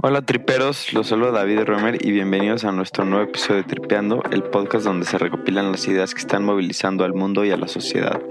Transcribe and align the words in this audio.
Hola 0.00 0.22
triperos, 0.22 0.92
los 0.92 1.08
saludo 1.08 1.32
David 1.32 1.64
Romer 1.64 2.06
y 2.06 2.12
bienvenidos 2.12 2.64
a 2.64 2.70
nuestro 2.70 3.04
nuevo 3.04 3.24
episodio 3.24 3.62
de 3.62 3.68
Tripeando, 3.68 4.22
el 4.30 4.44
podcast 4.44 4.84
donde 4.84 5.04
se 5.04 5.18
recopilan 5.18 5.72
las 5.72 5.88
ideas 5.88 6.14
que 6.14 6.20
están 6.20 6.44
movilizando 6.44 7.02
al 7.02 7.14
mundo 7.14 7.44
y 7.44 7.50
a 7.50 7.56
la 7.56 7.66
sociedad. 7.66 8.22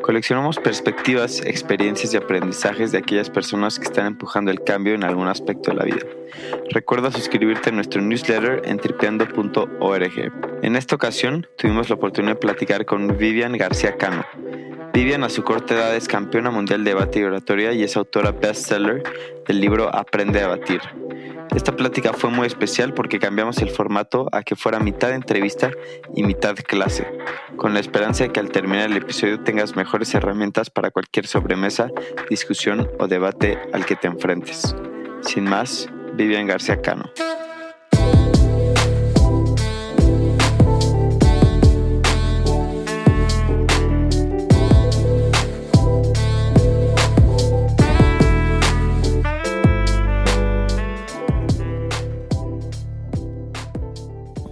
Coleccionamos 0.00 0.56
perspectivas, 0.56 1.42
experiencias 1.42 2.14
y 2.14 2.16
aprendizajes 2.16 2.92
de 2.92 2.98
aquellas 2.98 3.28
personas 3.28 3.78
que 3.78 3.84
están 3.84 4.06
empujando 4.06 4.50
el 4.50 4.64
cambio 4.64 4.94
en 4.94 5.04
algún 5.04 5.28
aspecto 5.28 5.70
de 5.70 5.76
la 5.76 5.84
vida. 5.84 6.06
Recuerda 6.70 7.10
suscribirte 7.10 7.70
a 7.70 7.72
nuestro 7.72 8.02
newsletter 8.02 8.62
en 8.64 8.78
tripeando.org. 8.78 10.32
En 10.62 10.76
esta 10.76 10.94
ocasión 10.94 11.46
tuvimos 11.56 11.88
la 11.88 11.96
oportunidad 11.96 12.34
de 12.34 12.40
platicar 12.40 12.84
con 12.84 13.16
Vivian 13.18 13.56
García 13.56 13.96
Cano, 13.96 14.24
Vivian 14.96 15.24
a 15.24 15.28
su 15.28 15.44
corta 15.44 15.74
edad 15.74 15.94
es 15.94 16.08
campeona 16.08 16.50
mundial 16.50 16.82
de 16.82 16.92
debate 16.92 17.20
y 17.20 17.24
oratoria 17.24 17.74
y 17.74 17.82
es 17.82 17.98
autora 17.98 18.32
bestseller 18.32 19.02
del 19.46 19.60
libro 19.60 19.94
Aprende 19.94 20.40
a 20.40 20.48
batir. 20.48 20.80
Esta 21.54 21.76
plática 21.76 22.14
fue 22.14 22.30
muy 22.30 22.46
especial 22.46 22.94
porque 22.94 23.18
cambiamos 23.18 23.58
el 23.58 23.68
formato 23.68 24.26
a 24.32 24.42
que 24.42 24.56
fuera 24.56 24.80
mitad 24.80 25.12
entrevista 25.12 25.70
y 26.14 26.22
mitad 26.22 26.54
clase, 26.56 27.06
con 27.58 27.74
la 27.74 27.80
esperanza 27.80 28.24
de 28.24 28.32
que 28.32 28.40
al 28.40 28.48
terminar 28.48 28.90
el 28.90 28.96
episodio 28.96 29.40
tengas 29.40 29.76
mejores 29.76 30.14
herramientas 30.14 30.70
para 30.70 30.90
cualquier 30.90 31.26
sobremesa, 31.26 31.90
discusión 32.30 32.88
o 32.98 33.06
debate 33.06 33.58
al 33.74 33.84
que 33.84 33.96
te 33.96 34.06
enfrentes. 34.06 34.74
Sin 35.20 35.44
más, 35.44 35.90
Vivian 36.16 36.46
García 36.46 36.80
Cano. 36.80 37.10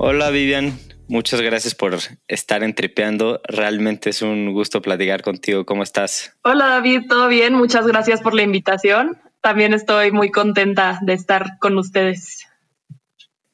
Hola 0.06 0.28
Vivian, 0.28 0.78
muchas 1.08 1.40
gracias 1.40 1.74
por 1.74 1.96
estar 2.28 2.62
entrepeando. 2.62 3.40
Realmente 3.48 4.10
es 4.10 4.20
un 4.20 4.52
gusto 4.52 4.82
platicar 4.82 5.22
contigo. 5.22 5.64
¿Cómo 5.64 5.82
estás? 5.82 6.36
Hola 6.42 6.66
David, 6.66 7.04
¿todo 7.08 7.28
bien? 7.28 7.54
Muchas 7.54 7.86
gracias 7.86 8.20
por 8.20 8.34
la 8.34 8.42
invitación. 8.42 9.18
También 9.44 9.74
estoy 9.74 10.10
muy 10.10 10.30
contenta 10.30 11.00
de 11.02 11.12
estar 11.12 11.58
con 11.58 11.76
ustedes. 11.76 12.46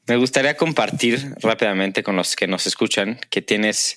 Me 0.06 0.14
gustaría 0.18 0.56
compartir 0.56 1.34
rápidamente 1.40 2.04
con 2.04 2.14
los 2.14 2.36
que 2.36 2.46
nos 2.46 2.68
escuchan 2.68 3.18
que 3.28 3.42
tienes 3.42 3.96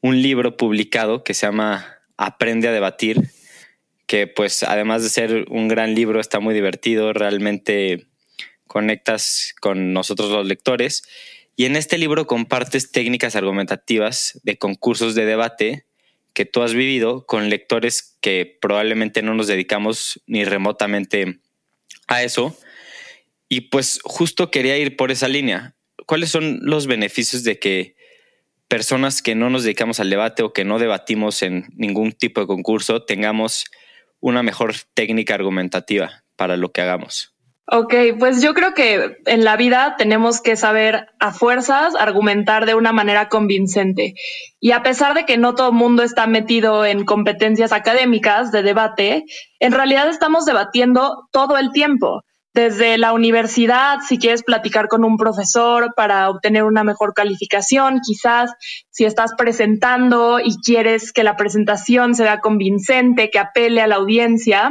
un 0.00 0.22
libro 0.22 0.56
publicado 0.56 1.24
que 1.24 1.34
se 1.34 1.46
llama 1.46 1.98
Aprende 2.16 2.68
a 2.68 2.72
debatir, 2.72 3.32
que 4.06 4.28
pues 4.28 4.62
además 4.62 5.02
de 5.02 5.08
ser 5.08 5.46
un 5.48 5.66
gran 5.66 5.96
libro 5.96 6.20
está 6.20 6.38
muy 6.38 6.54
divertido, 6.54 7.12
realmente 7.12 8.06
conectas 8.68 9.56
con 9.60 9.92
nosotros 9.92 10.30
los 10.30 10.46
lectores 10.46 11.02
y 11.56 11.64
en 11.64 11.74
este 11.74 11.98
libro 11.98 12.28
compartes 12.28 12.92
técnicas 12.92 13.34
argumentativas 13.34 14.40
de 14.44 14.56
concursos 14.56 15.16
de 15.16 15.24
debate 15.24 15.84
que 16.34 16.44
tú 16.44 16.62
has 16.62 16.74
vivido 16.74 17.24
con 17.26 17.48
lectores 17.48 18.18
que 18.20 18.58
probablemente 18.60 19.22
no 19.22 19.34
nos 19.34 19.46
dedicamos 19.46 20.20
ni 20.26 20.44
remotamente 20.44 21.40
a 22.08 22.22
eso. 22.22 22.56
Y 23.48 23.62
pues 23.62 24.00
justo 24.02 24.50
quería 24.50 24.76
ir 24.76 24.96
por 24.96 25.10
esa 25.10 25.28
línea. 25.28 25.76
¿Cuáles 26.06 26.30
son 26.30 26.58
los 26.62 26.86
beneficios 26.86 27.44
de 27.44 27.58
que 27.58 27.96
personas 28.68 29.22
que 29.22 29.34
no 29.34 29.48
nos 29.48 29.62
dedicamos 29.62 30.00
al 30.00 30.10
debate 30.10 30.42
o 30.42 30.52
que 30.52 30.64
no 30.64 30.78
debatimos 30.78 31.42
en 31.42 31.66
ningún 31.76 32.12
tipo 32.12 32.40
de 32.40 32.46
concurso 32.46 33.04
tengamos 33.04 33.66
una 34.20 34.42
mejor 34.42 34.74
técnica 34.94 35.34
argumentativa 35.34 36.24
para 36.36 36.56
lo 36.56 36.72
que 36.72 36.80
hagamos? 36.80 37.33
Ok, 37.66 37.94
pues 38.18 38.42
yo 38.42 38.52
creo 38.52 38.74
que 38.74 39.16
en 39.24 39.42
la 39.42 39.56
vida 39.56 39.94
tenemos 39.96 40.42
que 40.42 40.54
saber 40.54 41.06
a 41.18 41.32
fuerzas 41.32 41.94
argumentar 41.94 42.66
de 42.66 42.74
una 42.74 42.92
manera 42.92 43.30
convincente. 43.30 44.14
Y 44.60 44.72
a 44.72 44.82
pesar 44.82 45.14
de 45.14 45.24
que 45.24 45.38
no 45.38 45.54
todo 45.54 45.68
el 45.68 45.74
mundo 45.74 46.02
está 46.02 46.26
metido 46.26 46.84
en 46.84 47.06
competencias 47.06 47.72
académicas 47.72 48.52
de 48.52 48.62
debate, 48.62 49.24
en 49.60 49.72
realidad 49.72 50.10
estamos 50.10 50.44
debatiendo 50.44 51.26
todo 51.32 51.56
el 51.56 51.72
tiempo. 51.72 52.20
Desde 52.52 52.98
la 52.98 53.14
universidad, 53.14 53.98
si 54.06 54.18
quieres 54.18 54.42
platicar 54.42 54.86
con 54.86 55.02
un 55.02 55.16
profesor 55.16 55.94
para 55.96 56.28
obtener 56.28 56.64
una 56.64 56.84
mejor 56.84 57.14
calificación, 57.14 58.00
quizás 58.06 58.52
si 58.90 59.06
estás 59.06 59.32
presentando 59.38 60.38
y 60.38 60.54
quieres 60.62 61.12
que 61.12 61.24
la 61.24 61.34
presentación 61.34 62.14
sea 62.14 62.40
convincente, 62.40 63.30
que 63.30 63.38
apele 63.38 63.80
a 63.80 63.86
la 63.86 63.96
audiencia, 63.96 64.70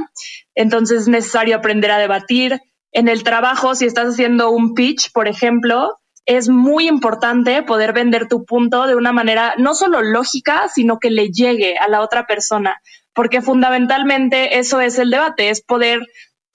entonces 0.54 1.02
es 1.02 1.08
necesario 1.08 1.56
aprender 1.56 1.90
a 1.90 1.98
debatir 1.98 2.62
en 2.94 3.08
el 3.08 3.24
trabajo, 3.24 3.76
si 3.76 3.86
estás 3.86 4.14
haciendo 4.14 4.52
un 4.52 4.74
pitch, 4.74 5.12
por 5.12 5.28
ejemplo, 5.28 6.00
es 6.26 6.48
muy 6.48 6.88
importante 6.88 7.64
poder 7.64 7.92
vender 7.92 8.28
tu 8.28 8.46
punto 8.46 8.88
de 8.88 8.96
una 8.96 9.12
manera 9.12 9.56
no 9.58 9.74
solo 9.74 10.02
lógica, 10.02 10.70
sino 10.74 11.00
que 11.00 11.10
le 11.10 11.30
llegue 11.30 11.78
a 11.78 11.90
la 11.90 12.02
otra 12.02 12.26
persona, 12.26 12.80
porque 13.14 13.42
fundamentalmente 13.42 14.58
eso 14.60 14.80
es 14.80 14.98
el 15.00 15.10
debate, 15.10 15.50
es 15.50 15.62
poder 15.62 16.08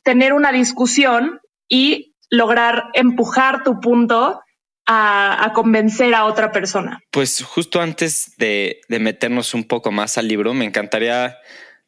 tener 0.04 0.32
una 0.32 0.52
discusión 0.52 1.40
y 1.68 2.14
lograr 2.30 2.84
empujar 2.94 3.62
tu 3.62 3.80
punto 3.80 4.40
a, 4.86 5.52
convencer 5.54 6.14
a 6.14 6.24
otra 6.24 6.50
persona. 6.50 7.02
Pues 7.10 7.42
justo 7.42 7.82
antes 7.82 8.32
de, 8.38 8.80
de 8.88 8.98
meternos 8.98 9.52
un 9.52 9.64
poco 9.64 9.92
más 9.92 10.16
al 10.16 10.28
libro, 10.28 10.54
me 10.54 10.64
encantaría 10.64 11.36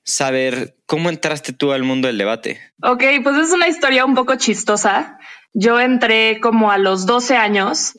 saber 0.05 0.77
cómo 0.87 1.09
entraste 1.09 1.53
tú 1.53 1.73
al 1.73 1.83
mundo 1.83 2.09
del 2.09 2.19
debate. 2.19 2.61
Ok, 2.83 3.03
pues 3.23 3.37
es 3.37 3.53
una 3.53 3.69
historia 3.69 4.05
un 4.05 4.15
poco 4.15 4.35
chistosa. 4.37 5.19
Yo 5.53 5.81
entré 5.81 6.41
como 6.41 6.71
a 6.71 6.79
los 6.79 7.07
12 7.07 7.37
años 7.37 7.97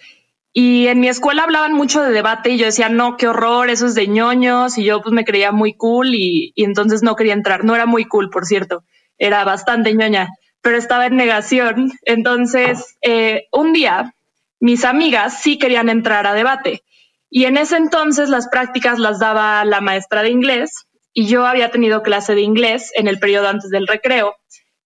y 0.54 0.88
en 0.88 1.00
mi 1.00 1.08
escuela 1.08 1.44
hablaban 1.44 1.74
mucho 1.74 2.02
de 2.02 2.12
debate 2.12 2.52
y 2.52 2.58
yo 2.58 2.66
decía, 2.66 2.90
no, 2.90 3.18
qué 3.18 3.28
horror, 3.28 3.70
eso 3.70 3.86
es 3.86 3.96
de 3.96 4.08
ñoños 4.08 4.78
y 4.78 4.84
yo 4.84 5.02
pues 5.02 5.14
me 5.14 5.26
creía 5.26 5.52
muy 5.52 5.74
cool 5.74 6.14
y, 6.14 6.54
entonces 6.56 7.04
no 7.04 7.16
quería 7.16 7.34
entrar. 7.34 7.64
No 7.64 7.76
era 7.76 7.86
muy 7.86 8.06
cool, 8.06 8.30
por 8.30 8.46
cierto, 8.46 8.84
era 9.18 9.44
bastante 9.44 9.94
ñoña, 9.94 10.30
pero 10.62 10.78
estaba 10.78 11.06
en 11.06 11.16
negación. 11.16 11.92
Entonces, 12.04 12.98
eh, 13.02 13.46
un 13.52 13.74
día 13.74 14.14
mis 14.62 14.86
amigas 14.86 15.42
sí 15.42 15.58
querían 15.58 15.90
entrar 15.90 16.28
a 16.28 16.34
debate 16.34 16.84
y 17.30 17.46
en 17.46 17.58
ese 17.58 17.78
entonces 17.78 18.30
las 18.30 18.48
prácticas 18.48 19.00
las 19.00 19.20
daba 19.20 19.66
la 19.66 19.82
maestra 19.82 20.22
de 20.22 20.30
inglés 20.30 20.86
y 21.14 21.28
yo 21.28 21.46
había 21.46 21.72
tenido 21.72 22.04
clase 22.04 22.36
de 22.36 22.42
inglés 22.42 22.92
en 22.96 23.08
el 23.08 23.20
periodo 23.20 23.48
antes 23.48 23.70
del 23.70 23.88
recreo, 23.88 24.36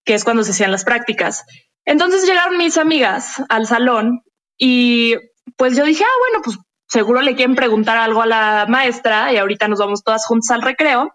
que 0.03 0.13
es 0.13 0.23
cuando 0.23 0.43
se 0.43 0.51
hacían 0.51 0.71
las 0.71 0.83
prácticas. 0.83 1.45
Entonces 1.85 2.25
llegaron 2.25 2.57
mis 2.57 2.77
amigas 2.77 3.43
al 3.49 3.67
salón 3.67 4.23
y 4.57 5.15
pues 5.57 5.75
yo 5.77 5.85
dije, 5.85 6.03
ah, 6.03 6.19
bueno, 6.19 6.43
pues 6.43 6.57
seguro 6.87 7.21
le 7.21 7.35
quieren 7.35 7.55
preguntar 7.55 7.97
algo 7.97 8.21
a 8.21 8.27
la 8.27 8.65
maestra 8.67 9.31
y 9.31 9.37
ahorita 9.37 9.67
nos 9.67 9.79
vamos 9.79 10.03
todas 10.03 10.25
juntas 10.25 10.51
al 10.51 10.61
recreo. 10.61 11.11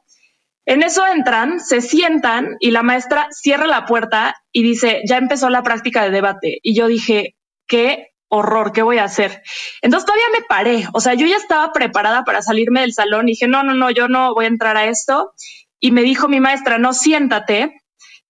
En 0.67 0.83
eso 0.83 1.05
entran, 1.07 1.59
se 1.59 1.81
sientan 1.81 2.57
y 2.61 2.71
la 2.71 2.83
maestra 2.83 3.29
cierra 3.31 3.67
la 3.67 3.87
puerta 3.87 4.37
y 4.53 4.63
dice, 4.63 5.03
ya 5.09 5.17
empezó 5.17 5.51
la 5.51 5.63
práctica 5.63 6.05
de 6.05 6.11
debate. 6.11 6.59
Y 6.63 6.75
yo 6.75 6.87
dije, 6.87 7.35
¿qué 7.67 8.10
horror, 8.31 8.73
¿qué 8.73 8.83
voy 8.83 8.99
a 8.99 9.05
hacer? 9.05 9.43
Entonces 9.83 10.07
todavía 10.07 10.25
me 10.33 10.45
paré, 10.47 10.89
o 10.93 11.01
sea, 11.01 11.15
yo 11.15 11.27
ya 11.27 11.37
estaba 11.37 11.73
preparada 11.73 12.25
para 12.25 12.41
salirme 12.41 12.81
del 12.81 12.95
salón 12.95 13.29
y 13.29 13.33
dije, 13.33 13.49
no, 13.49 13.63
no, 13.63 13.75
no, 13.75 13.91
yo 13.91 14.09
no 14.09 14.33
voy 14.33 14.47
a 14.47 14.49
entrar 14.49 14.77
a 14.77 14.87
esto. 14.87 15.33
Y 15.81 15.91
me 15.91 16.03
dijo 16.03 16.29
mi 16.29 16.41
maestra, 16.41 16.79
no, 16.79 16.93
siéntate, 16.93 17.83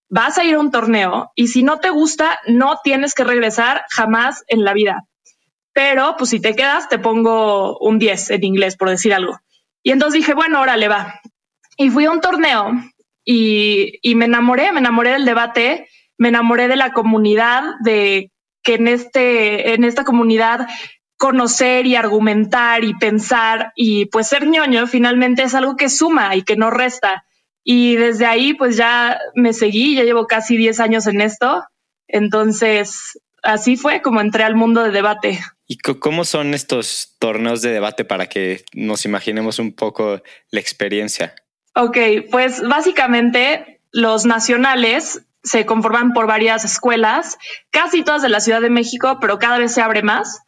vas 0.09 0.39
a 0.39 0.45
ir 0.45 0.55
a 0.55 0.61
un 0.61 0.71
torneo 0.71 1.31
y 1.35 1.49
si 1.49 1.63
no 1.63 1.79
te 1.79 1.91
gusta, 1.91 2.41
no 2.47 2.81
tienes 2.83 3.15
que 3.15 3.25
regresar 3.25 3.85
jamás 3.91 4.43
en 4.49 4.65
la 4.65 4.73
vida. 4.73 5.05
Pero 5.73 6.17
pues 6.17 6.31
si 6.31 6.41
te 6.41 6.57
quedas, 6.57 6.89
te 6.89 6.99
pongo 6.99 7.79
un 7.79 7.99
10 7.99 8.31
en 8.31 8.45
inglés, 8.45 8.77
por 8.77 8.89
decir 8.89 9.15
algo. 9.15 9.39
Y 9.83 9.93
entonces 9.93 10.21
dije, 10.21 10.35
bueno, 10.35 10.61
órale, 10.61 10.89
va. 10.89 11.21
Y 11.77 11.91
fui 11.91 12.07
a 12.07 12.11
un 12.11 12.21
torneo 12.21 12.73
y, 13.25 13.99
y 14.03 14.15
me 14.15 14.25
enamoré, 14.25 14.73
me 14.73 14.81
enamoré 14.81 15.13
del 15.13 15.25
debate, 15.25 15.89
me 16.19 16.29
enamoré 16.29 16.69
de 16.69 16.77
la 16.77 16.93
comunidad, 16.93 17.63
de 17.81 18.31
que 18.63 18.75
en, 18.75 18.89
este, 18.89 19.75
en 19.75 19.85
esta 19.85 20.05
comunidad 20.05 20.69
conocer 21.17 21.87
y 21.87 21.97
argumentar 21.97 22.83
y 22.83 22.95
pensar 22.95 23.73
y 23.77 24.07
pues 24.07 24.29
ser 24.29 24.47
ñoño 24.47 24.87
finalmente 24.87 25.43
es 25.43 25.55
algo 25.55 25.77
que 25.77 25.91
suma 25.91 26.35
y 26.35 26.43
que 26.43 26.57
no 26.57 26.71
resta. 26.71 27.25
Y 27.63 27.97
desde 27.97 28.25
ahí 28.25 28.55
pues 28.55 28.77
ya 28.77 29.19
me 29.35 29.53
seguí, 29.53 29.97
ya 29.97 30.05
llevo 30.05 30.27
casi 30.27 30.57
10 30.57 30.81
años 30.81 31.07
en 31.07 31.21
esto. 31.21 31.63
Entonces, 32.09 33.21
así 33.43 33.77
fue 33.77 34.03
como 34.03 34.21
entré 34.21 34.45
al 34.45 34.57
mundo 34.57 34.83
de 34.83 34.91
debate. 34.91 35.41
¿Y 35.67 35.77
cómo 35.77 36.25
son 36.25 36.55
estos 36.55 37.17
torneos 37.19 37.63
de 37.63 37.71
debate 37.71 38.05
para 38.05 38.27
que 38.27 38.65
nos 38.73 39.05
imaginemos 39.05 39.59
un 39.59 39.73
poco 39.73 40.23
la 40.51 40.61
experiencia? 40.61 41.35
Ok, 41.75 41.99
pues 42.31 42.61
básicamente 42.67 43.81
los 43.93 44.27
nacionales 44.27 45.23
se 45.43 45.67
conforman 45.67 46.13
por 46.13 46.27
varias 46.27 46.65
escuelas, 46.65 47.39
casi 47.71 48.03
todas 48.03 48.23
de 48.23 48.29
la 48.29 48.41
Ciudad 48.41 48.61
de 48.61 48.71
México, 48.71 49.19
pero 49.21 49.39
cada 49.39 49.59
vez 49.59 49.73
se 49.73 49.83
abre 49.83 50.03
más. 50.03 50.43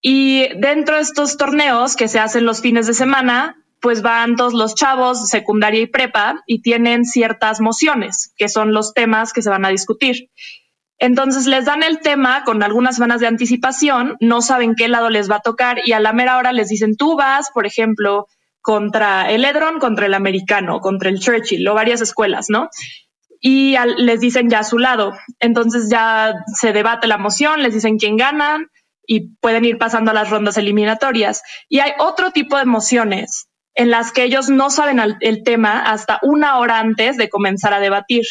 Y 0.00 0.48
dentro 0.58 0.96
de 0.96 1.02
estos 1.02 1.36
torneos 1.36 1.96
que 1.96 2.08
se 2.08 2.20
hacen 2.20 2.44
los 2.44 2.60
fines 2.60 2.86
de 2.86 2.94
semana, 2.94 3.56
pues 3.80 4.02
van 4.02 4.36
todos 4.36 4.54
los 4.54 4.74
chavos, 4.74 5.28
secundaria 5.28 5.80
y 5.80 5.86
prepa, 5.86 6.42
y 6.46 6.62
tienen 6.62 7.04
ciertas 7.04 7.60
mociones, 7.60 8.32
que 8.36 8.48
son 8.48 8.72
los 8.72 8.94
temas 8.94 9.32
que 9.32 9.42
se 9.42 9.50
van 9.50 9.64
a 9.64 9.70
discutir. 9.70 10.30
Entonces 10.98 11.46
les 11.46 11.66
dan 11.66 11.82
el 11.82 12.00
tema 12.00 12.42
con 12.44 12.62
algunas 12.62 12.96
semanas 12.96 13.20
de 13.20 13.26
anticipación, 13.26 14.16
no 14.20 14.40
saben 14.40 14.74
qué 14.74 14.88
lado 14.88 15.10
les 15.10 15.30
va 15.30 15.36
a 15.36 15.40
tocar 15.40 15.80
y 15.84 15.92
a 15.92 16.00
la 16.00 16.12
mera 16.12 16.38
hora 16.38 16.52
les 16.52 16.68
dicen 16.68 16.96
tú 16.96 17.16
vas, 17.16 17.50
por 17.50 17.66
ejemplo, 17.66 18.28
contra 18.62 19.30
el 19.30 19.44
Edron, 19.44 19.78
contra 19.78 20.06
el 20.06 20.14
americano, 20.14 20.80
contra 20.80 21.10
el 21.10 21.20
Churchill 21.20 21.68
o 21.68 21.74
varias 21.74 22.00
escuelas, 22.00 22.46
¿no? 22.48 22.70
Y 23.40 23.76
les 23.98 24.20
dicen 24.20 24.48
ya 24.50 24.60
a 24.60 24.64
su 24.64 24.78
lado. 24.78 25.12
Entonces 25.40 25.88
ya 25.90 26.34
se 26.54 26.72
debate 26.72 27.06
la 27.06 27.18
moción, 27.18 27.62
les 27.62 27.74
dicen 27.74 27.98
quién 27.98 28.16
ganan 28.16 28.68
y 29.06 29.36
pueden 29.36 29.64
ir 29.64 29.78
pasando 29.78 30.10
a 30.10 30.14
las 30.14 30.30
rondas 30.30 30.56
eliminatorias. 30.56 31.42
Y 31.68 31.80
hay 31.80 31.92
otro 31.98 32.30
tipo 32.30 32.56
de 32.56 32.64
mociones 32.64 33.48
en 33.74 33.90
las 33.90 34.10
que 34.10 34.24
ellos 34.24 34.48
no 34.48 34.70
saben 34.70 35.00
el 35.20 35.42
tema 35.44 35.82
hasta 35.82 36.18
una 36.22 36.58
hora 36.58 36.78
antes 36.78 37.16
de 37.16 37.28
comenzar 37.28 37.74
a 37.74 37.80
debatir. 37.80 38.24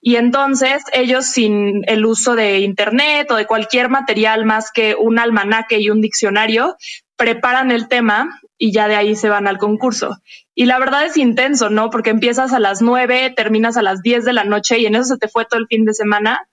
Y 0.00 0.16
entonces 0.16 0.84
ellos 0.92 1.26
sin 1.26 1.82
el 1.88 2.06
uso 2.06 2.36
de 2.36 2.60
Internet 2.60 3.28
o 3.30 3.34
de 3.34 3.46
cualquier 3.46 3.88
material 3.88 4.44
más 4.44 4.70
que 4.70 4.94
un 4.94 5.18
almanaque 5.18 5.80
y 5.80 5.90
un 5.90 6.00
diccionario, 6.00 6.76
preparan 7.16 7.72
el 7.72 7.88
tema 7.88 8.40
y 8.58 8.72
ya 8.72 8.88
de 8.88 8.96
ahí 8.96 9.16
se 9.16 9.28
van 9.28 9.46
al 9.46 9.58
concurso. 9.58 10.18
Y 10.54 10.66
la 10.66 10.78
verdad 10.78 11.04
es 11.04 11.16
intenso, 11.16 11.70
¿no? 11.70 11.90
Porque 11.90 12.10
empiezas 12.10 12.52
a 12.52 12.58
las 12.58 12.82
nueve, 12.82 13.32
terminas 13.36 13.76
a 13.76 13.82
las 13.82 14.02
diez 14.02 14.24
de 14.24 14.32
la 14.32 14.44
noche 14.44 14.78
y 14.78 14.86
en 14.86 14.94
eso 14.94 15.04
se 15.04 15.18
te 15.18 15.28
fue 15.28 15.44
todo 15.44 15.60
el 15.60 15.66
fin 15.66 15.84
de 15.84 15.94
semana. 15.94 16.48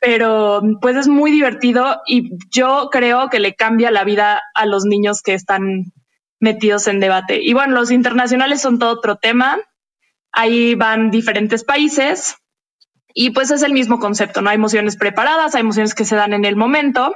Pero 0.00 0.62
pues 0.80 0.96
es 0.96 1.08
muy 1.08 1.30
divertido 1.30 2.00
y 2.06 2.30
yo 2.50 2.88
creo 2.90 3.28
que 3.30 3.40
le 3.40 3.54
cambia 3.54 3.90
la 3.90 4.04
vida 4.04 4.40
a 4.54 4.64
los 4.64 4.84
niños 4.84 5.22
que 5.22 5.34
están 5.34 5.92
metidos 6.40 6.86
en 6.86 7.00
debate. 7.00 7.42
Y 7.42 7.52
bueno, 7.52 7.74
los 7.74 7.90
internacionales 7.90 8.62
son 8.62 8.78
todo 8.78 8.92
otro 8.92 9.16
tema. 9.16 9.58
Ahí 10.30 10.74
van 10.74 11.10
diferentes 11.10 11.64
países 11.64 12.36
y 13.12 13.30
pues 13.30 13.50
es 13.50 13.62
el 13.62 13.72
mismo 13.72 13.98
concepto, 13.98 14.40
¿no? 14.40 14.50
Hay 14.50 14.58
mociones 14.58 14.96
preparadas, 14.96 15.54
hay 15.54 15.64
mociones 15.64 15.94
que 15.94 16.04
se 16.04 16.16
dan 16.16 16.32
en 16.32 16.44
el 16.44 16.54
momento 16.54 17.14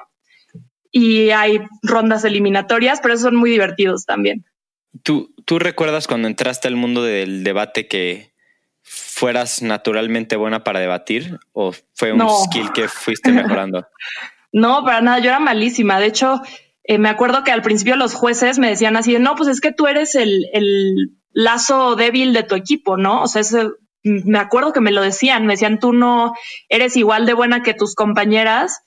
y 0.93 1.31
hay 1.31 1.61
rondas 1.83 2.25
eliminatorias, 2.25 3.01
pero 3.01 3.17
son 3.17 3.35
muy 3.35 3.51
divertidos 3.51 4.05
también. 4.05 4.45
¿Tú, 5.03 5.35
¿Tú 5.47 5.59
recuerdas 5.59 6.07
cuando 6.07 6.29
entraste 6.29 6.69
al 6.69 6.77
mundo 6.77 7.03
del 7.03 7.43
debate 7.43 7.89
que 7.89 8.33
fueras 8.83 9.63
naturalmente 9.63 10.37
buena 10.37 10.65
para 10.65 10.81
debatir 10.81 11.39
o 11.53 11.73
fue 11.95 12.13
un 12.13 12.29
skill 12.45 12.73
que 12.73 12.89
fuiste 12.89 13.33
mejorando? 13.33 13.87
no, 14.53 14.85
para 14.85 15.01
nada, 15.01 15.19
yo 15.19 15.31
era 15.31 15.41
malísima. 15.41 15.99
De 15.99 16.07
hecho, 16.07 16.43
eh, 16.85 16.99
me 16.99 17.09
acuerdo 17.09 17.43
que 17.43 17.53
al 17.53 17.63
principio 17.63 17.97
los 17.97 18.15
jueces 18.15 18.59
me 18.59 18.69
decían 18.69 18.97
así, 18.97 19.19
no, 19.19 19.35
pues 19.35 19.49
es 19.49 19.63
que 19.63 19.73
tú 19.73 19.87
eres 19.87 20.15
el, 20.15 20.47
el 20.53 21.17
lazo 21.33 21.97
débil 21.97 22.35
de 22.35 22.43
tu 22.43 22.55
equipo, 22.55 22.99
¿no? 22.99 23.23
O 23.23 23.29
sea, 23.29 23.43
me 24.03 24.39
acuerdo 24.39 24.73
que 24.73 24.81
me 24.81 24.93
lo 24.93 25.01
decían, 25.01 25.47
me 25.47 25.55
decían, 25.55 25.79
tú 25.79 25.93
no 25.93 26.35
eres 26.69 26.97
igual 26.97 27.25
de 27.25 27.35
buena 27.35 27.63
que 27.63 27.73
tus 27.73 27.95
compañeras 27.95 28.83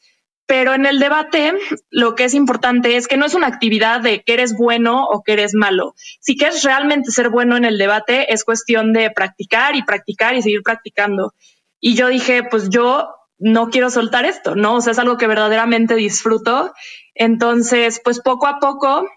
pero 0.48 0.74
en 0.74 0.86
el 0.86 1.00
debate, 1.00 1.54
lo 1.90 2.14
que 2.16 2.26
es 2.26 2.34
importante 2.34 2.98
es 2.98 3.08
que 3.08 3.18
no 3.18 3.26
es 3.26 3.34
una 3.34 3.48
actividad 3.48 4.02
de 4.02 4.24
que 4.24 4.34
eres 4.34 4.56
bueno 4.56 5.06
o 5.06 5.24
que 5.24 5.34
eres 5.34 5.56
malo. 5.56 5.96
Si 6.20 6.38
quieres 6.38 6.64
realmente 6.64 7.12
ser 7.12 7.30
bueno 7.30 7.58
en 7.58 7.66
el 7.66 7.78
debate, 7.78 8.32
es 8.32 8.44
cuestión 8.44 8.94
de 8.94 9.10
practicar 9.10 9.76
y 9.76 9.84
practicar 9.84 10.36
y 10.36 10.44
seguir 10.44 10.62
practicando. 10.62 11.34
Y 11.80 11.96
yo 11.96 12.10
dije, 12.10 12.44
pues 12.44 12.70
yo 12.70 13.10
no 13.38 13.70
quiero 13.70 13.90
soltar 13.90 14.26
esto, 14.26 14.56
¿no? 14.56 14.76
O 14.76 14.82
sea, 14.82 14.92
es 14.92 15.00
algo 15.00 15.18
que 15.18 15.28
verdaderamente 15.28 15.96
disfruto. 15.96 16.74
Entonces, 17.16 18.00
pues 18.04 18.22
poco 18.22 18.48
a 18.48 18.60
poco 18.60 19.08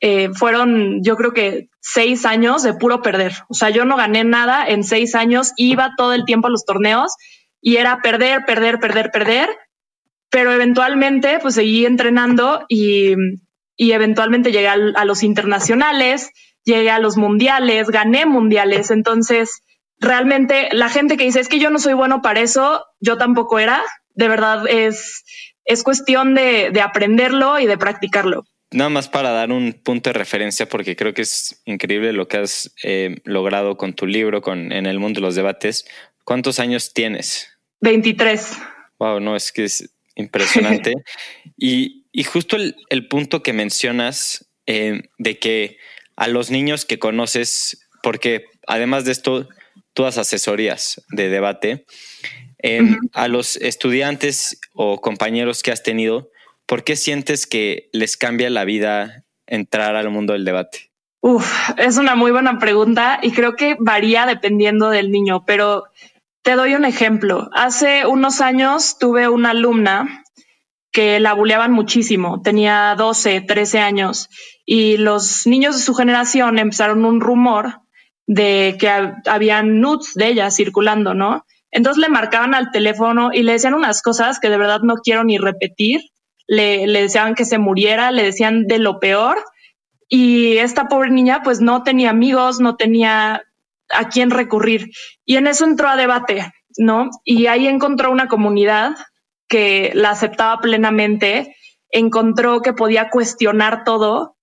eh, 0.00 0.28
fueron, 0.34 1.02
yo 1.02 1.16
creo 1.16 1.32
que 1.32 1.68
seis 1.80 2.26
años 2.26 2.62
de 2.62 2.74
puro 2.74 3.00
perder. 3.00 3.32
O 3.48 3.54
sea, 3.54 3.70
yo 3.70 3.86
no 3.86 3.96
gané 3.96 4.24
nada 4.24 4.66
en 4.68 4.84
seis 4.84 5.14
años, 5.14 5.52
iba 5.56 5.92
todo 5.96 6.12
el 6.12 6.26
tiempo 6.26 6.48
a 6.48 6.50
los 6.50 6.66
torneos 6.66 7.14
y 7.62 7.78
era 7.78 8.02
perder, 8.02 8.44
perder, 8.44 8.78
perder, 8.78 9.10
perder 9.10 9.48
pero 10.30 10.52
eventualmente 10.52 11.38
pues 11.40 11.54
seguí 11.54 11.86
entrenando 11.86 12.64
y, 12.68 13.14
y 13.76 13.92
eventualmente 13.92 14.52
llegué 14.52 14.68
a, 14.68 15.04
los 15.04 15.22
internacionales, 15.22 16.30
llegué 16.64 16.90
a 16.90 16.98
los 16.98 17.16
mundiales, 17.16 17.88
gané 17.88 18.26
mundiales, 18.26 18.90
entonces 18.90 19.62
realmente 19.98 20.68
la 20.72 20.88
gente 20.88 21.16
que 21.16 21.24
dice 21.24 21.40
es 21.40 21.48
que 21.48 21.58
yo 21.58 21.70
no 21.70 21.78
soy 21.78 21.94
bueno 21.94 22.22
para 22.22 22.40
eso, 22.40 22.84
yo 23.00 23.16
tampoco 23.18 23.58
era, 23.58 23.82
de 24.14 24.28
verdad 24.28 24.64
es, 24.68 25.24
es 25.64 25.82
cuestión 25.82 26.34
de, 26.34 26.70
de 26.70 26.80
aprenderlo 26.80 27.58
y 27.60 27.66
de 27.66 27.78
practicarlo. 27.78 28.44
Nada 28.72 28.90
más 28.90 29.08
para 29.08 29.30
dar 29.30 29.52
un 29.52 29.72
punto 29.72 30.10
de 30.10 30.14
referencia, 30.14 30.68
porque 30.68 30.96
creo 30.96 31.14
que 31.14 31.22
es 31.22 31.62
increíble 31.66 32.12
lo 32.12 32.26
que 32.26 32.38
has 32.38 32.74
eh, 32.82 33.16
logrado 33.24 33.76
con 33.76 33.94
tu 33.94 34.06
libro, 34.06 34.42
con 34.42 34.72
en 34.72 34.86
el 34.86 34.98
mundo 34.98 35.20
de 35.20 35.26
los 35.26 35.36
debates. 35.36 35.86
¿Cuántos 36.24 36.58
años 36.58 36.92
tienes? 36.92 37.48
23. 37.80 38.58
Wow, 38.98 39.20
no, 39.20 39.36
es 39.36 39.52
que 39.52 39.64
es, 39.64 39.95
impresionante. 40.16 40.94
y, 41.56 42.04
justo 42.24 42.56
el, 42.56 43.08
punto 43.08 43.42
que 43.42 43.52
mencionas 43.52 44.50
eh, 44.66 45.02
de 45.18 45.38
que 45.38 45.78
a 46.16 46.28
los 46.28 46.50
niños 46.50 46.84
que 46.84 46.98
conoces, 46.98 47.86
porque 48.02 48.46
además 48.66 49.04
de 49.04 49.12
esto, 49.12 49.48
tú 49.92 50.02
das 50.02 50.18
asesorías 50.18 51.04
de 51.10 51.28
debate, 51.28 51.86
eh, 52.62 52.80
a 53.12 53.28
los 53.28 53.56
estudiantes 53.56 54.58
o 54.72 55.00
compañeros 55.00 55.62
que 55.62 55.70
has 55.70 55.82
tenido, 55.82 56.30
¿por 56.64 56.84
qué 56.84 56.96
sientes 56.96 57.46
que 57.46 57.88
les 57.92 58.16
cambia 58.16 58.50
la 58.50 58.64
vida 58.64 59.24
entrar 59.46 59.94
al 59.94 60.10
mundo 60.10 60.32
del 60.32 60.44
debate? 60.44 60.90
Uf, 61.20 61.70
es 61.76 61.96
una 61.96 62.14
muy 62.14 62.30
buena 62.30 62.58
pregunta 62.58 63.18
y 63.22 63.32
creo 63.32 63.56
que 63.56 63.76
varía 63.78 64.26
dependiendo 64.26 64.90
del 64.90 65.10
niño, 65.10 65.44
pero 65.44 65.84
te 66.46 66.54
doy 66.54 66.76
un 66.76 66.84
ejemplo. 66.84 67.50
Hace 67.54 68.06
unos 68.06 68.40
años 68.40 68.98
tuve 69.00 69.28
una 69.28 69.50
alumna 69.50 70.22
que 70.92 71.18
la 71.18 71.32
buleaban 71.32 71.72
muchísimo. 71.72 72.40
Tenía 72.40 72.94
12, 72.96 73.40
13 73.40 73.80
años 73.80 74.28
y 74.64 74.96
los 74.96 75.48
niños 75.48 75.74
de 75.74 75.82
su 75.82 75.92
generación 75.92 76.60
empezaron 76.60 77.04
un 77.04 77.20
rumor 77.20 77.80
de 78.28 78.76
que 78.78 78.88
habían 79.28 79.80
nudes 79.80 80.14
de 80.14 80.28
ella 80.28 80.52
circulando, 80.52 81.14
¿no? 81.14 81.44
Entonces 81.72 82.00
le 82.00 82.08
marcaban 82.08 82.54
al 82.54 82.70
teléfono 82.70 83.30
y 83.32 83.42
le 83.42 83.50
decían 83.50 83.74
unas 83.74 84.00
cosas 84.00 84.38
que 84.38 84.48
de 84.48 84.56
verdad 84.56 84.82
no 84.84 84.94
quiero 85.02 85.24
ni 85.24 85.38
repetir. 85.38 86.00
Le, 86.46 86.86
le 86.86 87.02
decían 87.02 87.34
que 87.34 87.44
se 87.44 87.58
muriera, 87.58 88.12
le 88.12 88.22
decían 88.22 88.68
de 88.68 88.78
lo 88.78 89.00
peor. 89.00 89.36
Y 90.08 90.58
esta 90.58 90.86
pobre 90.86 91.10
niña 91.10 91.42
pues 91.42 91.60
no 91.60 91.82
tenía 91.82 92.10
amigos, 92.10 92.60
no 92.60 92.76
tenía 92.76 93.42
a 93.90 94.08
quién 94.08 94.30
recurrir. 94.30 94.90
Y 95.24 95.36
en 95.36 95.46
eso 95.46 95.64
entró 95.64 95.88
a 95.88 95.96
debate, 95.96 96.52
¿no? 96.78 97.10
Y 97.24 97.46
ahí 97.46 97.66
encontró 97.66 98.10
una 98.10 98.28
comunidad 98.28 98.96
que 99.48 99.92
la 99.94 100.10
aceptaba 100.10 100.60
plenamente, 100.60 101.56
encontró 101.90 102.62
que 102.62 102.72
podía 102.72 103.10
cuestionar 103.10 103.84
todo 103.84 104.36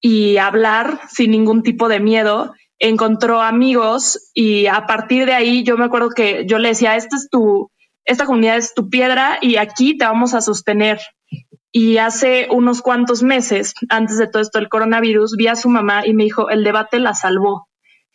y 0.00 0.38
hablar 0.38 1.00
sin 1.08 1.30
ningún 1.32 1.62
tipo 1.62 1.88
de 1.88 2.00
miedo, 2.00 2.54
encontró 2.78 3.42
amigos 3.42 4.30
y 4.34 4.66
a 4.66 4.86
partir 4.86 5.26
de 5.26 5.34
ahí 5.34 5.64
yo 5.64 5.76
me 5.76 5.84
acuerdo 5.84 6.10
que 6.10 6.46
yo 6.46 6.58
le 6.58 6.68
decía, 6.68 6.96
esta 6.96 7.16
es 7.16 7.28
tu, 7.28 7.70
esta 8.04 8.24
comunidad 8.24 8.56
es 8.56 8.74
tu 8.74 8.88
piedra 8.88 9.38
y 9.42 9.56
aquí 9.56 9.96
te 9.98 10.04
vamos 10.04 10.34
a 10.34 10.40
sostener. 10.40 11.00
Y 11.70 11.98
hace 11.98 12.48
unos 12.50 12.80
cuantos 12.80 13.22
meses, 13.22 13.74
antes 13.90 14.16
de 14.16 14.26
todo 14.26 14.40
esto 14.40 14.58
del 14.58 14.70
coronavirus, 14.70 15.36
vi 15.36 15.48
a 15.48 15.56
su 15.56 15.68
mamá 15.68 16.06
y 16.06 16.14
me 16.14 16.24
dijo, 16.24 16.48
el 16.48 16.64
debate 16.64 16.98
la 16.98 17.12
salvó 17.12 17.68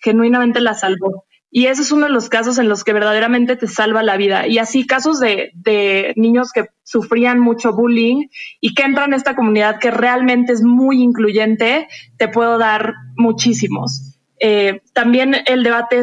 genuinamente 0.03 0.61
la 0.61 0.73
salvó. 0.73 1.25
Y 1.55 1.67
ese 1.67 1.83
es 1.83 1.91
uno 1.91 2.07
de 2.07 2.11
los 2.11 2.29
casos 2.29 2.57
en 2.57 2.67
los 2.67 2.83
que 2.83 2.93
verdaderamente 2.93 3.55
te 3.55 3.67
salva 3.67 4.01
la 4.01 4.17
vida. 4.17 4.47
Y 4.47 4.57
así 4.57 4.87
casos 4.87 5.19
de, 5.19 6.13
niños 6.15 6.51
que 6.51 6.65
sufrían 6.81 7.39
mucho 7.39 7.73
bullying 7.73 8.27
y 8.59 8.73
que 8.73 8.81
entran 8.81 9.13
a 9.13 9.17
esta 9.17 9.35
comunidad 9.35 9.77
que 9.79 9.91
realmente 9.91 10.51
es 10.51 10.63
muy 10.63 11.03
incluyente, 11.03 11.87
te 12.17 12.27
puedo 12.27 12.57
dar 12.57 12.95
muchísimos. 13.15 14.17
Eh, 14.39 14.81
también 14.93 15.35
el 15.45 15.61
debate 15.61 16.01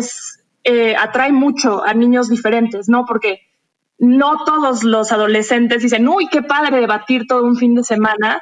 eh, 0.62 0.94
atrae 0.94 1.32
mucho 1.32 1.84
a 1.84 1.94
niños 1.94 2.28
diferentes, 2.28 2.88
¿no? 2.88 3.04
Porque 3.04 3.40
no 3.98 4.44
todos 4.44 4.84
los 4.84 5.10
adolescentes 5.10 5.82
dicen, 5.82 6.08
uy, 6.08 6.28
qué 6.28 6.42
padre 6.42 6.80
debatir 6.80 7.26
todo 7.26 7.44
un 7.44 7.56
fin 7.56 7.74
de 7.74 7.82
semana. 7.82 8.40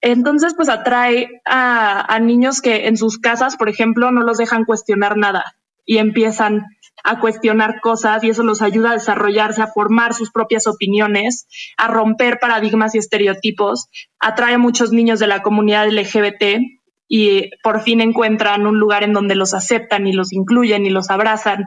Entonces, 0.00 0.54
pues 0.54 0.68
atrae 0.68 1.40
a, 1.44 2.18
niños 2.20 2.60
que 2.60 2.86
en 2.86 2.96
sus 2.96 3.18
casas, 3.18 3.56
por 3.56 3.68
ejemplo, 3.68 4.10
no 4.10 4.22
los 4.22 4.38
dejan 4.38 4.64
cuestionar 4.64 5.16
nada 5.16 5.56
y 5.84 5.98
empiezan 5.98 6.66
a 7.04 7.20
cuestionar 7.20 7.80
cosas 7.80 8.22
y 8.22 8.30
eso 8.30 8.42
los 8.42 8.62
ayuda 8.62 8.90
a 8.90 8.94
desarrollarse, 8.94 9.62
a 9.62 9.68
formar 9.68 10.14
sus 10.14 10.30
propias 10.30 10.66
opiniones, 10.66 11.46
a 11.76 11.88
romper 11.88 12.38
paradigmas 12.40 12.94
y 12.94 12.98
estereotipos. 12.98 13.88
Atrae 14.20 14.54
a 14.54 14.58
muchos 14.58 14.92
niños 14.92 15.18
de 15.18 15.26
la 15.26 15.42
comunidad 15.42 15.88
LGBT 15.88 16.60
y 17.08 17.50
por 17.62 17.80
fin 17.80 18.00
encuentran 18.00 18.66
un 18.66 18.78
lugar 18.78 19.02
en 19.02 19.14
donde 19.14 19.34
los 19.34 19.54
aceptan 19.54 20.06
y 20.06 20.12
los 20.12 20.32
incluyen 20.32 20.86
y 20.86 20.90
los 20.90 21.10
abrazan. 21.10 21.66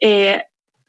Eh, 0.00 0.42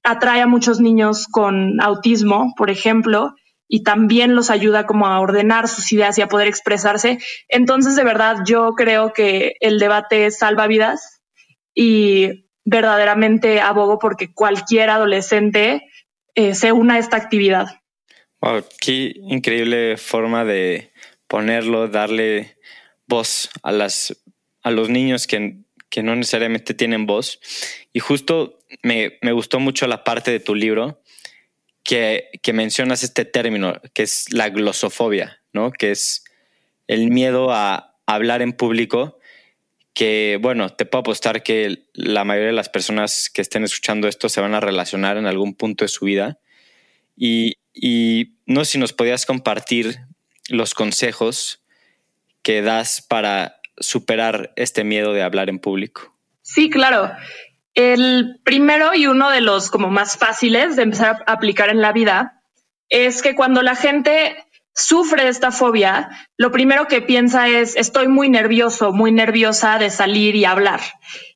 atrae 0.04 0.42
a 0.42 0.48
muchos 0.48 0.80
niños 0.80 1.28
con 1.28 1.82
autismo, 1.82 2.54
por 2.56 2.70
ejemplo, 2.70 3.34
y 3.68 3.84
también 3.84 4.36
los 4.36 4.50
ayuda 4.50 4.86
como 4.86 5.08
a 5.08 5.20
ordenar 5.20 5.68
sus 5.68 5.92
ideas 5.92 6.18
y 6.18 6.22
a 6.22 6.28
poder 6.28 6.48
expresarse. 6.48 7.20
Entonces, 7.50 7.96
de 7.96 8.04
verdad, 8.04 8.38
yo 8.46 8.74
creo 8.76 9.14
que 9.14 9.56
el 9.60 9.80
debate 9.80 10.32
salva 10.32 10.68
vidas 10.68 11.22
y 11.74 12.50
verdaderamente 12.66 13.62
abogo 13.62 14.00
porque 14.00 14.34
cualquier 14.34 14.90
adolescente 14.90 15.90
eh, 16.36 16.54
se 16.54 16.72
una 16.72 16.96
a 16.96 17.00
esta 17.00 17.18
actividad. 17.18 17.68
Wow, 18.42 18.64
qué 18.80 19.14
increíble 19.16 19.98
forma 19.98 20.46
de 20.46 20.92
ponerlo, 21.28 21.88
darle 21.88 22.58
voz 23.08 23.50
a, 23.64 23.72
las, 23.72 24.16
a 24.64 24.72
los 24.72 24.90
niños 24.90 25.28
que, 25.28 25.58
que 25.90 26.04
no 26.04 26.16
necesariamente 26.16 26.74
tienen 26.74 27.06
voz. 27.06 27.40
Y 27.94 28.00
justo 28.00 28.60
me, 28.84 29.18
me, 29.22 29.32
gustó 29.32 29.60
mucho 29.60 29.88
la 29.88 30.04
parte 30.04 30.32
de 30.32 30.40
tu 30.40 30.54
libro 30.54 31.02
que, 31.88 32.32
que 32.44 32.52
mencionas 32.52 33.02
este 33.02 33.24
término, 33.24 33.80
que 33.94 34.04
es 34.04 34.26
la 34.34 34.50
glosofobia, 34.50 35.42
¿no? 35.54 35.72
Que 35.72 35.92
es 35.92 36.26
el 36.86 37.10
miedo 37.10 37.54
a 37.54 37.96
hablar 38.06 38.42
en 38.42 38.52
público 38.52 39.20
que, 39.94 40.38
bueno, 40.42 40.70
te 40.70 40.86
puedo 40.86 41.00
apostar 41.00 41.44
que 41.44 41.86
la 41.94 42.26
mayoría 42.26 42.48
de 42.50 42.54
las 42.54 42.68
personas 42.68 43.30
que 43.30 43.42
estén 43.42 43.64
escuchando 43.64 44.10
esto 44.10 44.28
se 44.28 44.42
van 44.42 44.54
a 44.54 44.60
relacionar 44.60 45.16
en 45.16 45.28
algún 45.28 45.56
punto 45.56 45.86
de 45.86 45.88
su 45.88 46.04
vida. 46.04 46.40
Y, 47.16 47.54
y 47.74 48.34
no 48.46 48.66
sé 48.66 48.74
si 48.74 48.78
nos 48.80 48.92
podías 48.92 49.26
compartir 49.26 50.00
los 50.50 50.74
consejos 50.74 51.64
que 52.42 52.62
das 52.62 53.02
para 53.02 53.62
superar 53.80 54.52
este 54.58 54.84
miedo 54.84 55.14
de 55.14 55.24
hablar 55.24 55.48
en 55.48 55.60
público. 55.60 56.14
Sí, 56.42 56.70
claro. 56.70 57.14
El 57.78 58.40
primero 58.44 58.96
y 58.96 59.06
uno 59.06 59.30
de 59.30 59.40
los 59.40 59.70
como 59.70 59.92
más 59.92 60.18
fáciles 60.18 60.76
de 60.76 60.82
empezar 60.82 61.24
a 61.28 61.34
aplicar 61.34 61.70
en 61.70 61.80
la 61.80 61.94
vida 61.94 62.42
es 62.90 63.22
que 63.22 63.36
cuando 63.36 63.62
la 63.62 63.76
gente 63.76 64.48
sufre 64.74 65.28
esta 65.28 65.52
fobia, 65.52 66.10
lo 66.38 66.52
primero 66.52 66.88
que 66.88 67.04
piensa 67.04 67.48
es 67.50 67.76
estoy 67.76 68.08
muy 68.08 68.30
nervioso, 68.30 68.94
muy 68.94 69.12
nerviosa 69.12 69.78
de 69.78 69.92
salir 69.92 70.36
y 70.36 70.46
hablar. 70.46 70.80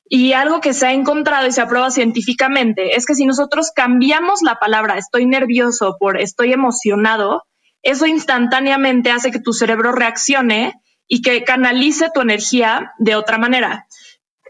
Y 0.04 0.32
algo 0.32 0.60
que 0.60 0.74
se 0.74 0.88
ha 0.88 0.92
encontrado 0.92 1.46
y 1.46 1.52
se 1.52 1.60
aprueba 1.60 1.92
científicamente 1.92 2.96
es 2.96 3.06
que 3.06 3.14
si 3.14 3.24
nosotros 3.24 3.70
cambiamos 3.72 4.42
la 4.42 4.56
palabra 4.56 4.98
estoy 4.98 5.26
nervioso 5.26 5.94
por 6.00 6.20
estoy 6.20 6.52
emocionado, 6.52 7.44
eso 7.82 8.06
instantáneamente 8.06 9.12
hace 9.12 9.30
que 9.30 9.38
tu 9.38 9.52
cerebro 9.52 9.92
reaccione 9.92 10.74
y 11.06 11.22
que 11.22 11.44
canalice 11.44 12.10
tu 12.12 12.20
energía 12.20 12.94
de 12.98 13.14
otra 13.14 13.38
manera. 13.38 13.86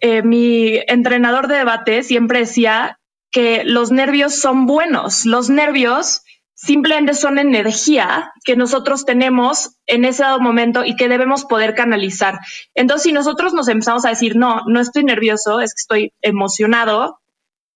Eh, 0.03 0.23
mi 0.23 0.81
entrenador 0.89 1.47
de 1.47 1.59
debate 1.59 2.03
siempre 2.03 2.41
decía 2.41 2.99
que 3.31 3.63
los 3.65 3.93
nervios 3.93 4.35
son 4.35 4.67
buenos. 4.67 5.25
Los 5.25 5.49
nervios 5.49 6.23
simplemente 6.55 7.15
son 7.15 7.39
energía 7.39 8.33
que 8.45 8.57
nosotros 8.57 9.05
tenemos 9.05 9.77
en 9.87 10.05
ese 10.05 10.25
dado 10.25 10.41
momento 10.41 10.85
y 10.85 10.97
que 10.97 11.09
debemos 11.09 11.45
poder 11.45 11.75
canalizar. 11.77 12.41
Entonces, 12.75 13.05
si 13.05 13.13
nosotros 13.13 13.55
nos 13.55 13.69
empezamos 13.69 14.05
a 14.05 14.09
decir, 14.11 14.35
no, 14.35 14.63
no 14.67 14.81
estoy 14.81 15.05
nervioso, 15.05 15.61
es 15.61 15.73
que 15.73 15.81
estoy 15.81 16.13
emocionado 16.21 17.21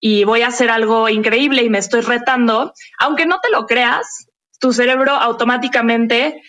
y 0.01 0.25
voy 0.25 0.41
a 0.41 0.47
hacer 0.47 0.69
algo 0.69 1.07
increíble 1.07 1.63
y 1.63 1.69
me 1.69 1.79
estoy 1.79 2.01
retando, 2.01 2.73
aunque 2.99 3.25
no 3.25 3.39
te 3.39 3.49
lo 3.49 3.65
creas, 3.67 4.27
tu 4.59 4.73
cerebro 4.73 5.13
automáticamente 5.13 6.41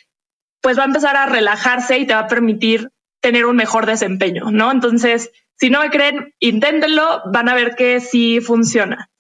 pues 0.61 0.77
va 0.77 0.83
a 0.83 0.87
empezar 0.87 1.17
a 1.17 1.27
relajarse 1.27 1.99
y 1.99 2.07
te 2.07 2.15
va 2.15 2.21
a 2.21 2.27
permitir 2.27 2.91
tener 3.21 3.47
un 3.47 3.55
mejor 3.55 3.87
desempeño, 3.87 4.51
¿no? 4.51 4.73
Entonces, 4.73 5.31
si 5.59 5.71
no 5.71 5.81
me 5.81 5.91
creen, 5.91 6.35
inténtenlo, 6.39 7.23
van 7.33 7.49
a 7.49 7.55
ver 7.55 7.75
que 7.75 8.01
sí 8.01 8.41
funciona. 8.41 9.11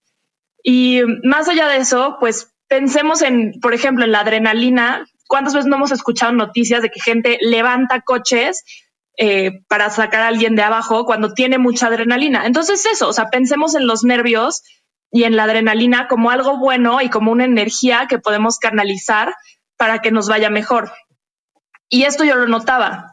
Y 0.63 1.01
más 1.25 1.49
allá 1.49 1.69
de 1.69 1.79
eso, 1.79 2.17
pues 2.21 2.55
pensemos 2.69 3.23
en, 3.23 3.59
por 3.61 3.75
ejemplo, 3.75 4.05
en 4.05 4.13
la 4.13 4.21
adrenalina. 4.21 5.07
¿Cuántas 5.27 5.55
veces 5.55 5.69
no 5.69 5.77
hemos 5.77 5.91
escuchado 5.91 6.33
noticias 6.33 6.83
de 6.83 6.91
que 6.91 7.01
gente 7.01 7.39
levanta 7.41 8.03
coches 8.03 8.65
eh, 9.17 9.63
para 9.69 9.91
sacar 9.91 10.23
a 10.23 10.29
alguien 10.29 10.55
de 10.55 10.63
abajo 10.63 11.05
cuando 11.05 11.35
tiene 11.35 11.59
mucha 11.59 11.89
adrenalina? 11.89 12.47
Entonces 12.47 12.87
eso, 12.87 13.09
o 13.09 13.13
sea, 13.13 13.31
pensemos 13.31 13.75
en 13.75 13.87
los 13.87 14.05
nervios 14.05 14.63
y 15.11 15.25
en 15.25 15.37
la 15.37 15.45
adrenalina 15.45 16.07
como 16.07 16.31
algo 16.31 16.59
bueno 16.59 17.01
y 17.01 17.09
como 17.09 17.33
una 17.33 17.45
energía 17.47 18.07
que 18.09 18.19
podemos 18.19 18.59
canalizar 18.59 19.35
para 19.77 19.99
que 20.01 20.13
nos 20.13 20.29
vaya 20.29 20.51
mejor. 20.51 20.93
Y 21.89 22.05
esto 22.05 22.25
yo 22.25 22.37
lo 22.37 22.47
notaba. 22.47 23.11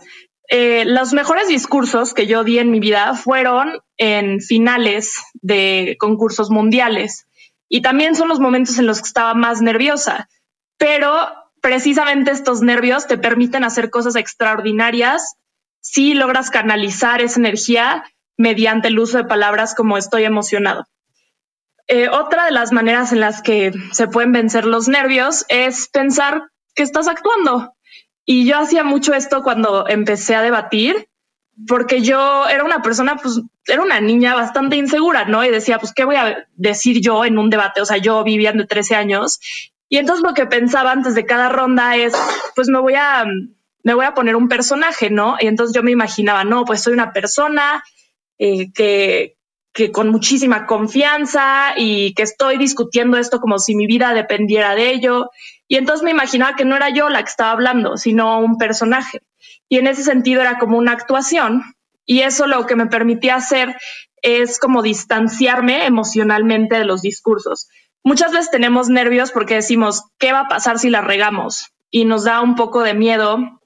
Eh, 0.48 0.86
los 0.86 1.14
mejores 1.14 1.48
discursos 1.48 2.14
que 2.14 2.28
yo 2.28 2.44
di 2.44 2.60
en 2.60 2.72
mi 2.72 2.80
vida 2.80 3.16
fueron 3.16 3.80
en 3.98 4.42
finales 4.42 5.16
de 5.34 5.96
concursos 6.00 6.50
mundiales. 6.50 7.28
Y 7.68 7.82
también 7.82 8.16
son 8.16 8.28
los 8.28 8.40
momentos 8.40 8.78
en 8.78 8.86
los 8.86 9.02
que 9.02 9.08
estaba 9.08 9.34
más 9.34 9.62
nerviosa. 9.62 10.30
Pero 10.78 11.12
precisamente 11.62 12.32
estos 12.32 12.62
nervios 12.62 13.08
te 13.08 13.18
permiten 13.18 13.64
hacer 13.64 13.90
cosas 13.90 14.16
extraordinarias 14.16 15.36
si 15.82 16.14
logras 16.14 16.50
canalizar 16.50 17.22
esa 17.22 17.40
energía 17.40 18.04
mediante 18.38 18.90
el 18.90 19.00
uso 19.00 19.18
de 19.18 19.24
palabras 19.26 19.74
como 19.76 19.98
estoy 19.98 20.26
emocionado. 20.26 20.86
Eh, 21.88 22.10
otra 22.10 22.46
de 22.46 22.52
las 22.52 22.72
maneras 22.72 23.14
en 23.14 23.20
las 23.20 23.42
que 23.42 23.72
se 23.92 24.08
pueden 24.08 24.32
vencer 24.32 24.66
los 24.66 24.88
nervios 24.88 25.46
es 25.50 25.88
pensar 25.88 26.50
que 26.74 26.84
estás 26.84 27.08
actuando. 27.08 27.75
Y 28.26 28.46
yo 28.46 28.58
hacía 28.58 28.84
mucho 28.84 29.14
esto 29.14 29.44
cuando 29.44 29.88
empecé 29.88 30.36
a 30.36 30.42
debatir, 30.42 31.08
porque 31.68 32.02
yo 32.02 32.48
era 32.48 32.64
una 32.64 32.82
persona, 32.82 33.16
pues 33.16 33.42
era 33.68 33.82
una 33.82 34.02
niña 34.02 34.36
bastante 34.36 34.76
insegura, 34.76 35.26
¿no? 35.26 35.46
Y 35.46 35.50
decía, 35.50 35.80
pues, 35.80 35.94
¿qué 35.94 36.04
voy 36.04 36.16
a 36.16 36.48
decir 36.56 37.02
yo 37.02 37.24
en 37.24 37.38
un 37.38 37.50
debate? 37.50 37.82
O 37.82 37.86
sea, 37.86 37.98
yo 37.98 38.24
viviendo 38.24 38.64
de 38.64 38.68
13 38.68 38.96
años. 38.96 39.40
Y 39.88 39.98
entonces 39.98 40.24
lo 40.24 40.34
que 40.34 40.48
pensaba 40.48 40.92
antes 40.92 41.16
de 41.16 41.26
cada 41.26 41.50
ronda 41.50 41.96
es, 41.96 42.14
pues 42.56 42.68
me 42.68 42.80
voy 42.80 42.96
a, 42.96 43.26
me 43.84 43.94
voy 43.94 44.06
a 44.06 44.14
poner 44.14 44.36
un 44.36 44.50
personaje, 44.50 45.10
¿no? 45.10 45.38
Y 45.40 45.48
entonces 45.48 45.76
yo 45.76 45.84
me 45.84 45.92
imaginaba, 45.92 46.44
no, 46.44 46.66
pues 46.66 46.82
soy 46.82 46.94
una 46.94 47.14
persona 47.14 47.84
eh, 48.38 48.72
que, 48.74 49.35
que 49.76 49.92
con 49.92 50.08
muchísima 50.08 50.66
confianza 50.66 51.74
y 51.76 52.14
que 52.14 52.24
estoy 52.24 52.58
discutiendo 52.58 53.18
esto 53.18 53.42
como 53.42 53.60
si 53.60 53.76
mi 53.76 53.88
vida 53.88 54.14
dependiera 54.14 54.74
de 54.74 54.92
ello. 54.92 55.30
Y 55.68 55.76
entonces 55.76 56.02
me 56.02 56.12
imaginaba 56.12 56.56
que 56.56 56.64
no 56.64 56.78
era 56.78 56.92
yo 56.92 57.10
la 57.10 57.22
que 57.22 57.30
estaba 57.30 57.52
hablando, 57.52 57.98
sino 57.98 58.40
un 58.40 58.58
personaje. 58.58 59.22
Y 59.68 59.78
en 59.78 59.88
ese 59.88 60.04
sentido 60.04 60.42
era 60.42 60.60
como 60.60 60.78
una 60.78 60.94
actuación. 60.94 61.62
Y 62.06 62.22
eso 62.22 62.48
lo 62.48 62.66
que 62.66 62.78
me 62.78 62.88
permitía 62.88 63.36
hacer 63.36 63.76
es 64.22 64.60
como 64.60 64.82
distanciarme 64.82 65.86
emocionalmente 65.86 66.78
de 66.78 66.86
los 66.86 67.02
discursos. 67.02 67.68
Muchas 68.02 68.32
veces 68.32 68.52
tenemos 68.52 68.88
nervios 68.88 69.34
porque 69.34 69.56
decimos, 69.56 70.04
¿qué 70.20 70.32
va 70.32 70.42
a 70.42 70.48
pasar 70.48 70.80
si 70.80 70.90
la 70.90 71.02
regamos? 71.02 71.74
Y 71.92 72.06
nos 72.06 72.24
da 72.24 72.40
un 72.40 72.56
poco 72.56 72.82
de 72.82 72.94
miedo 72.94 73.60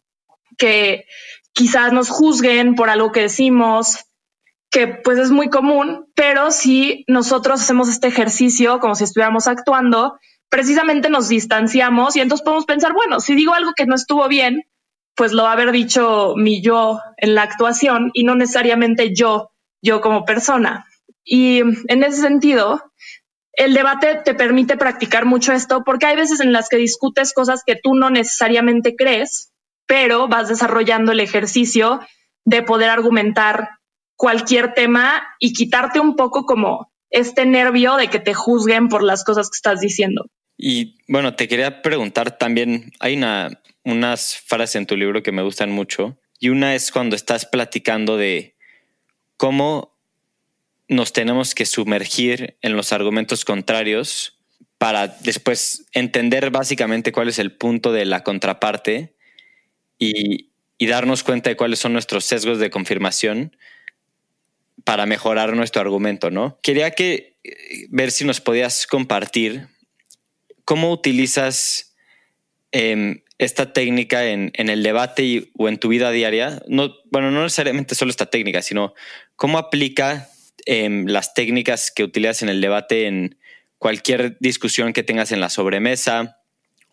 que 0.58 1.06
quizás 1.54 1.94
nos 1.94 2.10
juzguen 2.10 2.74
por 2.74 2.90
algo 2.90 3.12
que 3.12 3.22
decimos, 3.22 4.09
que 4.72 4.88
pues 4.88 5.18
es 5.18 5.32
muy 5.32 5.50
común, 5.50 6.06
pero 6.16 6.52
si 6.52 7.04
nosotros 7.08 7.62
hacemos 7.62 7.90
este 7.90 8.08
ejercicio 8.08 8.80
como 8.80 8.96
si 8.96 9.04
estuviéramos 9.04 9.48
actuando, 9.48 10.20
precisamente 10.50 11.10
nos 11.10 11.30
distanciamos 11.30 12.16
y 12.16 12.22
entonces 12.22 12.44
podemos 12.44 12.66
pensar, 12.66 12.94
bueno, 12.94 13.20
si 13.20 13.36
digo 13.36 13.54
algo 13.54 13.74
que 13.76 13.86
no 13.86 13.96
estuvo 13.96 14.28
bien, 14.28 14.64
pues 15.16 15.32
lo 15.34 15.44
va 15.44 15.50
a 15.50 15.54
haber 15.54 15.72
dicho 15.72 16.34
mi 16.38 16.62
yo 16.62 17.00
en 17.18 17.36
la 17.36 17.44
actuación 17.44 18.12
y 18.14 18.24
no 18.24 18.36
necesariamente 18.36 19.14
yo, 19.14 19.52
yo 19.82 20.02
como 20.02 20.24
persona. 20.24 20.86
Y 21.24 21.60
en 21.60 22.04
ese 22.04 22.22
sentido, 22.22 22.94
el 23.54 23.74
debate 23.74 24.22
te 24.24 24.34
permite 24.34 24.78
practicar 24.78 25.26
mucho 25.26 25.52
esto 25.52 25.84
porque 25.84 26.06
hay 26.06 26.16
veces 26.16 26.40
en 26.40 26.54
las 26.54 26.70
que 26.70 26.78
discutes 26.78 27.34
cosas 27.34 27.64
que 27.66 27.76
tú 27.76 27.96
no 27.96 28.10
necesariamente 28.10 28.96
crees, 28.96 29.52
pero 29.88 30.28
vas 30.28 30.48
desarrollando 30.48 31.12
el 31.12 31.20
ejercicio 31.20 32.00
de 32.46 32.64
poder 32.64 32.90
argumentar 32.90 33.79
cualquier 34.20 34.74
tema 34.74 35.24
y 35.40 35.54
quitarte 35.54 36.02
un 36.02 36.18
poco 36.18 36.46
como 36.46 36.92
este 37.10 37.46
nervio 37.46 37.96
de 37.96 38.10
que 38.10 38.20
te 38.20 38.34
juzguen 38.34 38.90
por 38.90 39.02
las 39.02 39.24
cosas 39.24 39.50
que 39.50 39.56
estás 39.56 39.80
diciendo. 39.80 40.26
Y 40.58 40.98
bueno, 41.08 41.38
te 41.38 41.48
quería 41.48 41.82
preguntar 41.82 42.38
también, 42.38 42.92
hay 43.00 43.16
una, 43.16 43.62
unas 43.86 44.36
frases 44.36 44.76
en 44.76 44.88
tu 44.88 44.98
libro 44.98 45.24
que 45.24 45.32
me 45.32 45.42
gustan 45.42 45.72
mucho 45.72 46.20
y 46.38 46.50
una 46.50 46.76
es 46.76 46.92
cuando 46.92 47.16
estás 47.16 47.46
platicando 47.46 48.18
de 48.18 48.58
cómo 49.38 49.98
nos 50.90 51.14
tenemos 51.14 51.56
que 51.56 51.66
sumergir 51.66 52.58
en 52.62 52.76
los 52.76 52.92
argumentos 52.92 53.46
contrarios 53.46 54.38
para 54.78 55.08
después 55.08 55.86
entender 55.94 56.52
básicamente 56.52 57.14
cuál 57.14 57.30
es 57.30 57.40
el 57.40 57.54
punto 57.54 57.94
de 57.94 58.04
la 58.04 58.26
contraparte 58.26 59.16
y, 59.98 60.50
y 60.78 60.88
darnos 60.88 61.24
cuenta 61.24 61.50
de 61.50 61.56
cuáles 61.56 61.80
son 61.80 61.94
nuestros 61.94 62.26
sesgos 62.26 62.60
de 62.60 62.70
confirmación 62.70 63.56
para 64.90 65.06
mejorar 65.06 65.56
nuestro 65.56 65.82
argumento, 65.82 66.32
¿no? 66.32 66.58
Quería 66.64 66.90
que 66.90 67.38
eh, 67.44 67.86
ver 67.90 68.10
si 68.10 68.26
nos 68.26 68.42
podías 68.42 68.88
compartir 68.88 69.68
cómo 70.66 70.92
utilizas 70.92 71.96
em, 72.72 73.22
esta 73.38 73.72
técnica 73.72 74.26
en, 74.26 74.52
el 74.56 74.82
debate 74.82 75.52
o 75.56 75.70
en 75.70 75.78
tu 75.78 75.90
vida 75.90 76.10
diaria. 76.10 76.64
No, 76.68 76.96
bueno, 77.12 77.30
no 77.30 77.44
necesariamente 77.44 77.94
solo 77.94 78.10
esta 78.10 78.32
técnica, 78.32 78.64
sino 78.64 78.96
cómo 79.36 79.60
aplica 79.60 80.28
em, 80.66 81.06
las 81.06 81.36
técnicas 81.36 81.92
que 81.92 82.04
utilizas 82.04 82.42
en 82.42 82.50
el 82.50 82.60
debate 82.60 83.06
en 83.06 83.38
cualquier 83.78 84.38
discusión 84.40 84.94
que 84.94 85.04
tengas 85.04 85.32
en 85.32 85.40
la 85.40 85.52
sobremesa 85.52 86.42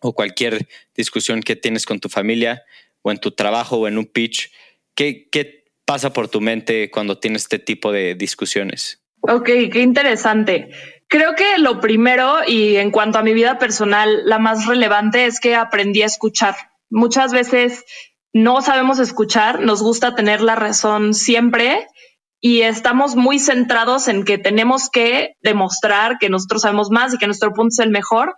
o 0.01 0.13
cualquier 0.13 0.67
discusión 0.93 1.41
que 1.41 1.55
tienes 1.55 1.87
con 1.87 1.99
tu 1.99 2.09
familia 2.09 2.63
o 3.01 3.09
en 3.09 3.17
tu 3.17 3.31
trabajo 3.31 3.77
o 3.77 3.87
en 3.87 3.97
un 3.97 4.05
pitch. 4.05 4.51
¿Qué, 4.93 5.29
qué 5.31 5.56
pasa 5.87 6.11
por 6.11 6.27
tu 6.27 6.41
mente 6.41 6.91
cuando 6.91 7.17
tienes 7.17 7.43
este 7.43 7.59
tipo 7.59 7.93
de 7.93 8.13
discusiones? 8.13 9.01
Ok, 9.21 9.45
qué 9.71 9.79
interesante. 9.79 10.69
Creo 11.07 11.33
que 11.35 11.57
lo 11.57 11.79
primero 11.79 12.39
y 12.45 12.75
en 12.75 12.91
cuanto 12.91 13.17
a 13.17 13.23
mi 13.23 13.33
vida 13.33 13.57
personal, 13.57 14.23
la 14.25 14.37
más 14.37 14.67
relevante 14.67 15.25
es 15.25 15.39
que 15.39 15.55
aprendí 15.55 16.01
a 16.01 16.05
escuchar. 16.05 16.55
Muchas 16.89 17.31
veces 17.31 17.85
no 18.33 18.61
sabemos 18.61 18.99
escuchar, 18.99 19.61
nos 19.61 19.81
gusta 19.81 20.13
tener 20.13 20.41
la 20.41 20.55
razón 20.55 21.13
siempre 21.13 21.87
y 22.41 22.63
estamos 22.63 23.15
muy 23.15 23.39
centrados 23.39 24.09
en 24.09 24.25
que 24.25 24.37
tenemos 24.37 24.89
que 24.89 25.35
demostrar 25.41 26.17
que 26.19 26.29
nosotros 26.29 26.63
sabemos 26.63 26.91
más 26.91 27.13
y 27.13 27.17
que 27.17 27.27
nuestro 27.27 27.53
punto 27.53 27.73
es 27.73 27.79
el 27.79 27.91
mejor. 27.91 28.35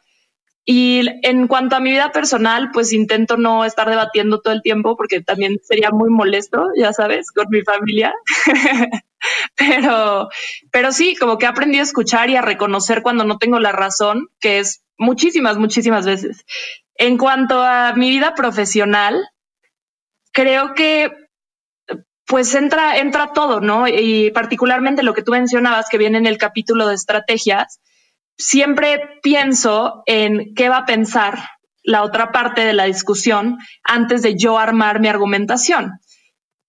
Y 0.72 1.02
en 1.24 1.48
cuanto 1.48 1.76
a 1.76 1.80
mi 1.80 1.90
vida 1.90 2.12
personal, 2.12 2.70
pues 2.72 2.94
intento 2.94 3.38
no 3.38 3.66
estar 3.66 3.90
debatiendo 3.90 4.40
todo 4.40 4.54
el 4.54 4.62
tiempo 4.62 4.96
porque 4.96 5.20
también 5.20 5.58
sería 5.64 5.90
muy 5.90 6.12
molesto, 6.12 6.68
ya 6.78 6.94
sabes, 6.94 7.32
con 7.32 7.48
mi 7.50 7.64
familia. 7.64 8.14
pero, 9.56 10.30
pero 10.70 10.92
sí, 10.92 11.16
como 11.16 11.40
que 11.40 11.48
he 11.48 11.50
aprendido 11.50 11.82
a 11.82 11.86
escuchar 11.86 12.30
y 12.30 12.36
a 12.36 12.44
reconocer 12.44 13.02
cuando 13.02 13.24
no 13.24 13.40
tengo 13.40 13.60
la 13.60 13.72
razón, 13.72 14.28
que 14.40 14.60
es 14.60 14.84
muchísimas, 15.00 15.58
muchísimas 15.58 16.06
veces. 16.06 16.46
En 16.94 17.18
cuanto 17.18 17.64
a 17.64 17.94
mi 17.94 18.12
vida 18.12 18.36
profesional, 18.36 19.28
creo 20.32 20.76
que 20.76 21.12
pues 22.28 22.54
entra, 22.54 23.00
entra 23.00 23.34
todo, 23.34 23.60
¿no? 23.60 23.88
Y 23.88 24.30
particularmente 24.30 25.02
lo 25.02 25.16
que 25.16 25.24
tú 25.24 25.32
mencionabas 25.32 25.90
que 25.90 25.98
viene 25.98 26.20
en 26.20 26.28
el 26.28 26.38
capítulo 26.38 26.88
de 26.88 26.94
estrategias, 26.94 27.80
siempre 28.40 29.20
pienso 29.22 30.02
en 30.06 30.56
qué 30.56 30.70
va 30.70 30.78
a 30.78 30.86
pensar 30.86 31.40
la 31.84 32.04
otra 32.04 32.32
parte 32.32 32.62
de 32.62 32.74
la 32.74 32.86
discusión 32.86 33.58
antes 33.84 34.22
de 34.22 34.38
yo 34.38 34.58
armar 34.58 35.00
mi 35.00 35.10
argumentación. 35.10 36.00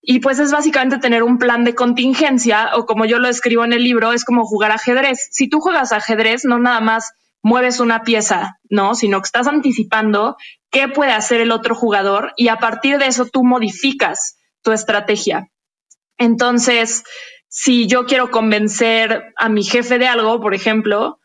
Y 0.02 0.18
pues 0.18 0.38
es 0.38 0.50
básicamente 0.50 0.98
tener 0.98 1.22
un 1.22 1.38
plan 1.38 1.64
de 1.64 1.74
contingencia 1.74 2.70
o 2.74 2.86
como 2.86 3.04
yo 3.04 3.18
lo 3.18 3.28
escribo 3.28 3.64
en 3.64 3.72
el 3.72 3.84
libro, 3.84 4.12
es 4.12 4.24
como 4.24 4.44
jugar 4.44 4.72
ajedrez. 4.72 5.28
Si 5.30 5.48
tú 5.48 5.60
juegas 5.60 5.92
ajedrez, 5.92 6.44
no 6.44 6.58
nada 6.58 6.80
más 6.80 7.12
mueves 7.42 7.80
una 7.80 8.02
pieza, 8.02 8.58
¿no? 8.68 8.94
Sino 8.94 9.20
que 9.20 9.26
estás 9.26 9.46
anticipando 9.46 10.36
qué 10.70 10.88
puede 10.88 11.12
hacer 11.12 11.40
el 11.40 11.52
otro 11.52 11.74
jugador 11.74 12.32
y 12.36 12.48
a 12.48 12.56
partir 12.56 12.98
de 12.98 13.06
eso 13.06 13.26
tú 13.26 13.44
modificas 13.44 14.38
tu 14.62 14.72
estrategia. 14.72 15.50
Entonces, 16.18 17.04
si 17.48 17.86
yo 17.86 18.06
quiero 18.06 18.30
convencer 18.30 19.32
a 19.36 19.48
mi 19.48 19.62
jefe 19.62 19.98
de 19.98 20.08
algo, 20.08 20.40
por 20.40 20.54
ejemplo, 20.54 21.19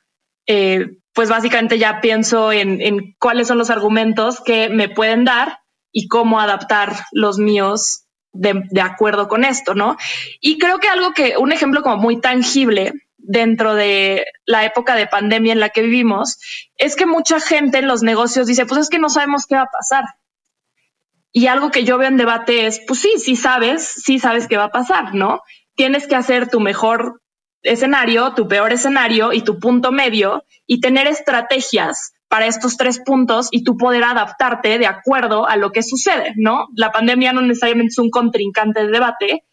eh, 0.47 0.97
pues 1.13 1.29
básicamente 1.29 1.79
ya 1.79 2.01
pienso 2.01 2.51
en, 2.51 3.15
cuáles 3.19 3.47
son 3.47 3.57
los 3.57 3.69
argumentos 3.69 4.41
que 4.41 4.69
me 4.69 4.89
pueden 4.89 5.23
dar 5.23 5.59
y 5.91 6.07
cómo 6.07 6.39
adaptar 6.39 6.93
los 7.13 7.37
míos 7.37 8.05
de, 8.33 8.63
de, 8.69 8.81
acuerdo 8.81 9.29
con 9.29 9.45
esto, 9.45 9.75
¿no? 9.75 9.95
Y 10.41 10.57
creo 10.57 10.79
que 10.79 10.89
algo 10.89 11.13
que, 11.13 11.37
un 11.37 11.53
ejemplo 11.53 11.81
como 11.81 11.95
muy 11.95 12.19
tangible 12.19 12.91
dentro 13.17 13.75
de 13.75 14.25
la 14.45 14.65
época 14.65 14.95
de 14.95 15.07
pandemia 15.07 15.53
en 15.53 15.59
la 15.59 15.69
que 15.69 15.81
vivimos, 15.81 16.37
es 16.77 16.95
que 16.95 17.05
mucha 17.05 17.39
gente 17.39 17.79
en 17.79 17.87
los 17.87 18.03
negocios 18.03 18.47
dice, 18.47 18.65
pues 18.65 18.81
es 18.81 18.89
que 18.89 18.99
no 18.99 19.09
sabemos 19.09 19.45
qué 19.47 19.55
va 19.55 19.63
a 19.63 19.71
pasar. 19.71 20.03
Y 21.31 21.47
algo 21.47 21.71
que 21.71 21.83
yo 21.83 21.97
veo 21.97 22.07
en 22.07 22.17
debate 22.17 22.65
es, 22.65 22.81
pues 22.87 22.99
sí, 22.99 23.13
sí 23.17 23.35
sabes, 23.35 23.85
sí 23.85 24.19
sabes 24.19 24.47
qué 24.47 24.57
va 24.57 24.65
a 24.65 24.71
pasar, 24.71 25.15
¿no? 25.15 25.41
Tienes 25.75 26.07
que 26.07 26.15
hacer 26.15 26.49
tu 26.49 26.59
mejor 26.59 27.21
escenario, 27.65 28.34
tu 28.34 28.48
peor 28.48 28.72
escenario 28.74 29.34
y 29.34 29.41
tu 29.41 29.60
punto 29.60 29.91
medio 29.91 30.43
y 30.65 30.79
tener 30.79 31.07
estrategias 31.07 32.13
para 32.27 32.48
estos 32.48 32.77
tres 32.77 33.00
puntos 33.00 33.50
y 33.51 33.63
tú 33.63 33.77
poder 33.77 34.03
adaptarte 34.03 34.77
de 34.77 34.88
acuerdo 34.88 35.48
a 35.48 35.57
lo 35.57 35.72
que 35.72 35.84
sucede, 35.84 36.34
¿no? 36.36 36.67
La 36.75 36.91
pandemia 36.91 37.34
no 37.34 37.41
necesariamente 37.41 37.91
es 37.91 37.98
un 38.00 38.10
contrincante 38.10 38.81
de 38.81 38.91
debate, 38.91 39.43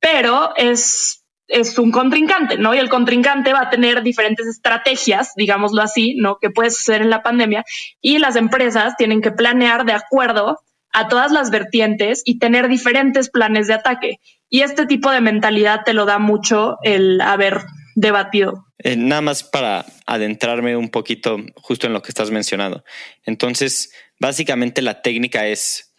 pero 0.00 0.54
es, 0.56 1.24
es 1.48 1.78
un 1.78 1.90
contrincante, 1.90 2.56
¿no? 2.58 2.74
Y 2.74 2.78
el 2.78 2.88
contrincante 2.88 3.52
va 3.52 3.62
a 3.62 3.70
tener 3.70 4.02
diferentes 4.02 4.46
estrategias, 4.46 5.34
digámoslo 5.36 5.82
así, 5.82 6.14
¿no? 6.14 6.38
Que 6.40 6.50
puede 6.50 6.70
suceder 6.70 7.02
en 7.02 7.10
la 7.10 7.22
pandemia 7.22 7.64
y 8.00 8.18
las 8.18 8.36
empresas 8.36 8.96
tienen 8.96 9.20
que 9.20 9.32
planear 9.32 9.84
de 9.84 9.92
acuerdo 9.92 10.58
a 10.92 11.08
todas 11.08 11.32
las 11.32 11.50
vertientes 11.50 12.22
y 12.24 12.38
tener 12.38 12.68
diferentes 12.68 13.30
planes 13.30 13.66
de 13.66 13.74
ataque. 13.74 14.20
Y 14.52 14.60
este 14.60 14.84
tipo 14.84 15.10
de 15.10 15.22
mentalidad 15.22 15.80
te 15.82 15.94
lo 15.94 16.04
da 16.04 16.18
mucho 16.18 16.76
el 16.82 17.22
haber 17.22 17.62
debatido. 17.94 18.66
Eh, 18.80 18.96
nada 18.96 19.22
más 19.22 19.42
para 19.42 19.86
adentrarme 20.04 20.76
un 20.76 20.90
poquito 20.90 21.38
justo 21.54 21.86
en 21.86 21.94
lo 21.94 22.02
que 22.02 22.10
estás 22.10 22.30
mencionando. 22.30 22.84
Entonces, 23.24 23.94
básicamente 24.20 24.82
la 24.82 25.00
técnica 25.00 25.46
es, 25.46 25.94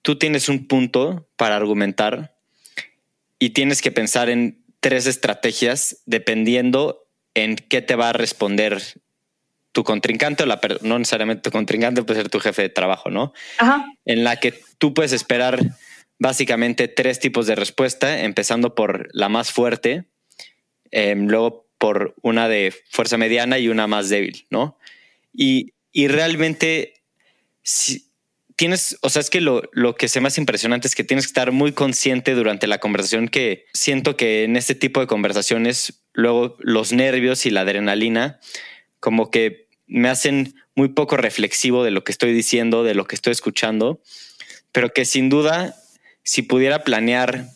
tú 0.00 0.16
tienes 0.16 0.48
un 0.48 0.66
punto 0.66 1.28
para 1.36 1.56
argumentar 1.56 2.34
y 3.38 3.50
tienes 3.50 3.82
que 3.82 3.92
pensar 3.92 4.30
en 4.30 4.64
tres 4.80 5.06
estrategias 5.06 6.02
dependiendo 6.06 7.10
en 7.34 7.56
qué 7.56 7.82
te 7.82 7.94
va 7.94 8.08
a 8.08 8.14
responder 8.14 8.80
tu 9.72 9.84
contrincante 9.84 10.44
o 10.44 10.46
la 10.46 10.58
no 10.80 10.98
necesariamente 10.98 11.42
tu 11.42 11.50
contrincante 11.50 12.02
puede 12.04 12.22
ser 12.22 12.30
tu 12.30 12.40
jefe 12.40 12.62
de 12.62 12.68
trabajo, 12.70 13.10
¿no? 13.10 13.34
Ajá. 13.58 13.84
En 14.06 14.24
la 14.24 14.36
que 14.36 14.58
tú 14.78 14.94
puedes 14.94 15.12
esperar 15.12 15.58
básicamente 16.18 16.88
tres 16.88 17.20
tipos 17.20 17.46
de 17.46 17.54
respuesta, 17.54 18.22
empezando 18.22 18.74
por 18.74 19.08
la 19.12 19.28
más 19.28 19.52
fuerte, 19.52 20.04
em, 20.90 21.26
luego 21.28 21.66
por 21.78 22.14
una 22.22 22.48
de 22.48 22.74
fuerza 22.90 23.16
mediana 23.16 23.58
y 23.58 23.68
una 23.68 23.86
más 23.86 24.08
débil, 24.08 24.46
¿no? 24.50 24.78
Y, 25.32 25.74
y 25.92 26.08
realmente 26.08 26.94
si 27.62 28.08
tienes, 28.56 28.98
o 29.02 29.08
sea, 29.08 29.20
es 29.20 29.30
que 29.30 29.40
lo, 29.40 29.62
lo 29.72 29.94
que 29.94 30.08
se 30.08 30.20
más 30.20 30.36
impresionante 30.36 30.88
es 30.88 30.96
que 30.96 31.04
tienes 31.04 31.26
que 31.26 31.30
estar 31.30 31.52
muy 31.52 31.72
consciente 31.72 32.34
durante 32.34 32.66
la 32.66 32.78
conversación 32.78 33.28
que 33.28 33.66
siento 33.72 34.16
que 34.16 34.42
en 34.42 34.56
este 34.56 34.74
tipo 34.74 35.00
de 35.00 35.06
conversaciones, 35.06 36.02
luego 36.12 36.56
los 36.58 36.92
nervios 36.92 37.46
y 37.46 37.50
la 37.50 37.60
adrenalina 37.60 38.40
como 38.98 39.30
que 39.30 39.68
me 39.86 40.08
hacen 40.08 40.54
muy 40.74 40.88
poco 40.88 41.16
reflexivo 41.16 41.84
de 41.84 41.92
lo 41.92 42.02
que 42.02 42.10
estoy 42.10 42.32
diciendo, 42.32 42.82
de 42.82 42.94
lo 42.94 43.04
que 43.04 43.14
estoy 43.14 43.30
escuchando, 43.30 44.02
pero 44.72 44.92
que 44.92 45.04
sin 45.04 45.28
duda, 45.28 45.76
si 46.28 46.42
pudiera 46.42 46.84
planear, 46.84 47.46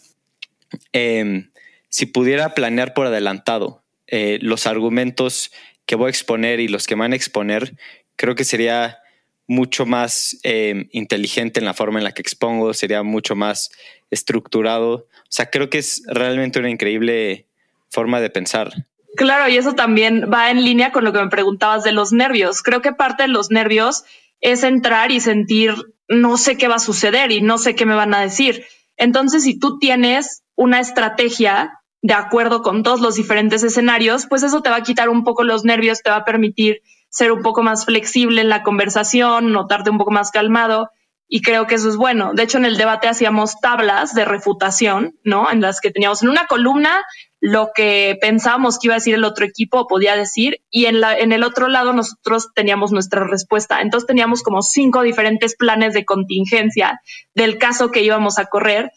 em, 0.94 1.50
si 1.90 2.06
pudiera 2.06 2.54
planear 2.54 2.94
por 2.94 3.06
adelantado 3.06 3.82
eh, 4.06 4.38
los 4.40 4.66
argumentos 4.66 5.52
que 5.84 5.94
voy 5.94 6.06
a 6.06 6.08
exponer 6.08 6.58
y 6.58 6.68
los 6.68 6.86
que 6.86 6.94
van 6.94 7.12
a 7.12 7.16
exponer, 7.16 7.76
creo 8.16 8.34
que 8.34 8.44
sería 8.44 8.98
mucho 9.46 9.84
más 9.84 10.38
em, 10.42 10.88
inteligente 10.92 11.60
en 11.60 11.66
la 11.66 11.74
forma 11.74 11.98
en 11.98 12.04
la 12.04 12.12
que 12.12 12.22
expongo, 12.22 12.72
sería 12.72 13.02
mucho 13.02 13.36
más 13.36 13.70
estructurado. 14.10 14.94
O 14.94 15.06
sea, 15.28 15.50
creo 15.50 15.68
que 15.68 15.76
es 15.76 16.02
realmente 16.06 16.58
una 16.58 16.70
increíble 16.70 17.44
forma 17.90 18.22
de 18.22 18.30
pensar. 18.30 18.72
Claro, 19.16 19.50
y 19.50 19.58
eso 19.58 19.74
también 19.74 20.30
va 20.32 20.50
en 20.50 20.64
línea 20.64 20.92
con 20.92 21.04
lo 21.04 21.12
que 21.12 21.20
me 21.20 21.28
preguntabas 21.28 21.84
de 21.84 21.92
los 21.92 22.14
nervios. 22.14 22.62
Creo 22.62 22.80
que 22.80 22.92
parte 22.92 23.24
de 23.24 23.28
los 23.28 23.50
nervios 23.50 24.04
es 24.42 24.64
entrar 24.64 25.10
y 25.10 25.20
sentir 25.20 25.74
no 26.08 26.36
sé 26.36 26.58
qué 26.58 26.68
va 26.68 26.74
a 26.74 26.80
suceder 26.80 27.32
y 27.32 27.40
no 27.40 27.56
sé 27.56 27.74
qué 27.74 27.86
me 27.86 27.94
van 27.94 28.12
a 28.12 28.20
decir. 28.20 28.66
Entonces, 28.96 29.44
si 29.44 29.58
tú 29.58 29.78
tienes 29.78 30.42
una 30.54 30.80
estrategia 30.80 31.80
de 32.02 32.14
acuerdo 32.14 32.62
con 32.62 32.82
todos 32.82 33.00
los 33.00 33.14
diferentes 33.14 33.62
escenarios, 33.62 34.26
pues 34.26 34.42
eso 34.42 34.60
te 34.60 34.68
va 34.68 34.76
a 34.76 34.82
quitar 34.82 35.08
un 35.08 35.24
poco 35.24 35.44
los 35.44 35.64
nervios, 35.64 36.02
te 36.02 36.10
va 36.10 36.16
a 36.16 36.24
permitir 36.24 36.82
ser 37.08 37.32
un 37.32 37.42
poco 37.42 37.62
más 37.62 37.86
flexible 37.86 38.40
en 38.40 38.48
la 38.48 38.62
conversación, 38.62 39.52
notarte 39.52 39.90
un 39.90 39.98
poco 39.98 40.10
más 40.10 40.30
calmado 40.30 40.90
y 41.28 41.40
creo 41.40 41.66
que 41.66 41.76
eso 41.76 41.88
es 41.88 41.96
bueno. 41.96 42.32
De 42.34 42.42
hecho, 42.42 42.58
en 42.58 42.64
el 42.64 42.76
debate 42.76 43.08
hacíamos 43.08 43.60
tablas 43.60 44.14
de 44.14 44.24
refutación, 44.24 45.14
¿no? 45.24 45.50
En 45.50 45.60
las 45.60 45.80
que 45.80 45.90
teníamos 45.90 46.22
en 46.22 46.28
una 46.28 46.46
columna 46.46 47.04
lo 47.42 47.70
que 47.74 48.16
pensábamos 48.20 48.78
que 48.78 48.86
iba 48.86 48.94
a 48.94 48.98
decir 48.98 49.14
el 49.16 49.24
otro 49.24 49.44
equipo 49.44 49.88
podía 49.88 50.14
decir 50.14 50.62
y 50.70 50.86
en, 50.86 51.00
la, 51.00 51.18
en 51.18 51.32
el 51.32 51.42
otro 51.42 51.66
lado 51.66 51.92
nosotros 51.92 52.50
teníamos 52.54 52.92
nuestra 52.92 53.26
respuesta. 53.26 53.80
Entonces 53.80 54.06
teníamos 54.06 54.44
como 54.44 54.62
cinco 54.62 55.02
diferentes 55.02 55.56
planes 55.56 55.92
de 55.92 56.04
contingencia 56.04 57.00
del 57.34 57.58
caso 57.58 57.90
que 57.90 58.04
íbamos 58.04 58.38
a 58.38 58.46
correr 58.46 58.92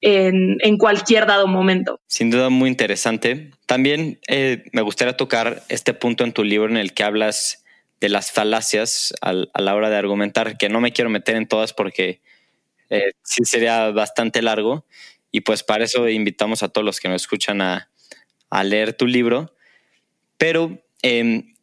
en, 0.00 0.56
en 0.60 0.78
cualquier 0.78 1.26
dado 1.26 1.46
momento. 1.46 2.00
Sin 2.06 2.30
duda 2.30 2.48
muy 2.48 2.70
interesante. 2.70 3.50
También 3.66 4.18
eh, 4.28 4.64
me 4.72 4.80
gustaría 4.80 5.18
tocar 5.18 5.62
este 5.68 5.92
punto 5.92 6.24
en 6.24 6.32
tu 6.32 6.42
libro 6.42 6.70
en 6.70 6.78
el 6.78 6.94
que 6.94 7.04
hablas 7.04 7.66
de 8.00 8.08
las 8.08 8.32
falacias 8.32 9.12
a 9.20 9.34
la 9.60 9.74
hora 9.74 9.90
de 9.90 9.96
argumentar, 9.96 10.56
que 10.56 10.70
no 10.70 10.80
me 10.80 10.94
quiero 10.94 11.10
meter 11.10 11.36
en 11.36 11.46
todas 11.46 11.74
porque 11.74 12.22
eh, 12.88 13.12
sí 13.22 13.44
sería 13.44 13.90
bastante 13.90 14.40
largo. 14.40 14.86
Y 15.30 15.42
pues 15.42 15.62
para 15.62 15.84
eso 15.84 16.08
invitamos 16.08 16.62
a 16.62 16.70
todos 16.70 16.84
los 16.84 16.98
que 16.98 17.10
nos 17.10 17.20
escuchan 17.20 17.60
a, 17.60 17.89
leer 18.64 18.92
tu 18.92 19.06
libro. 19.06 19.54
Pero 20.36 20.82
em, 21.02 21.54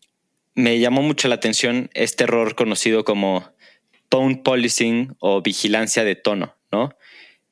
me 0.55 0.79
llamó 0.79 1.01
mucho 1.01 1.27
la 1.27 1.35
atención 1.35 1.89
este 1.93 2.23
error 2.23 2.55
conocido 2.55 3.03
como 3.03 3.51
tone 4.09 4.37
policing 4.37 5.15
o 5.19 5.41
vigilancia 5.41 6.03
de 6.03 6.15
tono, 6.15 6.55
¿no? 6.71 6.95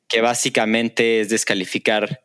Que 0.07 0.21
básicamente 0.21 1.19
es 1.19 1.29
descalificar 1.29 2.21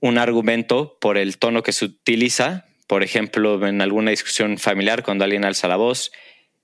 un 0.00 0.18
argumento 0.18 0.98
por 1.00 1.16
el 1.16 1.38
tono 1.38 1.62
que 1.62 1.72
se 1.72 1.86
utiliza 1.86 2.66
por 2.86 3.02
ejemplo, 3.02 3.66
en 3.66 3.80
alguna 3.82 4.10
discusión 4.10 4.58
familiar, 4.58 5.02
cuando 5.02 5.24
alguien 5.24 5.44
alza 5.44 5.68
la 5.68 5.76
voz 5.76 6.12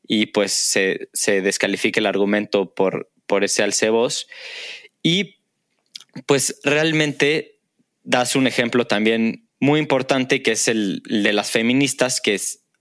y 0.06 0.26
pues 0.26 0.52
se, 0.52 1.08
se 1.12 1.40
descalifica 1.40 2.00
el 2.00 2.06
argumento 2.06 2.74
por, 2.74 3.10
por 3.26 3.44
ese 3.44 3.62
alce 3.62 3.90
voz. 3.90 4.28
Y 5.02 5.36
pues 6.26 6.60
realmente 6.62 7.58
das 8.04 8.36
un 8.36 8.46
ejemplo 8.46 8.86
también 8.86 9.48
muy 9.62 9.78
importante 9.78 10.42
que 10.42 10.52
es 10.52 10.66
el, 10.66 11.04
de 11.04 11.32
las 11.32 11.52
feministas, 11.52 12.20
que 12.20 12.36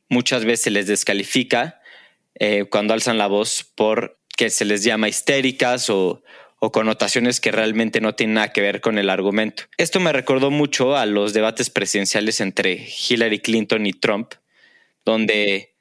muchas 0.10 0.46
veces 0.46 0.62
se 0.62 0.72
les 0.72 0.88
descalifica 0.88 1.80
eh, 2.34 2.66
cuando 2.72 2.96
alzan 2.96 3.20
la 3.20 3.28
voz 3.28 3.64
por 3.76 4.18
que 4.36 4.50
se 4.50 4.66
les 4.66 4.84
llama 4.84 5.08
histéricas 5.08 5.92
o, 5.92 6.24
o 6.58 6.72
connotaciones 6.72 7.40
que 7.40 7.52
realmente 7.52 8.02
no 8.02 8.16
tienen 8.16 8.34
nada 8.34 8.52
que 8.52 8.62
ver 8.62 8.82
con 8.82 8.98
el 8.98 9.12
argumento. 9.12 9.66
Esto 9.78 10.00
me 10.00 10.12
recordó 10.12 10.50
mucho 10.50 10.98
a 10.98 11.06
los 11.06 11.34
debates 11.34 11.70
presidenciales 11.70 12.42
entre 12.42 12.88
Hillary 13.08 13.42
Clinton 13.42 13.86
y 13.86 13.94
Trump, 13.94 14.34
donde 15.06 15.76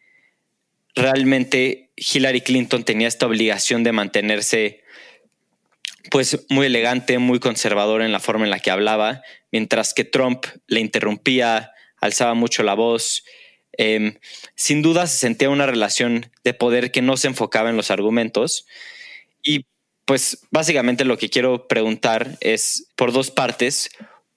realmente 0.94 1.92
Hillary 1.96 2.42
Clinton 2.42 2.84
tenía 2.84 3.08
esta 3.08 3.26
obligación 3.26 3.84
de 3.84 3.92
mantenerse 3.92 4.82
pues 6.10 6.44
muy 6.50 6.66
elegante, 6.66 7.18
muy 7.18 7.38
conservador 7.38 8.02
en 8.02 8.12
la 8.12 8.20
forma 8.20 8.44
en 8.44 8.50
la 8.50 8.58
que 8.58 8.70
hablaba, 8.70 9.22
mientras 9.52 9.94
que 9.94 10.04
Trump 10.04 10.46
le 10.66 10.80
interrumpía, 10.80 11.72
alzaba 12.00 12.34
mucho 12.34 12.62
la 12.62 12.74
voz. 12.74 13.24
Em, 13.72 14.18
sin 14.54 14.82
duda 14.82 15.06
se 15.06 15.18
sentía 15.18 15.50
una 15.50 15.66
relación 15.66 16.30
de 16.44 16.54
poder 16.54 16.90
que 16.90 17.02
no 17.02 17.16
se 17.16 17.28
enfocaba 17.28 17.70
en 17.70 17.76
los 17.76 17.90
argumentos. 17.90 18.66
Y 19.42 19.66
pues 20.04 20.46
básicamente 20.50 21.04
lo 21.04 21.18
que 21.18 21.30
quiero 21.30 21.68
preguntar 21.68 22.36
es 22.40 22.88
por 22.96 23.12
dos 23.12 23.30
partes. 23.30 23.90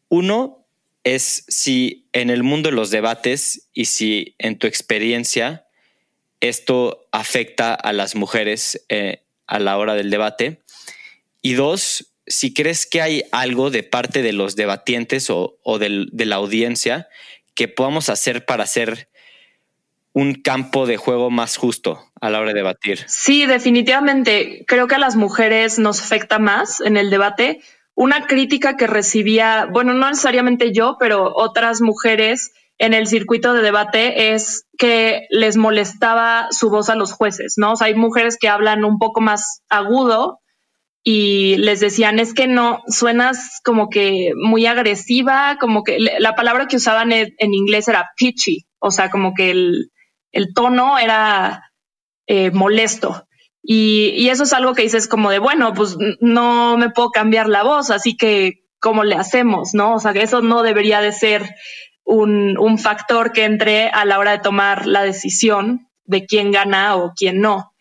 Uno 0.10 0.66
es 1.04 1.46
si 1.48 2.08
en 2.14 2.30
el 2.30 2.44
mundo 2.44 2.70
de 2.70 2.76
los 2.76 2.92
debates 2.92 3.68
y 3.74 3.86
si 3.86 4.36
en 4.38 4.58
tu 4.58 4.68
experiencia 4.68 5.66
esto 6.40 7.08
afecta 7.12 7.74
a 7.74 7.94
las 7.94 8.16
mujeres 8.16 8.86
eh, 8.90 9.24
a 9.48 9.60
la 9.60 9.78
hora 9.78 9.96
del 9.96 10.10
debate. 10.10 10.62
Y 11.42 11.54
dos, 11.54 12.13
si 12.34 12.54
crees 12.54 12.86
que 12.86 13.02
hay 13.02 13.24
algo 13.32 13.70
de 13.70 13.84
parte 13.84 14.22
de 14.22 14.34
los 14.34 14.56
debatientes 14.56 15.30
o, 15.30 15.60
de 15.80 16.26
la 16.26 16.36
audiencia 16.36 17.08
que 17.56 17.68
podamos 17.68 18.10
hacer 18.10 18.46
para 18.46 18.64
hacer 18.64 19.10
un 20.14 20.36
campo 20.36 20.86
de 20.86 20.98
juego 20.98 21.30
más 21.30 21.58
justo 21.58 22.00
a 22.22 22.30
la 22.30 22.40
hora 22.40 22.50
de 22.50 22.56
debatir. 22.56 23.04
Sí, 23.08 23.46
definitivamente. 23.46 24.64
Creo 24.68 24.88
que 24.88 24.96
a 24.96 25.00
las 25.00 25.16
mujeres 25.16 25.80
nos 25.80 26.02
afecta 26.02 26.40
más 26.40 26.82
en 26.82 26.98
el 26.98 27.10
debate. 27.10 27.62
Una 27.96 28.26
crítica 28.28 28.78
que 28.78 28.88
recibía, 28.88 29.68
bueno, 29.72 29.94
no 29.94 30.10
necesariamente 30.10 30.72
yo, 30.72 30.98
pero 31.00 31.32
otras 31.36 31.82
mujeres 31.82 32.52
en 32.78 32.94
el 32.94 33.08
circuito 33.08 33.54
de 33.54 33.62
debate 33.62 34.34
es 34.34 34.66
que 34.78 35.28
les 35.30 35.58
molestaba 35.58 36.48
su 36.52 36.70
voz 36.70 36.90
a 36.90 36.96
los 36.96 37.14
jueces, 37.14 37.56
¿no? 37.58 37.74
O 37.74 37.76
sea, 37.76 37.88
hay 37.88 37.96
mujeres 37.96 38.38
que 38.40 38.50
hablan 38.50 38.84
un 38.84 38.98
poco 38.98 39.22
más 39.22 39.62
agudo 39.70 40.43
y 41.04 41.58
les 41.58 41.82
decían, 41.82 42.20
es 42.20 42.34
que 42.34 42.48
no, 42.48 42.82
suenas 42.88 43.60
como 43.64 43.90
que 43.90 44.32
muy 44.36 44.66
agresiva, 44.66 45.58
como 45.60 45.84
que 45.84 46.00
la 46.00 46.36
palabra 46.36 46.68
que 46.68 46.78
usaban 46.78 47.12
en 47.12 47.54
inglés 47.54 47.90
era 47.90 48.12
pitchy, 48.16 48.66
o 48.80 48.90
sea, 48.90 49.10
como 49.10 49.34
que 49.34 49.52
el, 49.52 49.92
el 50.32 50.54
tono 50.54 50.98
era 50.98 51.72
eh, 52.28 52.52
molesto. 52.52 53.28
Y, 53.62 54.14
y, 54.18 54.30
eso 54.30 54.44
es 54.44 54.52
algo 54.52 54.74
que 54.74 54.82
dices 54.82 55.08
como 55.08 55.30
de, 55.30 55.40
bueno, 55.40 55.74
pues 55.74 55.96
no 56.20 56.78
me 56.78 56.90
puedo 56.90 57.12
cambiar 57.12 57.48
la 57.48 57.64
voz, 57.64 57.92
así 57.92 58.18
que, 58.18 58.66
¿cómo 58.80 59.06
le 59.06 59.16
hacemos? 59.16 59.74
¿No? 59.74 59.94
O 59.96 60.00
sea, 60.00 60.12
que 60.12 60.22
eso 60.22 60.42
no 60.42 60.64
debería 60.64 61.00
de 61.00 61.14
ser 61.14 61.56
un, 62.04 62.58
un 62.58 62.78
factor 62.78 63.32
que 63.32 63.46
entre 63.46 63.88
a 63.88 64.04
la 64.04 64.20
hora 64.20 64.32
de 64.32 64.40
tomar 64.40 64.86
la 64.86 65.04
decisión 65.04 65.88
de 66.04 66.26
quién 66.26 66.52
gana 66.52 66.98
o 66.98 67.14
quién 67.16 67.40
no. 67.40 67.73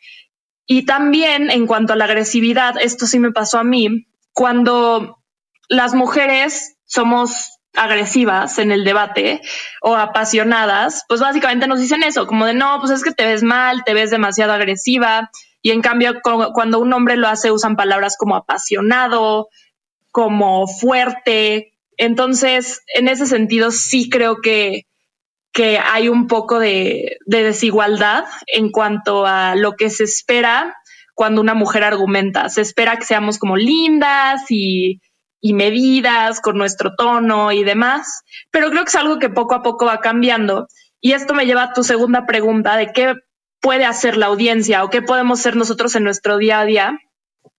Y 0.67 0.85
también 0.85 1.51
en 1.51 1.67
cuanto 1.67 1.93
a 1.93 1.97
la 1.97 2.05
agresividad, 2.05 2.75
esto 2.81 3.07
sí 3.07 3.19
me 3.19 3.33
pasó 3.33 3.59
a 3.59 3.65
mí, 3.65 4.07
cuando 4.33 5.19
las 5.69 5.95
mujeres 5.95 6.77
somos 6.85 7.59
agresivas 7.75 8.59
en 8.59 8.71
el 8.71 8.85
debate 8.85 9.41
o 9.81 9.97
apasionadas, 9.97 11.05
pues 11.09 11.21
básicamente 11.21 11.67
nos 11.67 11.81
dicen 11.81 12.03
eso, 12.03 12.27
como 12.27 12.47
de 12.47 12.55
no, 12.55 12.79
pues 12.81 12.93
es 12.93 13.03
que 13.03 13.13
te 13.13 13.25
ves 13.25 13.43
mal, 13.43 13.83
te 13.85 13.95
ves 13.95 14.11
demasiado 14.11 14.53
agresiva. 14.53 15.31
Y 15.63 15.71
en 15.71 15.81
cambio, 15.81 16.21
cuando 16.23 16.79
un 16.81 16.93
hombre 16.93 17.17
lo 17.17 17.29
hace, 17.29 17.51
usan 17.51 17.77
palabras 17.77 18.17
como 18.19 18.37
apasionado, 18.37 19.49
como 20.11 20.67
fuerte. 20.67 21.73
Entonces, 21.97 22.83
en 22.95 23.09
ese 23.09 23.27
sentido, 23.27 23.71
sí 23.71 24.11
creo 24.11 24.41
que 24.43 24.87
que 25.53 25.79
hay 25.79 26.09
un 26.09 26.27
poco 26.27 26.59
de, 26.59 27.19
desigualdad 27.27 28.25
en 28.47 28.71
cuanto 28.71 29.27
a 29.27 29.55
lo 29.55 29.73
que 29.73 29.91
se 29.91 30.05
espera 30.05 30.77
cuando 31.15 31.41
una 31.41 31.55
mujer 31.55 31.85
argumenta. 31.85 32.49
Se 32.49 32.63
espera 32.63 32.97
que 32.97 33.05
seamos 33.05 33.39
como 33.39 33.57
lindas 33.57 34.43
y, 34.49 35.01
medidas 35.43 36.41
con 36.41 36.57
nuestro 36.57 36.95
tono 36.97 37.51
y 37.53 37.65
demás, 37.65 38.23
pero 38.51 38.71
creo 38.71 38.85
que 38.85 38.91
es 38.91 38.97
algo 38.97 39.19
que 39.19 39.29
poco 39.29 39.55
a 39.55 39.63
poco 39.63 39.87
va 39.87 39.99
cambiando. 39.99 40.69
Y 41.01 41.13
esto 41.13 41.35
me 41.35 41.47
lleva 41.47 41.65
a 41.65 41.73
tu 41.73 41.83
segunda 41.83 42.27
pregunta 42.27 42.77
de 42.77 42.93
qué 42.93 43.15
puede 43.61 43.85
hacer 43.85 44.17
la 44.17 44.27
audiencia 44.27 44.85
o 44.85 44.91
qué 44.91 45.03
podemos 45.03 45.41
ser 45.41 45.57
nosotros 45.57 45.97
en 45.97 46.05
nuestro 46.05 46.39
día 46.39 46.61
a 46.61 46.65
día. 46.65 46.99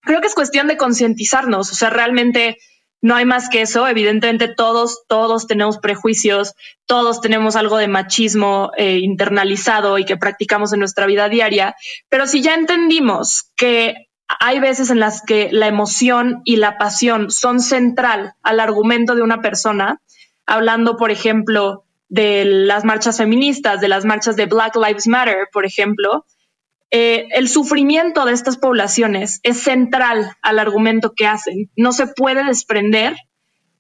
Creo 0.02 0.22
que 0.22 0.28
es 0.28 0.36
cuestión 0.36 0.68
de 0.68 0.78
concientizarnos, 0.78 1.72
o 1.72 1.76
sea, 1.76 1.90
realmente 1.90 2.58
no 3.04 3.16
hay 3.16 3.26
más 3.26 3.50
que 3.50 3.62
eso. 3.62 3.86
Evidentemente 3.86 4.48
todos, 4.48 5.04
todos 5.08 5.46
tenemos 5.46 5.78
prejuicios, 5.78 6.56
todos 6.86 7.20
tenemos 7.20 7.58
algo 7.58 7.78
de 7.78 7.90
machismo 7.90 8.72
eh, 8.78 9.00
internalizado 9.00 10.00
y 10.00 10.06
que 10.06 10.16
practicamos 10.16 10.72
en 10.72 10.80
nuestra 10.80 11.06
vida 11.06 11.28
diaria. 11.28 11.76
Pero 12.08 12.28
si 12.28 12.42
ya 12.42 12.56
entendimos 12.56 13.52
que 13.58 14.08
hay 14.40 14.62
veces 14.62 14.90
en 14.90 15.02
las 15.02 15.22
que 15.22 15.50
la 15.52 15.68
emoción 15.68 16.42
y 16.46 16.56
la 16.56 16.78
pasión 16.78 17.30
son 17.30 17.60
central 17.60 18.36
al 18.42 18.62
argumento 18.62 19.16
de 19.16 19.22
una 19.22 19.42
persona, 19.42 20.02
hablando, 20.46 20.96
por 20.96 21.12
ejemplo, 21.12 21.84
de 22.08 22.46
las 22.46 22.86
marchas 22.86 23.18
feministas, 23.18 23.82
de 23.82 23.90
las 23.90 24.06
marchas 24.06 24.38
de 24.38 24.46
Black 24.46 24.78
Lives 24.78 25.08
Matter, 25.08 25.50
por 25.52 25.66
ejemplo, 25.66 26.26
eh, 26.96 27.28
el 27.32 27.50
sufrimiento 27.50 28.24
de 28.24 28.34
estas 28.34 28.58
poblaciones 28.58 29.40
es 29.42 29.60
central 29.60 30.38
al 30.44 30.60
argumento 30.60 31.14
que 31.16 31.26
hacen. 31.26 31.72
No 31.76 31.92
se 31.92 32.06
puede 32.06 32.44
desprender 32.44 33.16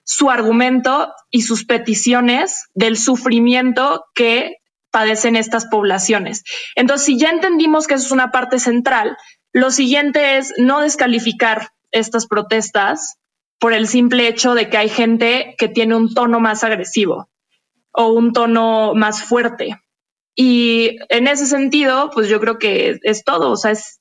su 0.04 0.32
argumento 0.32 1.13
y 1.30 1.43
sus 1.43 1.63
peticiones 1.63 2.65
del 2.73 2.97
sufrimiento 2.97 4.04
que 4.15 4.56
padecen 4.89 5.36
estas 5.36 5.67
poblaciones. 5.67 6.43
Entonces, 6.76 7.06
si 7.06 7.19
ya 7.19 7.30
entendimos 7.30 7.86
que 7.86 7.93
eso 7.93 8.08
es 8.08 8.12
una 8.12 8.32
parte 8.32 8.58
central, 8.58 9.15
lo 9.52 9.69
siguiente 9.69 10.38
es 10.38 10.52
no 10.58 10.82
descalificar 10.82 11.69
estas 11.91 12.26
protestas 12.26 13.19
por 13.60 13.73
el 13.73 13.88
simple 13.88 14.28
hecho 14.28 14.56
de 14.56 14.71
que 14.71 14.78
hay 14.78 14.89
gente 14.89 15.54
que 15.60 15.67
tiene 15.67 15.95
un 15.95 16.15
tono 16.15 16.39
más 16.39 16.63
agresivo 16.63 17.30
o 17.91 18.08
un 18.08 18.34
tono 18.34 18.95
más 18.95 19.21
fuerte. 19.21 19.83
Y 20.36 20.98
en 21.10 21.28
ese 21.28 21.46
sentido, 21.46 22.10
pues 22.13 22.28
yo 22.28 22.39
creo 22.39 22.58
que 22.58 23.00
es 23.04 23.24
todo, 23.24 23.52
o 23.52 23.58
sea, 23.58 23.72
es, 23.72 24.00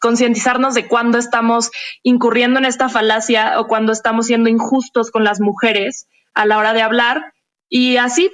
concientizarnos 0.00 0.74
de 0.74 0.86
cuándo 0.86 1.18
estamos 1.18 1.70
incurriendo 2.02 2.58
en 2.58 2.64
esta 2.64 2.88
falacia 2.88 3.60
o 3.60 3.66
cuándo 3.66 3.92
estamos 3.92 4.26
siendo 4.26 4.48
injustos 4.48 5.10
con 5.10 5.24
las 5.24 5.40
mujeres 5.40 6.06
a 6.34 6.46
la 6.46 6.58
hora 6.58 6.72
de 6.74 6.82
hablar 6.82 7.32
y 7.68 7.96
así 7.96 8.30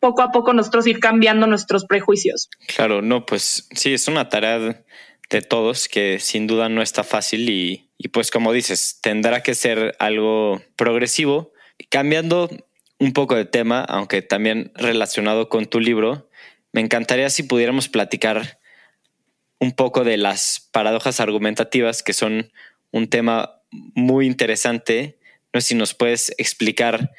poco 0.00 0.22
a 0.22 0.32
poco 0.32 0.52
nosotros 0.52 0.86
ir 0.86 1.00
cambiando 1.00 1.46
nuestros 1.46 1.86
prejuicios. 1.86 2.48
Claro, 2.74 3.00
no, 3.00 3.24
pues 3.24 3.68
sí, 3.74 3.94
es 3.94 4.08
una 4.08 4.28
tarea 4.28 4.84
de 5.30 5.42
todos 5.42 5.88
que 5.88 6.18
sin 6.20 6.46
duda 6.46 6.68
no 6.68 6.82
está 6.82 7.04
fácil 7.04 7.48
y, 7.48 7.90
y 7.96 8.08
pues 8.08 8.30
como 8.30 8.52
dices, 8.52 8.98
tendrá 9.00 9.42
que 9.42 9.54
ser 9.54 9.96
algo 9.98 10.62
progresivo. 10.76 11.52
Cambiando 11.88 12.50
un 12.98 13.12
poco 13.12 13.34
de 13.34 13.44
tema, 13.44 13.80
aunque 13.82 14.22
también 14.22 14.72
relacionado 14.74 15.48
con 15.48 15.66
tu 15.66 15.80
libro, 15.80 16.28
me 16.74 16.80
encantaría 16.80 17.30
si 17.30 17.44
pudiéramos 17.44 17.88
platicar 17.88 18.58
un 19.60 19.70
poco 19.70 20.02
de 20.02 20.16
las 20.16 20.68
paradojas 20.72 21.20
argumentativas, 21.20 22.02
que 22.02 22.12
son 22.12 22.50
un 22.90 23.08
tema 23.08 23.60
muy 23.70 24.26
interesante. 24.26 25.16
No 25.52 25.60
sé 25.60 25.68
si 25.68 25.74
nos 25.76 25.94
puedes 25.94 26.34
explicar 26.36 27.12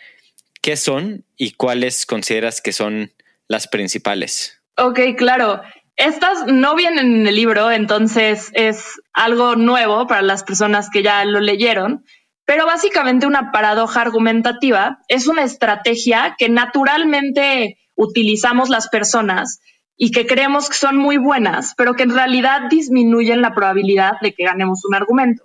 qué 0.62 0.76
son 0.76 1.24
y 1.38 1.54
cuáles 1.54 2.06
consideras 2.06 2.60
que 2.60 2.74
son 2.74 3.14
las 3.48 3.70
principales. 3.70 4.62
Ok, 4.76 5.00
claro. 5.18 5.62
Estas 5.96 6.46
no 6.48 6.76
vienen 6.76 7.22
en 7.22 7.28
el 7.28 7.36
libro, 7.36 7.72
entonces 7.72 8.52
es 8.56 8.84
algo 9.14 9.56
nuevo 9.56 10.06
para 10.06 10.22
las 10.22 10.44
personas 10.44 10.90
que 10.90 11.02
ya 11.02 11.24
lo 11.24 11.40
leyeron, 11.40 12.04
pero 12.44 12.66
básicamente 12.66 13.26
una 13.26 13.54
paradoja 13.54 14.02
argumentativa 14.02 15.00
es 15.08 15.28
una 15.28 15.44
estrategia 15.44 16.36
que 16.38 16.50
naturalmente 16.50 17.78
utilizamos 17.96 18.70
las 18.70 18.90
personas 18.90 19.60
y 19.98 20.12
que 20.12 20.28
creemos 20.28 20.70
que 20.70 20.76
son 20.76 20.98
muy 20.98 21.18
buenas, 21.18 21.74
pero 21.78 21.94
que 21.94 22.04
en 22.04 22.14
realidad 22.14 22.70
disminuyen 22.70 23.42
la 23.42 23.54
probabilidad 23.54 24.14
de 24.22 24.34
que 24.34 24.44
ganemos 24.44 24.84
un 24.86 24.96
argumento. 24.96 25.44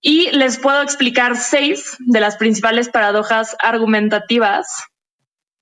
Y 0.00 0.30
les 0.32 0.58
puedo 0.58 0.82
explicar 0.82 1.36
seis 1.36 1.96
de 2.00 2.20
las 2.20 2.36
principales 2.36 2.88
paradojas 2.88 3.56
argumentativas 3.60 4.84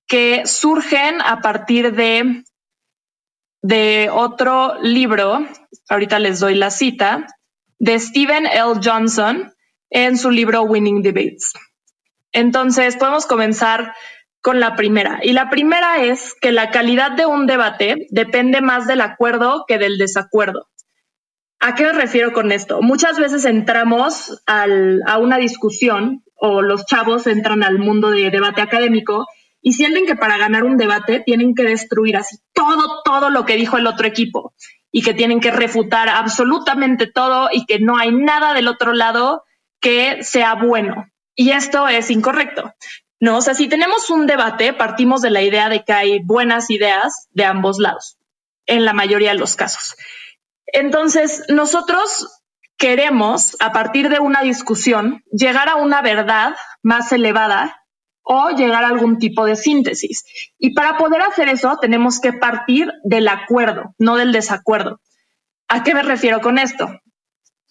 que 0.07 0.45
surgen 0.45 1.21
a 1.21 1.39
partir 1.39 1.93
de, 1.93 2.43
de 3.61 4.09
otro 4.11 4.81
libro, 4.81 5.47
ahorita 5.87 6.19
les 6.19 6.39
doy 6.39 6.55
la 6.55 6.71
cita, 6.71 7.27
de 7.79 7.99
Stephen 7.99 8.45
L. 8.45 8.79
Johnson 8.83 9.53
en 9.89 10.17
su 10.17 10.29
libro 10.29 10.63
Winning 10.63 11.01
Debates. 11.03 11.53
Entonces, 12.31 12.97
podemos 12.97 13.25
comenzar 13.25 13.93
con 14.43 14.59
la 14.59 14.75
primera. 14.75 15.21
Y 15.23 15.31
la 15.31 15.49
primera 15.49 16.03
es 16.03 16.35
que 16.35 16.51
la 16.51 16.69
calidad 16.69 17.13
de 17.13 17.25
un 17.25 17.47
debate 17.47 18.07
depende 18.09 18.59
más 18.59 18.85
del 18.85 18.99
acuerdo 18.99 19.63
que 19.69 19.77
del 19.77 19.97
desacuerdo. 19.97 20.67
¿A 21.61 21.75
qué 21.75 21.85
me 21.85 21.93
refiero 21.93 22.33
con 22.33 22.51
esto? 22.51 22.81
Muchas 22.81 23.17
veces 23.17 23.45
entramos 23.45 24.43
a 24.45 25.17
una 25.17 25.37
discusión 25.37 26.25
o 26.35 26.61
los 26.61 26.85
chavos 26.85 27.25
entran 27.25 27.63
al 27.63 27.79
mundo 27.79 28.11
de 28.11 28.29
debate 28.29 28.61
académico 28.61 29.27
y 29.61 29.73
sienten 29.73 30.05
que 30.05 30.17
para 30.17 30.37
ganar 30.37 30.65
un 30.65 30.75
debate 30.75 31.21
tienen 31.21 31.55
que 31.55 31.63
destruir 31.63 32.17
así 32.17 32.35
todo, 32.51 33.01
todo 33.05 33.29
lo 33.29 33.45
que 33.45 33.55
dijo 33.55 33.77
el 33.77 33.87
otro 33.87 34.05
equipo 34.05 34.53
y 34.91 35.03
que 35.03 35.13
tienen 35.13 35.39
que 35.39 35.51
refutar 35.51 36.09
absolutamente 36.09 37.07
todo 37.07 37.47
y 37.49 37.65
que 37.65 37.79
no 37.79 37.97
hay 37.97 38.11
nada 38.11 38.53
del 38.53 38.67
otro 38.67 38.91
lado 38.91 39.45
que 39.79 40.21
sea 40.21 40.55
bueno. 40.55 41.07
Y 41.33 41.51
esto 41.51 41.87
es 41.87 42.11
incorrecto. 42.11 42.73
No, 43.19 43.37
o 43.37 43.41
sea, 43.41 43.53
si 43.53 43.67
tenemos 43.67 44.09
un 44.09 44.27
debate, 44.27 44.73
partimos 44.73 45.21
de 45.21 45.29
la 45.29 45.41
idea 45.41 45.69
de 45.69 45.83
que 45.83 45.93
hay 45.93 46.19
buenas 46.19 46.69
ideas 46.69 47.27
de 47.31 47.45
ambos 47.45 47.79
lados, 47.79 48.17
en 48.65 48.85
la 48.85 48.93
mayoría 48.93 49.31
de 49.31 49.39
los 49.39 49.55
casos. 49.55 49.95
Entonces, 50.67 51.43
nosotros 51.49 52.41
queremos, 52.77 53.55
a 53.59 53.71
partir 53.71 54.09
de 54.09 54.19
una 54.19 54.41
discusión, 54.41 55.23
llegar 55.31 55.69
a 55.69 55.75
una 55.75 56.01
verdad 56.01 56.55
más 56.81 57.11
elevada 57.11 57.83
o 58.23 58.49
llegar 58.49 58.83
a 58.83 58.87
algún 58.87 59.19
tipo 59.19 59.45
de 59.45 59.55
síntesis. 59.55 60.23
Y 60.57 60.73
para 60.73 60.97
poder 60.97 61.21
hacer 61.21 61.49
eso, 61.49 61.77
tenemos 61.79 62.19
que 62.19 62.33
partir 62.33 62.91
del 63.03 63.27
acuerdo, 63.27 63.95
no 63.97 64.15
del 64.15 64.31
desacuerdo. 64.31 64.99
¿A 65.67 65.83
qué 65.83 65.93
me 65.93 66.03
refiero 66.03 66.41
con 66.41 66.57
esto? 66.57 66.89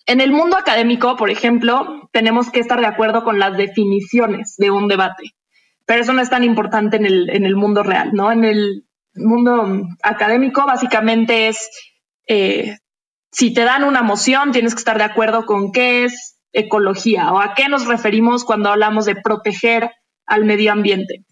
En 0.06 0.20
el 0.20 0.32
mundo 0.32 0.56
académico, 0.56 1.16
por 1.16 1.30
ejemplo, 1.30 2.08
tenemos 2.12 2.50
que 2.50 2.60
estar 2.60 2.80
de 2.80 2.86
acuerdo 2.86 3.24
con 3.24 3.38
las 3.38 3.56
definiciones 3.56 4.56
de 4.56 4.70
un 4.70 4.88
debate 4.88 5.34
pero 5.86 6.02
eso 6.02 6.12
no 6.12 6.22
es 6.22 6.30
tan 6.30 6.44
importante 6.44 6.96
en 6.96 7.04
el, 7.44 7.56
mundo 7.56 7.82
real, 7.82 8.10
¿no? 8.12 8.30
En 8.32 8.44
el 8.44 8.86
mundo 9.14 9.86
académico 10.02 10.64
básicamente 10.64 11.48
es, 11.48 11.70
eh, 12.26 12.78
si 13.30 13.52
te 13.52 13.64
dan 13.64 13.84
una 13.84 14.02
moción, 14.02 14.52
tienes 14.52 14.74
que 14.74 14.78
estar 14.78 14.98
de 14.98 15.04
acuerdo 15.04 15.44
con 15.44 15.72
qué 15.72 16.04
es 16.04 16.38
ecología 16.52 17.32
o 17.32 17.40
a 17.40 17.54
qué 17.54 17.68
nos 17.68 17.86
referimos 17.86 18.44
cuando 18.44 18.70
hablamos 18.70 19.04
de 19.04 19.16
proteger 19.16 19.90
al 20.26 20.44
medio 20.44 20.72
ambiente. 20.72 21.24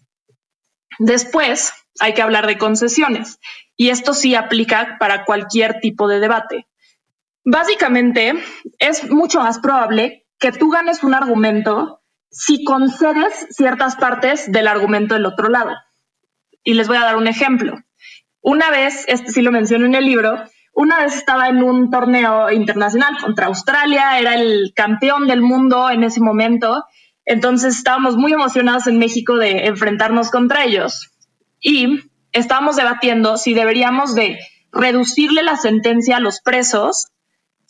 Después 0.99 1.73
hay 1.99 2.13
que 2.13 2.21
hablar 2.21 2.47
de 2.47 2.57
concesiones 2.57 3.39
y 3.75 3.89
esto 3.89 4.13
sí 4.13 4.35
aplica 4.35 4.97
para 4.99 5.25
cualquier 5.25 5.79
tipo 5.79 6.07
de 6.07 6.19
debate. 6.19 6.67
Básicamente 7.43 8.33
es 8.79 9.09
mucho 9.09 9.39
más 9.39 9.59
probable 9.59 10.27
que 10.39 10.51
tú 10.51 10.69
ganes 10.69 11.03
un 11.03 11.13
argumento 11.13 12.01
si 12.29 12.63
concedes 12.63 13.47
ciertas 13.51 13.95
partes 13.95 14.51
del 14.51 14.67
argumento 14.67 15.15
del 15.15 15.25
otro 15.25 15.49
lado. 15.49 15.71
Y 16.63 16.75
les 16.75 16.87
voy 16.87 16.97
a 16.97 17.01
dar 17.01 17.17
un 17.17 17.27
ejemplo. 17.27 17.75
Una 18.41 18.69
vez, 18.69 19.05
este 19.07 19.31
sí 19.31 19.41
lo 19.41 19.51
menciono 19.51 19.85
en 19.85 19.95
el 19.95 20.05
libro, 20.05 20.43
una 20.73 21.01
vez 21.01 21.15
estaba 21.15 21.47
en 21.49 21.61
un 21.61 21.89
torneo 21.89 22.49
internacional 22.51 23.17
contra 23.19 23.47
Australia, 23.47 24.19
era 24.19 24.35
el 24.35 24.71
campeón 24.75 25.27
del 25.27 25.41
mundo 25.41 25.89
en 25.89 26.03
ese 26.03 26.21
momento, 26.21 26.85
entonces 27.25 27.75
estábamos 27.75 28.15
muy 28.15 28.33
emocionados 28.33 28.87
en 28.87 28.97
México 28.97 29.35
de 29.35 29.67
enfrentarnos 29.67 30.31
contra 30.31 30.63
ellos 30.63 31.11
y 31.59 31.99
estábamos 32.31 32.77
debatiendo 32.77 33.37
si 33.37 33.53
deberíamos 33.53 34.15
de 34.15 34.39
reducirle 34.71 35.43
la 35.43 35.57
sentencia 35.57 36.17
a 36.17 36.21
los 36.21 36.41
presos 36.41 37.11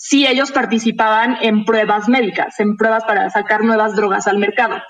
si 0.03 0.25
ellos 0.25 0.51
participaban 0.51 1.37
en 1.41 1.63
pruebas 1.63 2.09
médicas, 2.09 2.59
en 2.59 2.75
pruebas 2.75 3.03
para 3.03 3.29
sacar 3.29 3.63
nuevas 3.63 3.95
drogas 3.95 4.25
al 4.25 4.39
mercado. 4.39 4.81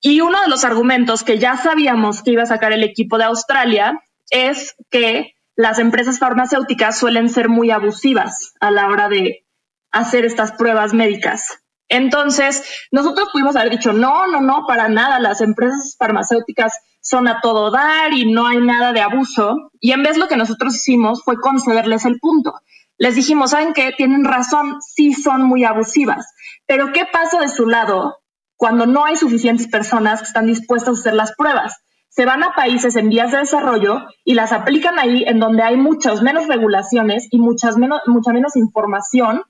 Y 0.00 0.20
uno 0.20 0.40
de 0.40 0.46
los 0.46 0.62
argumentos 0.64 1.24
que 1.24 1.40
ya 1.40 1.56
sabíamos 1.56 2.22
que 2.22 2.30
iba 2.30 2.44
a 2.44 2.46
sacar 2.46 2.72
el 2.72 2.84
equipo 2.84 3.18
de 3.18 3.24
Australia 3.24 4.00
es 4.30 4.76
que 4.88 5.32
las 5.56 5.80
empresas 5.80 6.20
farmacéuticas 6.20 6.96
suelen 6.96 7.28
ser 7.28 7.48
muy 7.48 7.72
abusivas 7.72 8.54
a 8.60 8.70
la 8.70 8.86
hora 8.86 9.08
de 9.08 9.44
hacer 9.90 10.24
estas 10.24 10.52
pruebas 10.52 10.94
médicas. 10.94 11.64
Entonces, 11.88 12.86
nosotros 12.92 13.30
pudimos 13.32 13.56
haber 13.56 13.70
dicho, 13.70 13.92
no, 13.92 14.28
no, 14.28 14.40
no, 14.40 14.64
para 14.68 14.88
nada, 14.88 15.18
las 15.18 15.40
empresas 15.40 15.96
farmacéuticas 15.98 16.72
son 17.00 17.26
a 17.26 17.40
todo 17.40 17.72
dar 17.72 18.12
y 18.12 18.30
no 18.30 18.46
hay 18.46 18.58
nada 18.58 18.92
de 18.92 19.00
abuso. 19.00 19.72
Y 19.80 19.90
en 19.90 20.04
vez 20.04 20.16
lo 20.16 20.28
que 20.28 20.36
nosotros 20.36 20.76
hicimos 20.76 21.24
fue 21.24 21.34
concederles 21.34 22.04
el 22.04 22.20
punto 22.20 22.54
les 22.98 23.14
dijimos, 23.14 23.50
¿saben 23.50 23.72
qué? 23.72 23.92
Tienen 23.96 24.24
razón, 24.24 24.76
sí 24.80 25.12
son 25.12 25.42
muy 25.42 25.64
abusivas. 25.64 26.26
Pero 26.66 26.92
¿qué 26.92 27.04
pasa 27.10 27.40
de 27.40 27.48
su 27.48 27.66
lado 27.66 28.18
cuando 28.56 28.86
no 28.86 29.04
hay 29.04 29.16
suficientes 29.16 29.68
personas 29.68 30.20
que 30.20 30.26
están 30.26 30.46
dispuestas 30.46 30.96
a 30.96 31.00
hacer 31.00 31.14
las 31.14 31.34
pruebas? 31.36 31.76
Se 32.08 32.24
van 32.24 32.42
a 32.42 32.54
países 32.54 32.96
en 32.96 33.10
vías 33.10 33.32
de 33.32 33.38
desarrollo 33.38 34.06
y 34.24 34.34
las 34.34 34.52
aplican 34.52 34.98
ahí 34.98 35.24
en 35.26 35.38
donde 35.38 35.62
hay 35.62 35.76
muchas 35.76 36.22
menos 36.22 36.46
regulaciones 36.46 37.28
y 37.30 37.38
muchas 37.38 37.76
menos, 37.76 38.00
mucha 38.06 38.32
menos 38.32 38.56
información 38.56 39.42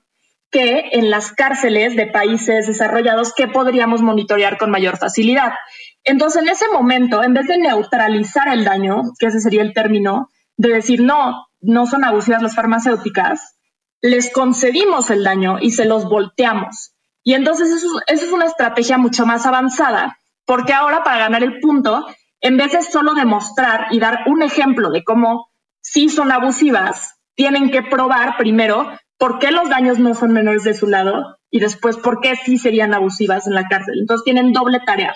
que 0.51 0.89
en 0.91 1.09
las 1.09 1.31
cárceles 1.31 1.95
de 1.95 2.07
países 2.07 2.67
desarrollados 2.67 3.33
que 3.33 3.47
podríamos 3.47 4.01
monitorear 4.01 4.57
con 4.57 4.71
mayor 4.71 4.97
facilidad. 4.97 5.53
Entonces, 6.03 6.41
en 6.41 6.49
ese 6.49 6.67
momento, 6.69 7.23
en 7.23 7.33
vez 7.33 7.47
de 7.47 7.57
neutralizar 7.57 8.47
el 8.49 8.63
daño, 8.63 9.01
que 9.19 9.27
ese 9.27 9.39
sería 9.39 9.61
el 9.61 9.73
término, 9.73 10.29
de 10.55 10.69
decir, 10.69 11.01
no, 11.01 11.46
no 11.61 11.85
son 11.85 12.03
abusivas 12.03 12.41
las 12.41 12.55
farmacéuticas, 12.55 13.57
les 14.01 14.31
concedimos 14.31 15.09
el 15.09 15.23
daño 15.23 15.57
y 15.59 15.71
se 15.71 15.85
los 15.85 16.05
volteamos. 16.05 16.93
Y 17.23 17.33
entonces 17.33 17.69
eso, 17.71 17.87
es 18.07 18.31
una 18.31 18.45
estrategia 18.45 18.97
mucho 18.97 19.25
más 19.25 19.45
avanzada, 19.45 20.17
porque 20.45 20.73
ahora 20.73 21.03
para 21.03 21.19
ganar 21.19 21.43
el 21.43 21.59
punto, 21.59 22.05
en 22.41 22.57
vez 22.57 22.71
de 22.71 22.83
solo 22.83 23.13
demostrar 23.15 23.87
y 23.91 23.99
dar 23.99 24.19
un 24.27 24.43
ejemplo 24.43 24.91
de 24.91 25.03
cómo 25.03 25.49
sí 25.81 26.09
son 26.09 26.31
abusivas, 26.31 27.15
tienen 27.35 27.69
que 27.69 27.81
probar 27.81 28.37
primero 28.37 28.91
por 29.17 29.39
qué 29.39 29.51
los 29.51 29.69
daños 29.69 29.99
no 29.99 30.13
son 30.13 30.31
menores 30.31 30.63
de 30.63 30.73
su 30.73 30.87
lado 30.87 31.37
y 31.49 31.59
después 31.59 31.97
por 31.97 32.21
qué 32.21 32.35
sí 32.35 32.57
serían 32.57 32.93
abusivas 32.93 33.47
en 33.47 33.55
la 33.55 33.67
cárcel. 33.67 33.95
Entonces 33.99 34.23
tienen 34.23 34.53
doble 34.53 34.79
tarea. 34.85 35.15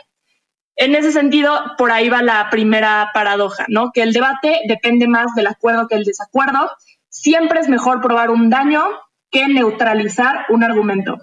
En 0.82 0.96
ese 0.96 1.12
sentido, 1.12 1.62
por 1.78 1.91
ahí 1.91 2.10
va 2.10 2.24
la 2.24 2.50
primera 2.50 3.12
paradoja, 3.13 3.65
¿no? 3.67 3.91
Que 3.94 4.02
el 4.02 4.13
debate 4.13 4.62
depende 4.67 5.08
más 5.08 5.36
del 5.36 5.46
acuerdo 5.46 5.88
que 5.88 5.94
el 5.94 6.06
desacuerdo. 6.06 6.72
Siempre 7.08 7.60
es 7.60 7.70
mejor 7.70 8.02
probar 8.02 8.32
un 8.32 8.50
daño 8.50 8.84
que 9.30 9.48
neutralizar 9.48 10.48
un 10.50 10.63
argumento. 10.63 11.20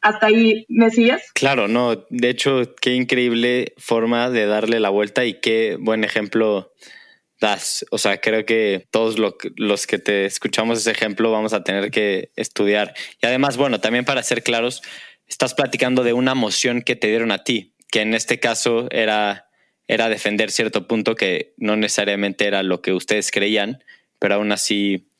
¿Hasta 0.00 0.28
ahí 0.28 0.64
me 0.70 0.88
sigues? 0.88 1.30
Claro, 1.34 1.68
no. 1.68 2.06
De 2.08 2.30
hecho, 2.30 2.74
qué 2.80 2.94
increíble 2.94 3.74
forma 3.76 4.30
de 4.30 4.46
darle 4.46 4.80
la 4.80 4.88
vuelta 4.88 5.26
y 5.26 5.40
qué 5.40 5.76
buen 5.78 6.04
ejemplo 6.04 6.72
das. 7.38 7.84
O 7.90 7.98
sea, 7.98 8.18
creo 8.18 8.46
que 8.46 8.86
todos 8.90 9.18
los 9.18 9.86
que 9.86 9.98
te 9.98 10.24
escuchamos 10.24 10.78
ese 10.78 10.90
ejemplo 10.90 11.30
vamos 11.30 11.52
a 11.52 11.62
tener 11.62 11.90
que 11.90 12.32
estudiar. 12.34 12.94
Y 13.22 13.26
además, 13.26 13.58
bueno, 13.58 13.78
también 13.78 14.06
para 14.06 14.22
ser 14.22 14.42
claros, 14.42 14.80
estás 15.26 15.52
platicando 15.52 16.02
de 16.02 16.14
una 16.14 16.34
moción 16.34 16.80
que 16.80 16.96
te 16.96 17.08
dieron 17.08 17.30
a 17.30 17.44
ti 17.44 17.71
que 17.92 18.00
en 18.00 18.14
este 18.14 18.40
caso 18.40 18.88
era, 18.90 19.50
era 19.86 20.08
defender 20.08 20.50
cierto 20.50 20.88
punto 20.88 21.14
que 21.14 21.52
no 21.58 21.76
necesariamente 21.76 22.46
era 22.46 22.62
lo 22.62 22.80
que 22.80 22.94
ustedes 22.94 23.30
creían, 23.30 23.84
pero 24.18 24.36
aún 24.36 24.50
así 24.50 25.10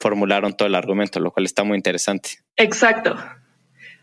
formularon 0.00 0.56
todo 0.56 0.66
el 0.66 0.74
argumento, 0.74 1.20
lo 1.20 1.30
cual 1.30 1.44
está 1.44 1.62
muy 1.62 1.76
interesante. 1.76 2.38
Exacto. 2.56 3.16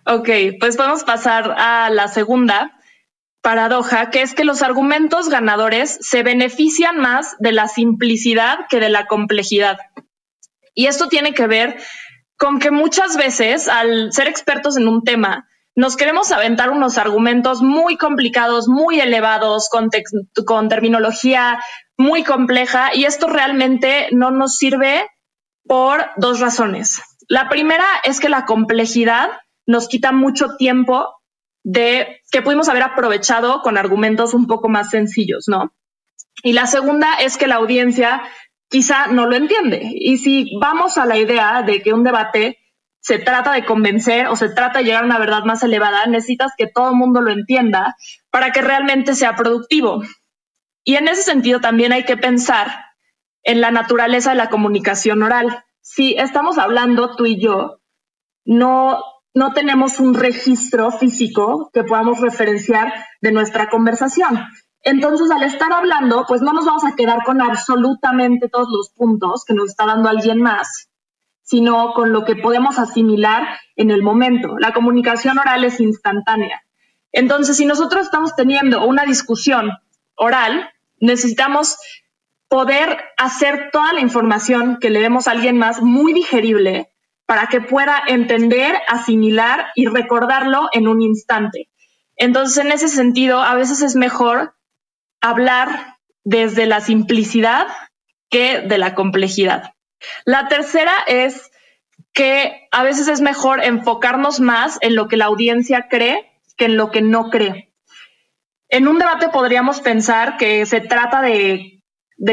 Ok, 0.05 0.29
pues 0.59 0.77
vamos 0.77 1.01
a 1.01 1.05
pasar 1.07 1.55
a 1.57 1.89
la 1.89 2.07
segunda 2.07 2.79
paradoja, 3.41 4.11
que 4.11 4.21
es 4.21 4.35
que 4.35 4.43
los 4.43 4.61
argumentos 4.61 5.29
ganadores 5.29 5.97
se 6.01 6.21
benefician 6.21 6.99
más 6.99 7.35
de 7.39 7.51
la 7.51 7.67
simplicidad 7.67 8.59
que 8.69 8.79
de 8.79 8.89
la 8.89 9.07
complejidad. 9.07 9.79
Y 10.75 10.85
esto 10.85 11.07
tiene 11.07 11.33
que 11.33 11.47
ver 11.47 11.77
con 12.37 12.59
que 12.59 12.69
muchas 12.69 13.17
veces, 13.17 13.67
al 13.67 14.13
ser 14.13 14.27
expertos 14.27 14.77
en 14.77 14.87
un 14.87 15.03
tema, 15.03 15.49
nos 15.75 15.95
queremos 15.95 16.31
aventar 16.31 16.71
unos 16.71 16.97
argumentos 16.97 17.61
muy 17.61 17.97
complicados, 17.97 18.67
muy 18.67 18.99
elevados, 18.99 19.69
con, 19.69 19.89
con 20.45 20.69
terminología 20.69 21.59
muy 21.97 22.23
compleja 22.23 22.95
y 22.95 23.05
esto 23.05 23.27
realmente 23.27 24.07
no 24.11 24.31
nos 24.31 24.57
sirve 24.57 25.05
por 25.65 26.09
dos 26.17 26.39
razones. 26.39 27.01
La 27.27 27.49
primera 27.49 27.85
es 28.03 28.19
que 28.19 28.29
la 28.29 28.45
complejidad 28.45 29.29
nos 29.67 29.87
quita 29.87 30.11
mucho 30.11 30.55
tiempo 30.57 31.13
de 31.63 32.21
que 32.31 32.41
pudimos 32.41 32.69
haber 32.69 32.83
aprovechado 32.83 33.61
con 33.61 33.77
argumentos 33.77 34.33
un 34.33 34.47
poco 34.47 34.69
más 34.69 34.89
sencillos, 34.89 35.45
¿no? 35.47 35.73
Y 36.41 36.53
la 36.53 36.67
segunda 36.67 37.15
es 37.15 37.37
que 37.37 37.47
la 37.47 37.55
audiencia 37.55 38.23
quizá 38.69 39.07
no 39.07 39.25
lo 39.25 39.35
entiende. 39.35 39.91
Y 39.93 40.17
si 40.17 40.57
vamos 40.59 40.97
a 40.97 41.05
la 41.05 41.17
idea 41.17 41.63
de 41.63 41.81
que 41.81 41.93
un 41.93 42.03
debate 42.03 42.58
se 42.99 43.17
trata 43.19 43.53
de 43.53 43.65
convencer 43.65 44.27
o 44.27 44.35
se 44.35 44.49
trata 44.49 44.79
de 44.79 44.85
llegar 44.85 45.03
a 45.03 45.05
una 45.05 45.19
verdad 45.19 45.43
más 45.45 45.63
elevada, 45.63 46.05
necesitas 46.05 46.51
que 46.57 46.67
todo 46.67 46.89
el 46.89 46.95
mundo 46.95 47.21
lo 47.21 47.31
entienda 47.31 47.95
para 48.29 48.51
que 48.51 48.61
realmente 48.61 49.15
sea 49.15 49.35
productivo. 49.35 50.03
Y 50.83 50.95
en 50.95 51.07
ese 51.07 51.23
sentido 51.23 51.59
también 51.59 51.93
hay 51.93 52.03
que 52.03 52.17
pensar 52.17 52.85
en 53.43 53.61
la 53.61 53.71
naturaleza 53.71 54.31
de 54.31 54.37
la 54.37 54.49
comunicación 54.49 55.23
oral. 55.23 55.63
Si 55.81 56.15
estamos 56.15 56.57
hablando 56.57 57.15
tú 57.15 57.25
y 57.25 57.39
yo, 57.39 57.79
no, 58.45 59.03
no 59.33 59.53
tenemos 59.53 59.99
un 59.99 60.13
registro 60.13 60.91
físico 60.91 61.69
que 61.73 61.83
podamos 61.83 62.19
referenciar 62.19 62.93
de 63.21 63.31
nuestra 63.31 63.69
conversación. 63.69 64.39
Entonces, 64.81 65.29
al 65.29 65.43
estar 65.43 65.71
hablando, 65.71 66.25
pues 66.27 66.41
no 66.41 66.53
nos 66.53 66.65
vamos 66.65 66.85
a 66.85 66.95
quedar 66.95 67.23
con 67.23 67.41
absolutamente 67.41 68.49
todos 68.49 68.69
los 68.69 68.89
puntos 68.91 69.43
que 69.45 69.53
nos 69.53 69.69
está 69.69 69.85
dando 69.85 70.09
alguien 70.09 70.41
más, 70.41 70.88
sino 71.49 71.93
con 71.93 72.13
lo 72.13 72.25
que 72.25 72.35
podemos 72.35 72.77
asimilar 72.77 73.57
en 73.75 73.89
el 73.89 74.03
momento. 74.03 74.59
La 74.59 74.71
comunicación 74.71 75.39
oral 75.39 75.63
es 75.63 75.79
instantánea. 75.79 76.61
Entonces, 77.11 77.57
si 77.57 77.65
nosotros 77.65 78.05
estamos 78.05 78.35
teniendo 78.35 78.85
una 78.85 79.03
discusión 79.03 79.71
oral, 80.13 80.69
necesitamos 80.99 81.77
poder 82.49 82.99
hacer 83.17 83.71
toda 83.71 83.93
la 83.93 84.01
información 84.01 84.77
que 84.79 84.91
le 84.91 84.99
demos 84.99 85.27
a 85.27 85.31
alguien 85.31 85.57
más 85.57 85.81
muy 85.81 86.13
digerible 86.13 86.91
para 87.25 87.47
que 87.47 87.61
pueda 87.61 87.99
entender, 88.05 88.75
asimilar 88.87 89.69
y 89.73 89.87
recordarlo 89.87 90.69
en 90.71 90.87
un 90.87 91.01
instante. 91.01 91.71
Entonces, 92.15 92.63
en 92.63 92.71
ese 92.71 92.89
sentido, 92.89 93.41
a 93.41 93.55
veces 93.55 93.81
es 93.81 93.95
mejor 93.95 94.53
hablar 95.19 95.97
desde 96.23 96.67
la 96.67 96.79
simplicidad 96.79 97.65
que 98.29 98.61
de 98.61 98.77
la 98.77 98.93
complejidad. 98.93 99.73
La 100.25 100.47
tercera 100.47 100.93
es 101.07 101.51
que 102.13 102.67
a 102.71 102.83
veces 102.83 103.07
es 103.07 103.21
mejor 103.21 103.63
enfocarnos 103.63 104.39
más 104.39 104.77
en 104.81 104.95
lo 104.95 105.07
que 105.07 105.17
la 105.17 105.25
audiencia 105.25 105.87
cree 105.89 106.29
que 106.57 106.65
en 106.65 106.77
lo 106.77 106.91
que 106.91 107.01
no 107.01 107.29
cree. 107.29 107.73
En 108.67 108.87
un 108.87 108.99
debate 108.99 109.29
podríamos 109.29 109.81
pensar 109.81 110.37
que 110.37 110.65
se 110.65 110.81
trata 110.81 111.21
de, 111.21 111.81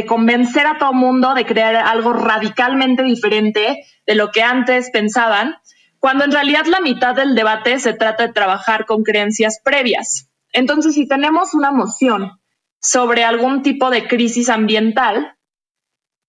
convencer 0.07 0.67
a 0.67 0.79
todo 0.79 0.93
mundo 0.93 1.33
de 1.35 1.47
crear 1.47 1.77
algo 1.77 2.13
radicalmente 2.13 3.03
diferente 3.05 3.85
de 4.07 4.15
lo 4.15 4.31
que 4.33 4.43
antes 4.43 4.91
pensaban, 4.91 5.55
cuando 5.99 6.25
en 6.25 6.33
realidad 6.33 6.67
la 6.67 6.81
mitad 6.81 7.15
del 7.15 7.35
debate 7.35 7.79
se 7.79 7.95
trata 7.95 8.27
de 8.27 8.33
trabajar 8.33 8.85
con 8.85 9.03
creencias 9.03 9.61
previas. 9.65 10.29
Entonces, 10.53 10.95
si 10.95 11.09
tenemos 11.09 11.55
una 11.55 11.71
moción 11.71 12.41
sobre 12.81 13.25
algún 13.25 13.63
tipo 13.63 13.89
de 13.91 14.07
crisis 14.07 14.51
ambiental 14.51 15.36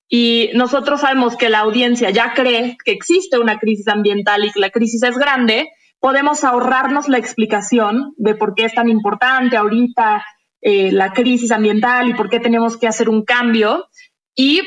y 0.10 0.52
nosotros 0.54 1.02
sabemos 1.02 1.36
que 1.36 1.50
la 1.50 1.60
audiencia 1.60 2.10
ya 2.12 2.34
cree 2.34 2.78
que 2.84 2.92
existe 2.92 3.40
una 3.40 3.60
crisis 3.60 3.88
ambiental 3.88 4.46
y 4.46 4.52
que 4.52 4.60
la 4.60 4.70
crisis 4.70 5.04
es 5.04 5.18
grande, 5.18 5.70
podemos 6.00 6.44
ahorrarnos 6.44 7.10
la 7.10 7.18
explicación 7.18 8.14
de 8.18 8.36
por 8.36 8.56
qué 8.56 8.66
es 8.66 8.74
tan 8.74 8.88
importante 8.88 9.58
ahorita 9.58 10.24
eh, 10.62 10.92
la 10.92 11.12
crisis 11.12 11.52
ambiental 11.52 12.10
y 12.10 12.14
por 12.14 12.30
qué 12.30 12.40
tenemos 12.40 12.78
que 12.78 12.88
hacer 12.88 13.10
un 13.10 13.26
cambio 13.26 13.88
y 14.36 14.62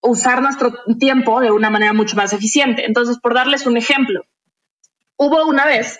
usar 0.00 0.42
nuestro 0.42 0.72
tiempo 0.98 1.40
de 1.40 1.50
una 1.50 1.70
manera 1.70 1.92
mucho 1.92 2.16
más 2.16 2.32
eficiente. 2.32 2.84
Entonces, 2.84 3.18
por 3.18 3.34
darles 3.34 3.66
un 3.66 3.76
ejemplo, 3.76 4.24
hubo 5.16 5.46
una 5.46 5.66
vez 5.66 5.98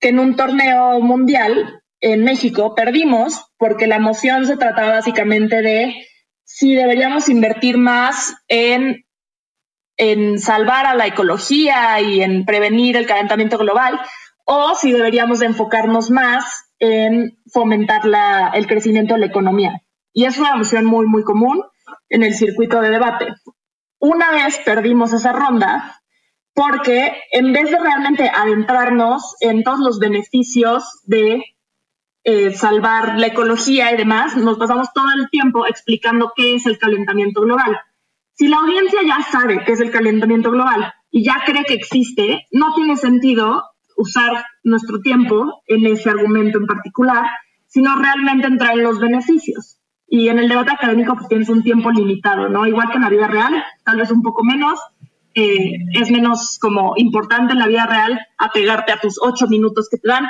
que 0.00 0.08
en 0.08 0.18
un 0.18 0.36
torneo 0.36 1.00
mundial 1.00 1.82
en 2.00 2.24
México 2.24 2.74
perdimos 2.74 3.46
porque 3.56 3.86
la 3.86 3.98
moción 3.98 4.46
se 4.46 4.56
trataba 4.56 4.92
básicamente 4.92 5.62
de 5.62 5.94
si 6.54 6.74
deberíamos 6.74 7.28
invertir 7.28 7.78
más 7.78 8.34
en 8.48 9.04
en 9.96 10.38
salvar 10.38 10.86
a 10.86 10.94
la 10.94 11.06
ecología 11.06 12.00
y 12.00 12.22
en 12.22 12.44
prevenir 12.44 12.96
el 12.96 13.06
calentamiento 13.06 13.58
global, 13.58 14.00
o 14.44 14.74
si 14.74 14.90
deberíamos 14.90 15.42
enfocarnos 15.42 16.10
más 16.10 16.72
en 16.78 17.38
fomentar 17.52 18.02
el 18.54 18.66
crecimiento 18.66 19.14
de 19.14 19.20
la 19.20 19.26
economía. 19.26 19.82
Y 20.12 20.24
es 20.24 20.38
una 20.38 20.56
opción 20.56 20.84
muy, 20.86 21.06
muy 21.06 21.22
común 21.22 21.62
en 22.08 22.22
el 22.22 22.34
circuito 22.34 22.80
de 22.80 22.90
debate. 22.90 23.28
Una 23.98 24.32
vez 24.32 24.58
perdimos 24.64 25.12
esa 25.12 25.32
ronda 25.32 26.02
porque 26.54 27.16
en 27.30 27.52
vez 27.52 27.70
de 27.70 27.78
realmente 27.78 28.28
adentrarnos 28.28 29.36
en 29.40 29.62
todos 29.62 29.78
los 29.78 29.98
beneficios 29.98 31.00
de 31.04 31.44
eh, 32.24 32.52
salvar 32.52 33.18
la 33.18 33.26
ecología 33.28 33.92
y 33.92 33.96
demás, 33.96 34.36
nos 34.36 34.58
pasamos 34.58 34.88
todo 34.94 35.06
el 35.16 35.28
tiempo 35.30 35.66
explicando 35.66 36.32
qué 36.36 36.54
es 36.54 36.66
el 36.66 36.78
calentamiento 36.78 37.40
global. 37.40 37.78
Si 38.34 38.48
la 38.48 38.58
audiencia 38.58 39.00
ya 39.06 39.22
sabe 39.22 39.64
qué 39.64 39.72
es 39.72 39.80
el 39.80 39.90
calentamiento 39.90 40.50
global 40.50 40.92
y 41.10 41.24
ya 41.24 41.42
cree 41.44 41.64
que 41.64 41.74
existe, 41.74 42.46
no 42.52 42.74
tiene 42.74 42.96
sentido 42.96 43.64
usar 43.96 44.44
nuestro 44.64 45.00
tiempo 45.00 45.62
en 45.66 45.86
ese 45.86 46.10
argumento 46.10 46.58
en 46.58 46.66
particular, 46.66 47.26
sino 47.66 47.96
realmente 47.96 48.46
entrar 48.46 48.78
en 48.78 48.84
los 48.84 49.00
beneficios. 49.00 49.78
Y 50.06 50.28
en 50.28 50.38
el 50.38 50.48
debate 50.48 50.72
académico 50.72 51.14
pues 51.14 51.28
tienes 51.28 51.48
un 51.48 51.62
tiempo 51.62 51.90
limitado, 51.90 52.48
¿no? 52.48 52.66
Igual 52.66 52.90
que 52.90 52.96
en 52.96 53.02
la 53.02 53.08
vida 53.08 53.28
real, 53.28 53.64
tal 53.84 53.96
vez 53.96 54.10
un 54.10 54.22
poco 54.22 54.44
menos, 54.44 54.78
eh, 55.34 55.72
es 55.94 56.10
menos 56.10 56.58
como 56.60 56.92
importante 56.96 57.54
en 57.54 57.58
la 57.58 57.66
vida 57.66 57.86
real 57.86 58.20
apegarte 58.36 58.92
a 58.92 58.98
tus 58.98 59.18
ocho 59.22 59.46
minutos 59.48 59.88
que 59.90 59.96
te 59.96 60.08
dan, 60.08 60.26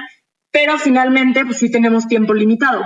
pero 0.53 0.79
finalmente 0.79 1.45
pues 1.45 1.59
sí 1.59 1.71
tenemos 1.71 2.07
tiempo 2.07 2.35
limitado. 2.35 2.83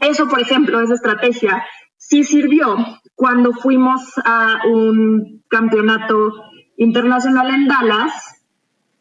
Eso, 0.00 0.28
por 0.28 0.40
ejemplo, 0.40 0.80
esa 0.80 0.94
estrategia 0.94 1.64
sí 1.96 2.24
sirvió 2.24 2.76
cuando 3.14 3.52
fuimos 3.52 4.00
a 4.24 4.60
un 4.66 5.42
campeonato 5.48 6.32
internacional 6.76 7.54
en 7.54 7.68
Dallas, 7.68 8.12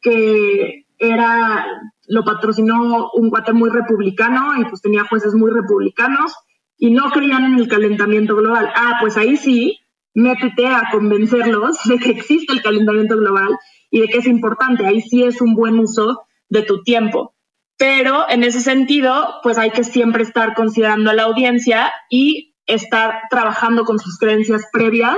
que 0.01 0.85
era, 0.97 1.65
lo 2.07 2.23
patrocinó 2.25 3.09
un 3.13 3.29
guate 3.29 3.53
muy 3.53 3.69
republicano 3.69 4.59
y 4.59 4.65
pues 4.65 4.81
tenía 4.81 5.05
jueces 5.05 5.33
muy 5.33 5.51
republicanos 5.51 6.33
y 6.77 6.91
no 6.91 7.09
creían 7.11 7.45
en 7.45 7.59
el 7.59 7.67
calentamiento 7.67 8.35
global. 8.35 8.69
Ah, 8.75 8.97
pues 8.99 9.15
ahí 9.15 9.37
sí, 9.37 9.79
métete 10.13 10.67
a 10.67 10.83
convencerlos 10.91 11.77
de 11.85 11.99
que 11.99 12.09
existe 12.09 12.51
el 12.53 12.61
calentamiento 12.61 13.15
global 13.17 13.57
y 13.89 14.01
de 14.01 14.07
que 14.07 14.17
es 14.17 14.27
importante. 14.27 14.85
Ahí 14.85 15.01
sí 15.01 15.23
es 15.23 15.41
un 15.41 15.55
buen 15.55 15.79
uso 15.79 16.23
de 16.49 16.63
tu 16.63 16.83
tiempo. 16.83 17.33
Pero 17.79 18.29
en 18.29 18.43
ese 18.43 18.59
sentido, 18.59 19.39
pues 19.41 19.57
hay 19.57 19.71
que 19.71 19.85
siempre 19.85 20.23
estar 20.23 20.53
considerando 20.53 21.11
a 21.11 21.13
la 21.13 21.23
audiencia 21.23 21.93
y 22.09 22.57
estar 22.65 23.21
trabajando 23.29 23.85
con 23.85 23.99
sus 23.99 24.17
creencias 24.17 24.63
previas 24.73 25.17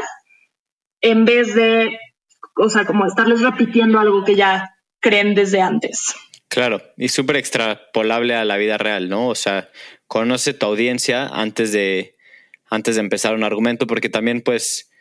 en 1.01 1.25
vez 1.25 1.55
de, 1.55 1.97
o 2.55 2.69
sea, 2.69 2.85
como 2.85 3.07
estarles 3.07 3.41
repitiendo 3.41 3.99
algo 3.99 4.23
que 4.23 4.35
ya 4.35 4.75
creen 4.99 5.33
desde 5.33 5.59
antes. 5.59 6.13
Claro, 6.49 6.83
y 6.97 7.07
súper 7.07 7.37
extrapolable 7.37 8.35
a 8.35 8.45
la 8.45 8.57
vida 8.57 8.77
real, 8.77 9.09
¿no? 9.09 9.27
O 9.29 9.35
sea, 9.35 9.71
conoce 10.05 10.53
tu 10.53 10.67
audiencia 10.67 11.25
antes 11.25 11.71
de, 11.71 12.15
antes 12.69 12.93
de 12.93 13.01
empezar 13.01 13.33
un 13.33 13.43
argumento, 13.43 13.87
porque 13.87 14.09
también, 14.09 14.41
pues, 14.41 14.91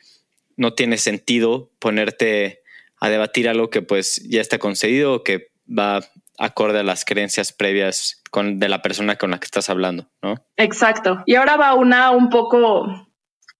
no 0.56 0.72
tiene 0.72 0.96
sentido 0.96 1.70
ponerte 1.78 2.62
a 3.00 3.10
debatir 3.10 3.50
algo 3.50 3.68
que, 3.68 3.82
pues, 3.82 4.26
ya 4.30 4.40
está 4.40 4.58
concedido 4.58 5.24
que 5.24 5.50
va 5.68 6.00
acorde 6.40 6.80
a 6.80 6.82
las 6.82 7.04
creencias 7.04 7.52
previas 7.52 8.22
de 8.32 8.68
la 8.68 8.80
persona 8.80 9.16
con 9.16 9.30
la 9.30 9.38
que 9.38 9.44
estás 9.44 9.68
hablando, 9.68 10.08
¿no? 10.22 10.36
Exacto. 10.56 11.22
Y 11.26 11.34
ahora 11.34 11.56
va 11.56 11.74
una 11.74 12.10
un 12.10 12.30
poco 12.30 12.86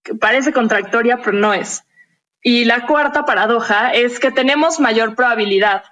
que 0.03 0.14
parece 0.14 0.53
contradictoria, 0.53 1.19
pero 1.19 1.37
no 1.37 1.53
es. 1.53 1.83
Y 2.43 2.64
la 2.64 2.87
cuarta 2.87 3.27
paradoja 3.27 3.90
es 3.90 4.19
que 4.19 4.33
tenemos 4.33 4.81
mayor 4.81 5.14
probabilidad 5.14 5.85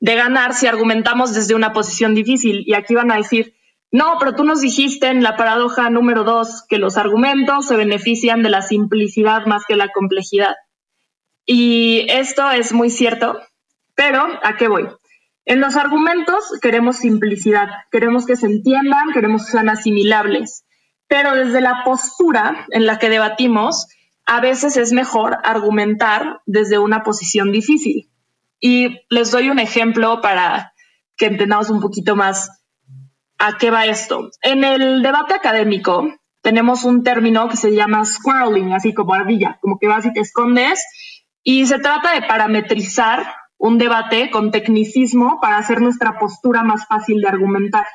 de 0.00 0.16
ganar 0.16 0.54
si 0.54 0.66
argumentamos 0.66 1.34
desde 1.34 1.54
una 1.54 1.72
posición 1.72 2.16
difícil. 2.16 2.64
Y 2.66 2.74
aquí 2.74 2.94
van 2.96 3.12
a 3.12 3.16
decir, 3.16 3.54
no, 3.92 4.16
pero 4.18 4.34
tú 4.34 4.42
nos 4.42 4.60
dijiste 4.60 5.06
en 5.06 5.22
la 5.22 5.36
paradoja 5.36 5.88
número 5.88 6.24
dos 6.24 6.64
que 6.68 6.78
los 6.78 6.96
argumentos 6.96 7.68
se 7.68 7.76
benefician 7.76 8.42
de 8.42 8.50
la 8.50 8.62
simplicidad 8.62 9.46
más 9.46 9.64
que 9.66 9.76
la 9.76 9.88
complejidad. 9.90 10.56
Y 11.46 12.06
esto 12.08 12.50
es 12.50 12.72
muy 12.72 12.90
cierto, 12.90 13.40
pero 13.94 14.26
¿a 14.42 14.56
qué 14.56 14.66
voy? 14.66 14.88
En 15.46 15.60
los 15.60 15.76
argumentos 15.76 16.44
queremos 16.62 16.96
simplicidad, 16.96 17.68
queremos 17.90 18.24
que 18.24 18.36
se 18.36 18.46
entiendan, 18.46 19.12
queremos 19.12 19.44
que 19.44 19.52
sean 19.52 19.68
asimilables, 19.68 20.64
pero 21.06 21.34
desde 21.34 21.60
la 21.60 21.82
postura 21.84 22.66
en 22.70 22.86
la 22.86 22.98
que 22.98 23.10
debatimos, 23.10 23.88
a 24.24 24.40
veces 24.40 24.76
es 24.78 24.92
mejor 24.92 25.36
argumentar 25.44 26.40
desde 26.46 26.78
una 26.78 27.02
posición 27.02 27.52
difícil. 27.52 28.10
Y 28.58 29.02
les 29.10 29.30
doy 29.30 29.50
un 29.50 29.58
ejemplo 29.58 30.22
para 30.22 30.72
que 31.16 31.26
entendamos 31.26 31.68
un 31.68 31.80
poquito 31.80 32.16
más 32.16 32.50
a 33.38 33.58
qué 33.58 33.70
va 33.70 33.84
esto. 33.84 34.30
En 34.40 34.64
el 34.64 35.02
debate 35.02 35.34
académico 35.34 36.08
tenemos 36.40 36.84
un 36.84 37.02
término 37.02 37.48
que 37.48 37.58
se 37.58 37.74
llama 37.74 38.04
squirreling, 38.06 38.72
así 38.72 38.94
como 38.94 39.12
ardilla, 39.12 39.58
como 39.60 39.78
que 39.78 39.88
vas 39.88 40.06
y 40.06 40.12
te 40.12 40.20
escondes, 40.20 40.82
y 41.42 41.66
se 41.66 41.78
trata 41.78 42.14
de 42.14 42.22
parametrizar 42.22 43.26
un 43.64 43.78
debate 43.78 44.30
con 44.30 44.50
tecnicismo 44.50 45.38
para 45.40 45.56
hacer 45.56 45.80
nuestra 45.80 46.18
postura 46.18 46.62
más 46.62 46.86
fácil 46.86 47.22
de 47.22 47.28
argumentar. 47.28 47.86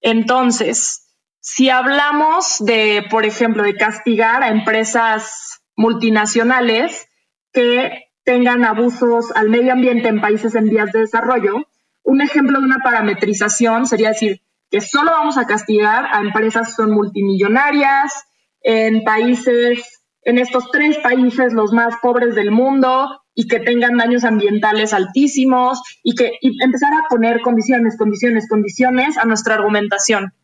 Entonces, 0.00 1.16
si 1.40 1.68
hablamos 1.68 2.58
de, 2.60 3.04
por 3.10 3.26
ejemplo, 3.26 3.64
de 3.64 3.74
castigar 3.74 4.44
a 4.44 4.50
empresas 4.50 5.60
multinacionales 5.74 7.08
que 7.52 8.04
tengan 8.22 8.64
abusos 8.64 9.32
al 9.34 9.48
medio 9.48 9.72
ambiente 9.72 10.06
en 10.06 10.20
países 10.20 10.54
en 10.54 10.66
vías 10.68 10.92
de 10.92 11.00
desarrollo, 11.00 11.56
un 12.04 12.20
ejemplo 12.20 12.60
de 12.60 12.66
una 12.66 12.78
parametrización 12.78 13.88
sería 13.88 14.10
decir 14.10 14.42
que 14.70 14.80
solo 14.80 15.10
vamos 15.10 15.38
a 15.38 15.46
castigar 15.46 16.06
a 16.12 16.20
empresas 16.20 16.68
que 16.68 16.74
son 16.74 16.92
multimillonarias 16.92 18.12
en 18.60 19.02
países, 19.02 20.04
en 20.22 20.38
estos 20.38 20.70
tres 20.70 20.98
países 20.98 21.52
los 21.52 21.72
más 21.72 21.96
pobres 22.00 22.36
del 22.36 22.52
mundo, 22.52 23.08
y 23.38 23.46
que 23.46 23.60
tengan 23.60 23.96
daños 23.96 24.24
ambientales 24.24 24.92
altísimos 24.92 25.80
y 26.02 26.16
que 26.16 26.32
empezar 26.42 26.92
a 26.92 27.04
poner 27.08 27.40
condiciones, 27.40 27.96
condiciones, 27.96 28.48
condiciones 28.48 29.16
a 29.16 29.26
nuestra 29.26 29.54
argumentación. 29.54 30.34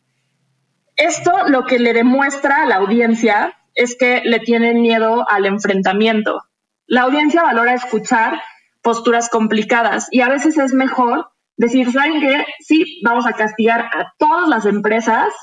Esto 0.95 1.49
lo 1.49 1.65
que 1.65 1.77
le 1.77 1.91
demuestra 1.91 2.63
a 2.63 2.65
la 2.65 2.75
audiencia 2.77 3.53
es 3.73 3.97
que 3.97 4.21
le 4.23 4.39
tienen 4.39 4.81
miedo 4.81 5.29
al 5.29 5.45
enfrentamiento. 5.45 6.43
La 6.87 7.01
audiencia 7.01 7.43
valora 7.43 7.73
escuchar 7.73 8.41
posturas 8.81 9.27
complicadas 9.27 10.07
y 10.09 10.21
a 10.21 10.29
veces 10.29 10.57
es 10.57 10.73
mejor 10.73 11.27
decir, 11.57 11.91
¿saben 11.91 12.21
qué? 12.21 12.45
Sí, 12.61 13.01
vamos 13.03 13.27
a 13.27 13.33
castigar 13.33 13.81
a 13.81 14.13
todas 14.17 14.47
las 14.47 14.65
empresas 14.65 15.33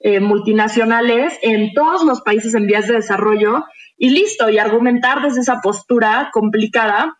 eh, 0.00 0.18
multinacionales 0.18 1.38
en 1.42 1.72
todos 1.72 2.02
los 2.02 2.22
países 2.22 2.52
en 2.54 2.66
vías 2.66 2.88
de 2.88 2.94
desarrollo 2.94 3.64
y 3.96 4.10
listo, 4.10 4.48
y 4.50 4.58
argumentar 4.58 5.22
desde 5.22 5.40
esa 5.40 5.60
postura 5.60 6.30
complicada, 6.32 7.18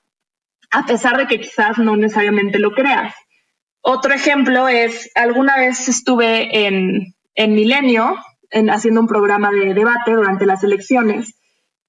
a 0.70 0.87
pesar 0.87 1.16
de 1.16 1.27
que 1.27 1.41
quizás 1.41 1.79
no 1.79 1.97
necesariamente 1.97 2.59
lo 2.59 2.72
creas. 2.72 3.14
Otro 3.81 4.12
ejemplo 4.12 4.68
es, 4.68 5.11
alguna 5.14 5.57
vez 5.57 5.89
estuve 5.89 6.66
en, 6.66 7.14
en 7.35 7.55
Milenio 7.55 8.16
en, 8.51 8.68
haciendo 8.68 9.01
un 9.01 9.07
programa 9.07 9.51
de 9.53 9.74
debate 9.74 10.12
durante 10.12 10.45
las 10.45 10.64
elecciones 10.64 11.37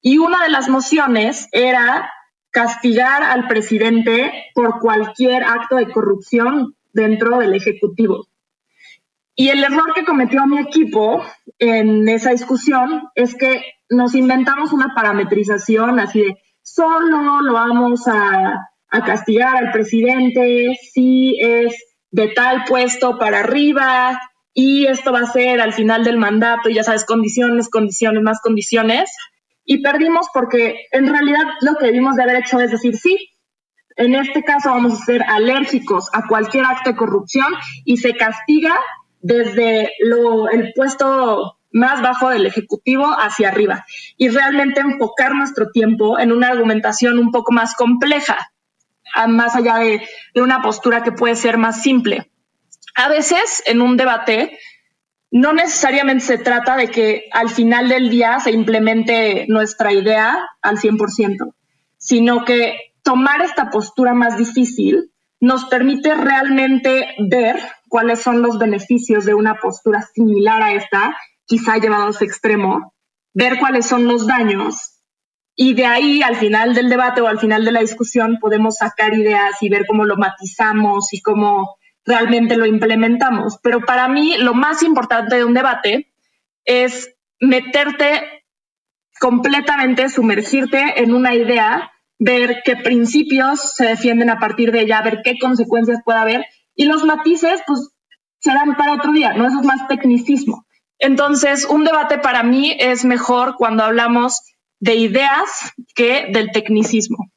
y 0.02 0.20
una 0.20 0.44
de 0.44 0.50
las 0.50 0.70
mociones 0.70 1.48
era 1.52 2.12
castigar 2.52 3.24
al 3.24 3.48
presidente 3.48 4.32
por 4.54 4.80
cualquier 4.80 5.44
acto 5.44 5.76
de 5.76 5.92
corrupción 5.92 6.76
dentro 6.94 7.40
del 7.40 7.54
Ejecutivo. 7.54 8.28
Y 9.40 9.50
el 9.50 9.64
error 9.64 9.94
que 9.94 10.04
cometió 10.04 10.48
mi 10.48 10.58
equipo 10.58 11.24
en 11.60 12.10
esa 12.10 12.32
discusión 12.32 13.04
es 13.14 13.36
que 13.36 13.62
nos 13.88 14.16
inventamos 14.16 14.74
una 14.74 14.96
parametrización 14.96 16.00
así 16.00 16.22
de 16.22 16.38
solo 16.64 17.42
lo 17.42 17.54
vamos 17.54 18.08
a, 18.08 18.56
castigar 19.06 19.56
al 19.56 19.72
presidente 19.72 20.76
si 20.92 21.38
es 21.40 21.76
de 22.10 22.30
tal 22.30 22.64
puesto 22.64 23.20
para 23.20 23.42
arriba 23.42 24.20
y 24.54 24.88
esto 24.88 25.12
va 25.12 25.20
a 25.20 25.32
ser 25.32 25.62
al 25.62 25.74
final 25.74 26.04
del 26.04 26.18
mandato 26.18 26.68
y 26.68 26.74
ya 26.74 26.84
sabes, 26.84 27.06
condiciones, 27.06 27.70
condiciones, 27.70 28.24
más 28.24 28.40
condiciones. 28.42 29.12
Y 29.66 29.84
perdimos 29.84 30.28
porque 30.34 30.88
en 30.92 31.08
realidad 31.10 31.44
lo 31.62 31.76
que 31.76 31.88
debimos 31.88 32.16
de 32.16 32.24
haber 32.24 32.38
hecho 32.38 32.60
es 32.60 32.72
decir, 32.72 32.98
sí, 32.98 33.38
en 33.98 34.16
este 34.16 34.42
caso 34.44 34.70
vamos 34.72 34.94
a 34.94 35.06
ser 35.06 35.22
alérgicos 35.28 36.10
a 36.14 36.28
cualquier 36.28 36.66
acto 36.66 36.90
de 36.90 36.96
corrupción 36.96 37.54
y 37.86 37.98
se 37.98 38.16
castiga 38.16 38.80
desde 39.22 39.92
lo, 40.00 40.50
el 40.50 40.74
puesto 40.74 41.58
más 41.72 42.02
bajo 42.02 42.30
del 42.30 42.46
Ejecutivo 42.46 43.06
hacia 43.06 43.50
arriba 43.50 43.86
y 44.18 44.30
realmente 44.30 44.80
enfocar 44.82 45.34
nuestro 45.36 45.70
tiempo 45.72 46.20
en 46.20 46.32
una 46.32 46.50
argumentación 46.50 47.20
un 47.20 47.32
poco 47.32 47.52
más 47.52 47.76
compleja, 47.76 48.52
más 49.28 49.56
allá 49.56 49.78
de, 49.78 50.08
de 50.34 50.42
una 50.42 50.62
postura 50.62 51.04
que 51.04 51.12
puede 51.12 51.36
ser 51.36 51.58
más 51.58 51.82
simple. 51.82 52.32
A 52.96 53.10
veces 53.10 53.64
en 53.66 53.82
un 53.82 53.98
debate 53.98 54.58
no 55.30 55.54
necesariamente 55.54 56.24
se 56.24 56.38
trata 56.38 56.76
de 56.76 56.88
que 56.88 57.26
al 57.32 57.50
final 57.50 57.90
del 57.90 58.10
día 58.10 58.40
se 58.40 58.52
implemente 58.52 59.46
nuestra 59.50 59.92
idea 59.92 60.48
al 60.62 60.78
100%, 60.78 61.54
sino 61.98 62.46
que 62.46 62.94
tomar 63.04 63.42
esta 63.42 63.70
postura 63.70 64.14
más 64.14 64.38
difícil 64.38 65.12
nos 65.40 65.66
permite 65.66 66.16
realmente 66.16 67.16
ver 67.20 67.60
cuáles 67.88 68.22
son 68.22 68.42
los 68.42 68.60
beneficios 68.60 69.26
de 69.26 69.34
una 69.34 69.56
postura 69.56 70.02
similar 70.14 70.62
a 70.62 70.74
esta, 70.74 71.16
quizá 71.46 71.78
llevado 71.78 72.08
a 72.08 72.14
su 72.14 72.24
extremo, 72.24 72.94
ver 73.34 73.60
cuáles 73.60 73.86
son 73.86 74.08
los 74.08 74.28
daños 74.28 74.98
y 75.60 75.74
de 75.74 75.88
ahí 75.88 76.22
al 76.22 76.36
final 76.36 76.76
del 76.76 76.88
debate 76.88 77.20
o 77.20 77.28
al 77.28 77.40
final 77.40 77.66
de 77.66 77.72
la 77.72 77.80
discusión 77.80 78.38
podemos 78.40 78.76
sacar 78.76 79.16
ideas 79.16 79.56
y 79.62 79.70
ver 79.70 79.86
cómo 79.88 80.06
lo 80.06 80.16
matizamos 80.16 81.12
y 81.14 81.22
cómo 81.22 81.78
realmente 82.06 82.56
lo 82.56 82.68
implementamos. 82.68 83.58
Pero 83.64 83.82
para 83.82 84.08
mí 84.08 84.36
lo 84.38 84.54
más 84.54 84.84
importante 84.84 85.36
de 85.36 85.44
un 85.44 85.56
debate 85.56 86.14
es 86.64 87.12
meterte 87.40 88.46
completamente, 89.20 90.10
sumergirte 90.10 91.02
en 91.02 91.12
una 91.12 91.34
idea, 91.34 91.92
ver 92.20 92.62
qué 92.64 92.76
principios 92.76 93.74
se 93.76 93.86
defienden 93.86 94.30
a 94.30 94.40
partir 94.40 94.72
de 94.72 94.82
ella, 94.82 95.02
ver 95.02 95.22
qué 95.24 95.40
consecuencias 95.40 96.02
puede 96.06 96.20
haber 96.20 96.46
y 96.78 96.86
los 96.86 97.04
matices, 97.04 97.62
pues, 97.68 97.90
serán 98.40 98.78
para 98.78 98.94
otro 98.94 99.12
día, 99.12 99.34
¿no? 99.34 99.46
Eso 99.48 99.60
es 99.60 99.66
más 99.66 99.88
tecnicismo. 99.90 100.66
Entonces, 101.00 101.66
un 101.66 101.84
debate 101.84 102.20
para 102.20 102.44
mí 102.44 102.78
es 102.80 103.04
mejor 103.04 103.56
cuando 103.58 103.84
hablamos 103.84 104.42
de 104.80 104.96
ideas 104.96 105.74
que 105.96 106.28
del 106.32 106.52
tecnicismo. 106.52 107.30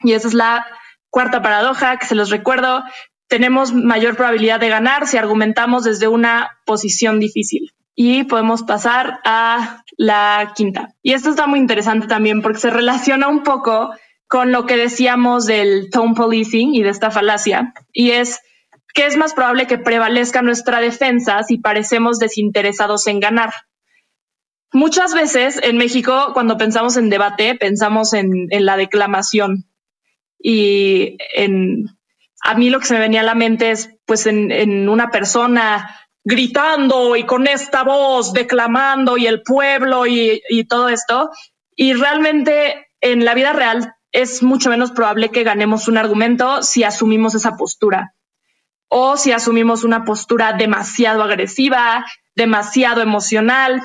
Y 0.00 0.12
esa 0.12 0.28
es 0.28 0.34
la 0.34 0.66
cuarta 1.10 1.42
paradoja 1.42 1.98
que 1.98 2.06
se 2.06 2.14
los 2.14 2.30
recuerdo. 2.30 2.82
Tenemos 3.28 3.72
mayor 3.72 4.16
probabilidad 4.16 4.58
de 4.58 4.68
ganar 4.68 5.06
si 5.06 5.16
argumentamos 5.16 5.84
desde 5.84 6.08
una 6.08 6.50
posición 6.64 7.20
difícil. 7.20 7.72
Y 7.94 8.24
podemos 8.24 8.62
pasar 8.62 9.20
a 9.24 9.82
la 9.96 10.52
quinta. 10.54 10.94
Y 11.02 11.12
esto 11.12 11.30
está 11.30 11.46
muy 11.46 11.58
interesante 11.58 12.06
también 12.06 12.42
porque 12.42 12.58
se 12.58 12.70
relaciona 12.70 13.28
un 13.28 13.42
poco 13.42 13.92
con 14.28 14.52
lo 14.52 14.66
que 14.66 14.76
decíamos 14.76 15.46
del 15.46 15.88
tone 15.90 16.14
policing 16.14 16.74
y 16.74 16.82
de 16.82 16.90
esta 16.90 17.10
falacia. 17.10 17.72
Y 17.92 18.10
es 18.10 18.40
que 18.96 19.04
es 19.04 19.18
más 19.18 19.34
probable 19.34 19.66
que 19.66 19.76
prevalezca 19.76 20.40
nuestra 20.40 20.80
defensa 20.80 21.42
si 21.42 21.58
parecemos 21.58 22.18
desinteresados 22.18 23.06
en 23.06 23.20
ganar. 23.20 23.52
Muchas 24.72 25.12
veces 25.12 25.60
en 25.62 25.76
México, 25.76 26.30
cuando 26.32 26.56
pensamos 26.56 26.96
en 26.96 27.10
debate, 27.10 27.54
pensamos 27.56 28.14
en, 28.14 28.48
la 28.50 28.78
declamación. 28.78 29.68
Y 30.38 31.18
en, 31.34 31.84
a 32.40 32.54
mí 32.54 32.70
lo 32.70 32.80
que 32.80 32.86
se 32.86 32.94
me 32.94 33.00
venía 33.00 33.20
a 33.20 33.24
la 33.24 33.34
mente 33.34 33.70
es 33.70 33.90
pues 34.06 34.26
en, 34.26 34.88
una 34.88 35.10
persona 35.10 36.00
gritando 36.24 37.16
y 37.16 37.24
con 37.24 37.46
esta 37.46 37.84
voz 37.84 38.32
declamando 38.32 39.18
y 39.18 39.26
el 39.26 39.42
pueblo 39.42 40.06
y, 40.06 40.40
y 40.48 40.64
todo 40.64 40.88
esto. 40.88 41.28
Y 41.76 41.92
realmente 41.92 42.88
en 43.02 43.26
la 43.26 43.34
vida 43.34 43.52
real 43.52 43.92
es 44.10 44.42
mucho 44.42 44.70
menos 44.70 44.90
probable 44.90 45.28
que 45.28 45.44
ganemos 45.44 45.86
un 45.86 45.98
argumento 45.98 46.62
si 46.62 46.82
asumimos 46.82 47.34
esa 47.34 47.56
postura 47.58 48.15
o 48.88 49.16
si 49.16 49.32
asumimos 49.32 49.84
una 49.84 50.04
postura 50.04 50.52
demasiado 50.52 51.22
agresiva, 51.22 52.04
demasiado 52.34 53.00
emocional, 53.02 53.82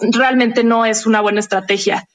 realmente 0.00 0.64
no 0.64 0.84
es 0.84 1.06
una 1.06 1.20
buena 1.20 1.40
estrategia. 1.40 2.06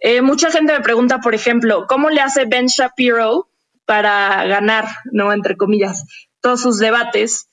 Eh, 0.00 0.22
mucha 0.22 0.50
gente 0.50 0.72
me 0.72 0.80
pregunta, 0.80 1.20
por 1.20 1.34
ejemplo, 1.34 1.86
¿cómo 1.88 2.10
le 2.10 2.20
hace 2.20 2.46
Ben 2.46 2.66
Shapiro 2.66 3.48
para 3.84 4.44
ganar, 4.46 4.88
no 5.12 5.32
entre 5.32 5.56
comillas, 5.56 6.04
todos 6.40 6.60
sus 6.60 6.78
debates? 6.78 7.48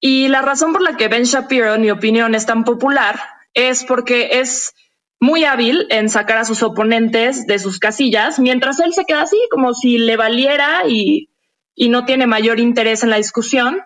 Y 0.00 0.28
la 0.28 0.42
razón 0.42 0.72
por 0.72 0.82
la 0.82 0.96
que 0.96 1.08
Ben 1.08 1.24
Shapiro, 1.24 1.74
en 1.74 1.82
mi 1.82 1.90
opinión, 1.90 2.34
es 2.34 2.46
tan 2.46 2.64
popular 2.64 3.20
es 3.54 3.84
porque 3.84 4.40
es 4.40 4.74
muy 5.18 5.44
hábil 5.44 5.86
en 5.90 6.08
sacar 6.08 6.38
a 6.38 6.44
sus 6.44 6.62
oponentes 6.62 7.46
de 7.46 7.58
sus 7.58 7.78
casillas, 7.78 8.38
mientras 8.38 8.80
él 8.80 8.92
se 8.94 9.04
queda 9.04 9.22
así, 9.22 9.38
como 9.50 9.74
si 9.74 9.98
le 9.98 10.16
valiera 10.16 10.82
y 10.88 11.29
y 11.80 11.88
no 11.88 12.04
tiene 12.04 12.26
mayor 12.26 12.60
interés 12.60 13.02
en 13.02 13.08
la 13.08 13.16
discusión. 13.16 13.80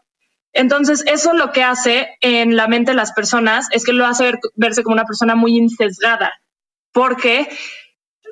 Entonces, 0.53 1.05
eso 1.07 1.32
lo 1.32 1.53
que 1.53 1.62
hace 1.62 2.16
en 2.20 2.57
la 2.57 2.66
mente 2.66 2.90
de 2.90 2.97
las 2.97 3.12
personas 3.12 3.68
es 3.70 3.84
que 3.84 3.92
lo 3.92 4.05
hace 4.05 4.32
verse 4.57 4.82
como 4.82 4.95
una 4.95 5.05
persona 5.05 5.36
muy 5.36 5.57
insesgada, 5.57 6.32
porque 6.92 7.49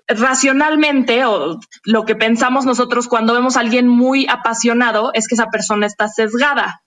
racionalmente 0.08 1.24
o 1.26 1.60
lo 1.84 2.04
que 2.04 2.16
pensamos 2.16 2.66
nosotros 2.66 3.06
cuando 3.06 3.34
vemos 3.34 3.56
a 3.56 3.60
alguien 3.60 3.86
muy 3.86 4.26
apasionado 4.28 5.12
es 5.14 5.28
que 5.28 5.36
esa 5.36 5.46
persona 5.46 5.86
está 5.86 6.08
sesgada. 6.08 6.82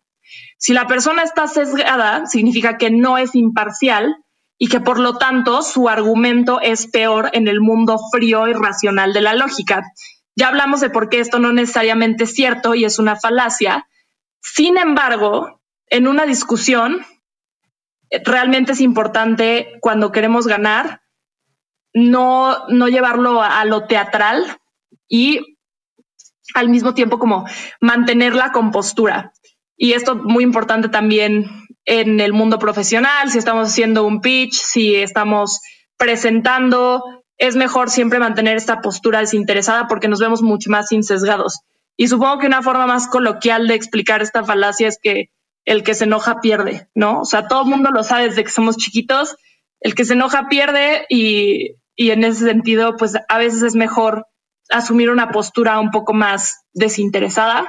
Si 0.58 0.74
la 0.74 0.86
persona 0.86 1.24
está 1.24 1.48
sesgada, 1.48 2.26
significa 2.26 2.78
que 2.78 2.90
no 2.90 3.18
es 3.18 3.36
imparcial 3.36 4.18
y 4.58 4.68
que 4.68 4.82
por 4.82 5.00
lo 5.00 5.18
tanto 5.18 5.62
su 5.62 5.88
argumento 5.88 6.60
es 6.60 6.88
peor 6.88 7.30
en 7.32 7.48
el 7.48 7.62
mundo 7.62 7.98
frío 8.12 8.50
y 8.50 8.54
racional 8.54 9.14
de 9.14 9.22
la 9.22 9.34
lógica. 9.34 9.82
Ya 10.36 10.50
hablamos 10.50 10.82
de 10.82 10.90
por 10.90 11.10
qué 11.10 11.20
esto 11.20 11.40
no 11.40 11.54
necesariamente 11.54 12.26
es 12.26 12.34
cierto 12.34 12.76
y 12.76 12.86
es 12.86 13.00
una 13.00 13.16
falacia. 13.16 13.88
Sin 14.42 14.78
embargo, 14.78 15.62
en 15.88 16.08
una 16.08 16.26
discusión, 16.26 17.06
eh, 18.10 18.22
realmente 18.24 18.74
es 18.74 18.82
importante 18.82 19.78
cuando 19.82 20.12
queremos 20.12 20.48
ganar 20.48 21.02
no, 21.94 22.68
no 22.68 22.90
llevarlo 22.90 23.42
a, 23.42 23.64
lo 23.64 23.88
teatral 23.88 24.60
y 25.08 25.58
al 26.54 26.70
mismo 26.70 26.94
tiempo 26.94 27.18
como 27.18 27.46
mantener 27.80 28.36
la 28.36 28.52
compostura. 28.52 29.32
Y 29.78 29.94
esto 29.94 30.16
muy 30.16 30.44
importante 30.44 30.90
también 30.90 31.46
en 31.86 32.20
el 32.20 32.34
mundo 32.34 32.60
profesional, 32.60 33.32
si 33.32 33.38
estamos 33.38 33.70
haciendo 33.70 34.06
un 34.06 34.20
pitch, 34.20 34.54
si 34.54 34.96
estamos 34.96 35.62
presentando 35.98 37.15
es 37.38 37.56
mejor 37.56 37.90
siempre 37.90 38.20
mantener 38.20 38.58
esta 38.58 38.82
postura 38.82 39.20
desinteresada 39.20 39.88
porque 39.88 40.08
nos 40.08 40.20
vemos 40.20 40.42
mucho 40.42 40.70
más 40.70 40.92
insesgados. 40.92 41.62
Y 41.98 42.08
supongo 42.08 42.40
que 42.40 42.48
una 42.48 42.62
forma 42.62 42.88
más 42.88 43.08
coloquial 43.08 43.68
de 43.68 43.76
explicar 43.76 44.22
esta 44.22 44.44
falacia 44.44 44.88
es 44.88 45.00
que 45.02 45.30
el 45.66 45.84
que 45.84 45.96
se 45.96 46.04
enoja 46.04 46.42
pierde, 46.42 46.90
¿no? 46.94 47.22
O 47.22 47.26
sea, 47.26 47.48
todo 47.48 47.64
el 47.64 47.70
mundo 47.70 47.90
lo 47.92 48.04
sabe 48.04 48.30
desde 48.30 48.44
que 48.44 48.52
somos 48.52 48.78
chiquitos, 48.78 49.36
el 49.80 49.96
que 49.96 50.06
se 50.06 50.14
enoja 50.14 50.48
pierde 50.48 51.06
y, 51.10 51.76
y 51.96 52.12
en 52.12 52.24
ese 52.24 52.46
sentido, 52.46 52.96
pues 52.98 53.16
a 53.28 53.38
veces 53.38 53.64
es 53.64 53.76
mejor 53.76 54.28
asumir 54.70 55.10
una 55.10 55.32
postura 55.32 55.80
un 55.80 55.92
poco 55.92 56.14
más 56.14 56.66
desinteresada 56.74 57.68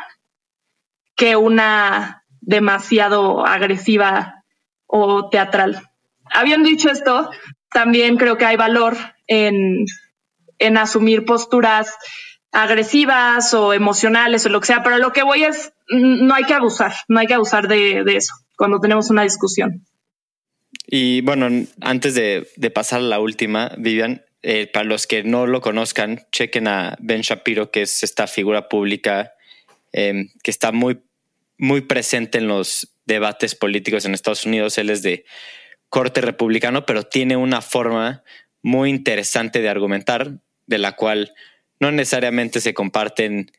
que 1.15 1.37
una 1.37 2.25
demasiado 2.41 3.47
agresiva 3.47 4.45
o 4.87 5.29
teatral. 5.29 5.83
Habiendo 6.33 6.69
dicho 6.69 6.91
esto, 6.91 7.31
también 7.71 8.17
creo 8.17 8.37
que 8.37 8.45
hay 8.45 8.57
valor 8.57 8.97
en, 9.27 9.85
en 10.59 10.77
asumir 10.79 11.25
posturas 11.25 11.95
agresivas 12.53 13.53
o 13.53 13.75
emocionales 13.75 14.47
o 14.47 14.49
lo 14.49 14.61
que 14.61 14.69
sea, 14.69 14.83
pero 14.83 14.99
lo 14.99 15.13
que 15.13 15.23
voy 15.23 15.45
es, 15.45 15.73
no 15.89 16.35
hay 16.35 16.45
que 16.45 16.55
abusar, 16.55 16.95
no 17.07 17.21
hay 17.21 17.27
que 17.27 17.35
abusar 17.35 17.69
de, 17.69 18.03
eso 18.07 18.33
cuando 18.57 18.81
tenemos 18.81 19.11
una 19.11 19.23
discusión. 19.23 19.85
Y 20.87 21.21
bueno, 21.21 21.67
antes 21.83 22.15
de, 22.15 22.49
pasar 22.75 23.01
a 23.01 23.03
la 23.03 23.21
última, 23.21 23.73
Vivian, 23.77 24.25
eh, 24.43 24.67
para 24.73 24.87
los 24.87 25.07
que 25.07 25.23
no 25.23 25.47
lo 25.47 25.61
conozcan, 25.61 26.27
chequen 26.33 26.69
a 26.69 26.97
Ben 27.01 27.21
Shapiro, 27.21 27.71
que 27.71 27.83
es 27.83 28.03
esta 28.03 28.27
figura 28.27 28.69
pública 28.69 29.33
em, 29.93 30.29
que 30.43 30.51
está 30.51 30.73
muy, 30.73 31.01
muy 31.59 31.83
presente 31.83 32.39
en 32.39 32.49
los 32.49 32.95
debates 33.05 33.55
políticos 33.55 34.05
en 34.05 34.15
Estados 34.15 34.47
Unidos. 34.47 34.79
Él 34.79 34.89
es 34.89 35.03
de 35.03 35.25
corte 35.89 36.21
republicano, 36.21 36.87
pero 36.87 37.03
tiene 37.03 37.37
una 37.37 37.61
forma 37.61 38.23
muy 38.67 38.91
interesante 38.91 39.61
de 39.61 39.69
argumentar, 39.69 40.41
de 40.67 40.79
la 40.79 40.97
cual 40.97 41.33
no 41.79 41.93
necesariamente 41.93 42.61
se 42.61 42.75
comparten 42.75 43.53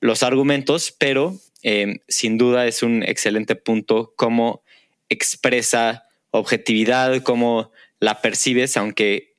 los 0.00 0.24
argumentos, 0.24 0.92
pero 0.98 1.38
em, 1.62 2.00
sin 2.08 2.38
duda 2.38 2.66
es 2.66 2.82
un 2.82 3.04
excelente 3.04 3.54
punto 3.54 4.14
cómo 4.16 4.64
expresa 5.08 6.08
objetividad, 6.32 7.22
cómo 7.22 7.70
la 8.00 8.20
percibes, 8.20 8.76
aunque 8.76 9.36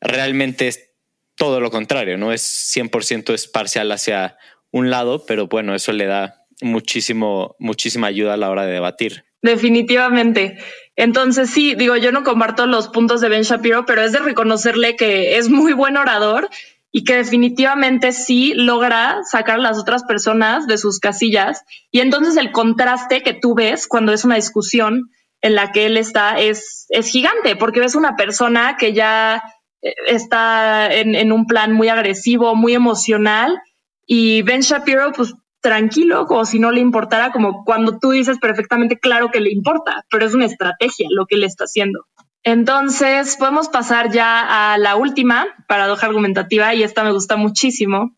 realmente 0.00 0.66
es 0.66 0.90
todo 1.36 1.60
lo 1.60 1.70
contrario, 1.70 2.18
no 2.18 2.32
es 2.32 2.42
100% 2.42 3.34
es 3.34 3.46
parcial 3.46 3.92
hacia 3.92 4.36
un 4.72 4.90
lado, 4.90 5.26
pero 5.26 5.46
bueno, 5.46 5.76
eso 5.76 5.92
le 5.92 6.06
da 6.06 6.44
muchísimo, 6.60 7.54
muchísima 7.60 8.08
ayuda 8.08 8.34
a 8.34 8.36
la 8.36 8.50
hora 8.50 8.66
de 8.66 8.72
debatir. 8.72 9.26
Definitivamente. 9.44 10.56
Entonces 10.96 11.50
sí, 11.50 11.74
digo, 11.74 11.96
yo 11.96 12.12
no 12.12 12.24
comparto 12.24 12.66
los 12.66 12.88
puntos 12.88 13.20
de 13.20 13.28
Ben 13.28 13.42
Shapiro, 13.42 13.84
pero 13.84 14.00
es 14.00 14.12
de 14.12 14.20
reconocerle 14.20 14.96
que 14.96 15.36
es 15.36 15.50
muy 15.50 15.74
buen 15.74 15.98
orador 15.98 16.48
y 16.90 17.04
que 17.04 17.16
definitivamente 17.16 18.12
sí 18.12 18.54
logra 18.54 19.18
sacar 19.30 19.56
a 19.56 19.62
las 19.62 19.78
otras 19.78 20.04
personas 20.04 20.66
de 20.66 20.78
sus 20.78 20.98
casillas. 20.98 21.62
Y 21.90 22.00
entonces 22.00 22.38
el 22.38 22.52
contraste 22.52 23.22
que 23.22 23.34
tú 23.34 23.54
ves 23.54 23.86
cuando 23.86 24.14
es 24.14 24.24
una 24.24 24.36
discusión 24.36 25.10
en 25.42 25.54
la 25.54 25.72
que 25.72 25.84
él 25.84 25.98
está 25.98 26.40
es, 26.40 26.86
es 26.88 27.08
gigante, 27.08 27.54
porque 27.54 27.80
ves 27.80 27.96
una 27.96 28.16
persona 28.16 28.78
que 28.78 28.94
ya 28.94 29.42
eh, 29.82 29.92
está 30.06 30.90
en, 30.90 31.14
en 31.14 31.32
un 31.32 31.46
plan 31.46 31.70
muy 31.72 31.90
agresivo, 31.90 32.54
muy 32.54 32.72
emocional, 32.72 33.60
y 34.06 34.40
Ben 34.40 34.62
Shapiro, 34.62 35.12
pues 35.12 35.34
tranquilo, 35.64 36.26
como 36.26 36.44
si 36.44 36.58
no 36.58 36.70
le 36.70 36.80
importara, 36.80 37.32
como 37.32 37.64
cuando 37.64 37.98
tú 37.98 38.10
dices 38.10 38.38
perfectamente 38.38 38.98
claro 38.98 39.30
que 39.30 39.40
le 39.40 39.50
importa, 39.50 40.04
pero 40.10 40.26
es 40.26 40.34
una 40.34 40.44
estrategia 40.44 41.08
lo 41.10 41.24
que 41.24 41.36
él 41.36 41.44
está 41.44 41.64
haciendo. 41.64 42.04
Entonces, 42.42 43.36
podemos 43.38 43.70
pasar 43.70 44.12
ya 44.12 44.74
a 44.74 44.76
la 44.76 44.96
última 44.96 45.46
paradoja 45.66 46.06
argumentativa 46.06 46.74
y 46.74 46.82
esta 46.82 47.02
me 47.02 47.12
gusta 47.12 47.36
muchísimo. 47.36 48.14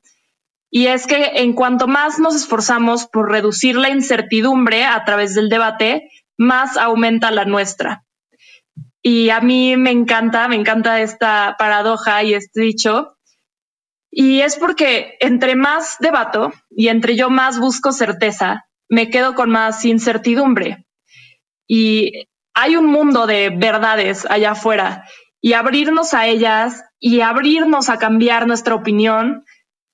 Y 0.71 0.89
es 0.89 1.07
que 1.07 1.31
en 1.37 1.53
cuanto 1.53 1.87
más 1.87 2.19
nos 2.19 2.35
esforzamos 2.35 3.07
por 3.07 3.31
reducir 3.31 3.77
la 3.77 3.91
incertidumbre 3.91 4.85
a 4.85 5.05
través 5.05 5.37
del 5.37 5.49
debate, 5.49 6.11
más 6.37 6.77
aumenta 6.77 7.31
la 7.31 7.45
nuestra. 7.45 8.05
Y 9.03 9.31
a 9.31 9.41
mí 9.41 9.77
me 9.77 9.93
encanta, 9.93 10.49
me 10.49 10.57
encanta 10.57 11.01
esta 11.01 11.55
paradoja 11.57 12.25
y 12.25 12.35
este 12.35 12.61
dicho. 12.63 13.16
Y 14.19 14.41
es 14.41 14.57
porque 14.57 15.19
entre 15.21 15.57
más 15.57 15.99
debato 16.01 16.51
y 16.71 16.89
entre 16.89 17.17
yo 17.17 17.29
más 17.29 17.59
busco 17.59 17.93
certeza, 17.93 18.65
me 18.89 19.11
quedo 19.11 19.35
con 19.35 19.51
más 19.51 19.85
incertidumbre. 19.85 20.87
Y 21.69 22.27
hay 22.55 22.77
un 22.77 22.87
mundo 22.87 23.27
de 23.27 23.51
verdades 23.51 24.25
allá 24.31 24.53
afuera 24.53 25.05
y 25.43 25.53
abrirnos 25.53 26.15
a 26.15 26.27
ellas 26.29 26.83
y 26.99 27.21
abrirnos 27.21 27.91
a 27.91 27.99
cambiar 27.99 28.47
nuestra 28.47 28.75
opinión 28.75 29.45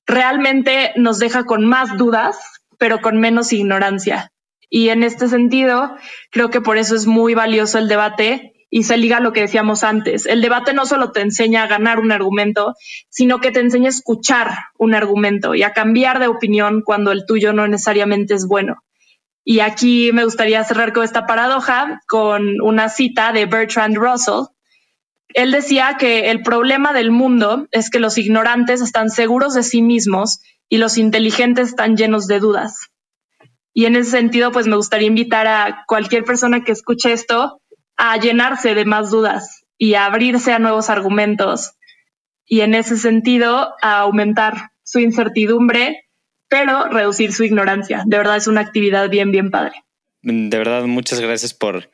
realmente 0.07 0.93
nos 0.95 1.19
deja 1.19 1.43
con 1.43 1.65
más 1.65 1.97
dudas, 1.97 2.37
pero 2.77 3.01
con 3.01 3.19
menos 3.19 3.51
ignorancia. 3.51 4.31
Y 4.69 4.87
en 4.87 5.03
este 5.03 5.27
sentido, 5.27 5.97
creo 6.31 6.49
que 6.49 6.61
por 6.61 6.77
eso 6.77 6.95
es 6.95 7.07
muy 7.07 7.33
valioso 7.33 7.77
el 7.77 7.89
debate 7.89 8.52
y 8.75 8.85
se 8.85 8.97
liga 8.97 9.17
a 9.17 9.19
lo 9.19 9.33
que 9.33 9.41
decíamos 9.41 9.83
antes. 9.83 10.25
El 10.25 10.41
debate 10.41 10.73
no 10.73 10.87
solo 10.87 11.11
te 11.11 11.21
enseña 11.21 11.61
a 11.61 11.67
ganar 11.67 11.99
un 11.99 12.11
argumento, 12.11 12.73
sino 13.07 13.39
que 13.39 13.51
te 13.51 13.59
enseña 13.59 13.85
a 13.85 13.89
escuchar 13.89 14.49
un 14.79 14.95
argumento 14.95 15.53
y 15.53 15.61
a 15.61 15.73
cambiar 15.73 16.17
de 16.19 16.25
opinión 16.25 16.81
cuando 16.83 17.11
el 17.11 17.27
tuyo 17.27 17.53
no 17.53 17.67
necesariamente 17.67 18.33
es 18.33 18.47
bueno. 18.47 18.77
Y 19.45 19.59
aquí 19.59 20.11
me 20.11 20.23
gustaría 20.23 20.63
cerrar 20.63 20.91
con 20.91 21.03
esta 21.03 21.27
paradoja 21.27 22.01
con 22.07 22.61
una 22.61 22.89
cita 22.89 23.31
de 23.31 23.45
Bertrand 23.45 23.95
Russell. 23.95 24.47
Él 25.35 25.51
decía 25.51 25.97
que 25.99 26.31
el 26.31 26.41
problema 26.41 26.93
del 26.93 27.11
mundo 27.11 27.67
es 27.69 27.91
que 27.91 27.99
los 27.99 28.17
ignorantes 28.17 28.81
están 28.81 29.11
seguros 29.11 29.53
de 29.53 29.61
sí 29.61 29.83
mismos 29.83 30.39
y 30.67 30.77
los 30.77 30.97
inteligentes 30.97 31.67
están 31.67 31.95
llenos 31.95 32.25
de 32.25 32.39
dudas. 32.39 32.89
Y 33.71 33.85
en 33.85 33.95
ese 33.95 34.09
sentido, 34.09 34.51
pues 34.51 34.65
me 34.65 34.75
gustaría 34.75 35.07
invitar 35.07 35.45
a 35.45 35.83
cualquier 35.87 36.23
persona 36.23 36.63
que 36.63 36.71
escuche 36.71 37.11
esto 37.11 37.59
a 37.97 38.17
llenarse 38.17 38.75
de 38.75 38.85
más 38.85 39.11
dudas 39.11 39.65
y 39.77 39.93
a 39.95 40.05
abrirse 40.05 40.53
a 40.53 40.59
nuevos 40.59 40.89
argumentos. 40.89 41.73
Y 42.45 42.61
en 42.61 42.75
ese 42.75 42.97
sentido, 42.97 43.73
a 43.81 43.99
aumentar 43.99 44.71
su 44.83 44.99
incertidumbre 44.99 46.03
pero 46.53 46.87
reducir 46.87 47.33
su 47.33 47.43
ignorancia. 47.43 48.03
De 48.05 48.15
verdad 48.15 48.37
es 48.37 48.45
una 48.45 48.61
actividad 48.61 49.09
bien, 49.09 49.31
bien 49.31 49.49
padre. 49.49 49.83
De 50.21 50.55
verdad, 50.55 50.83
muchas 50.83 51.19
gracias 51.19 51.51
por 51.51 51.89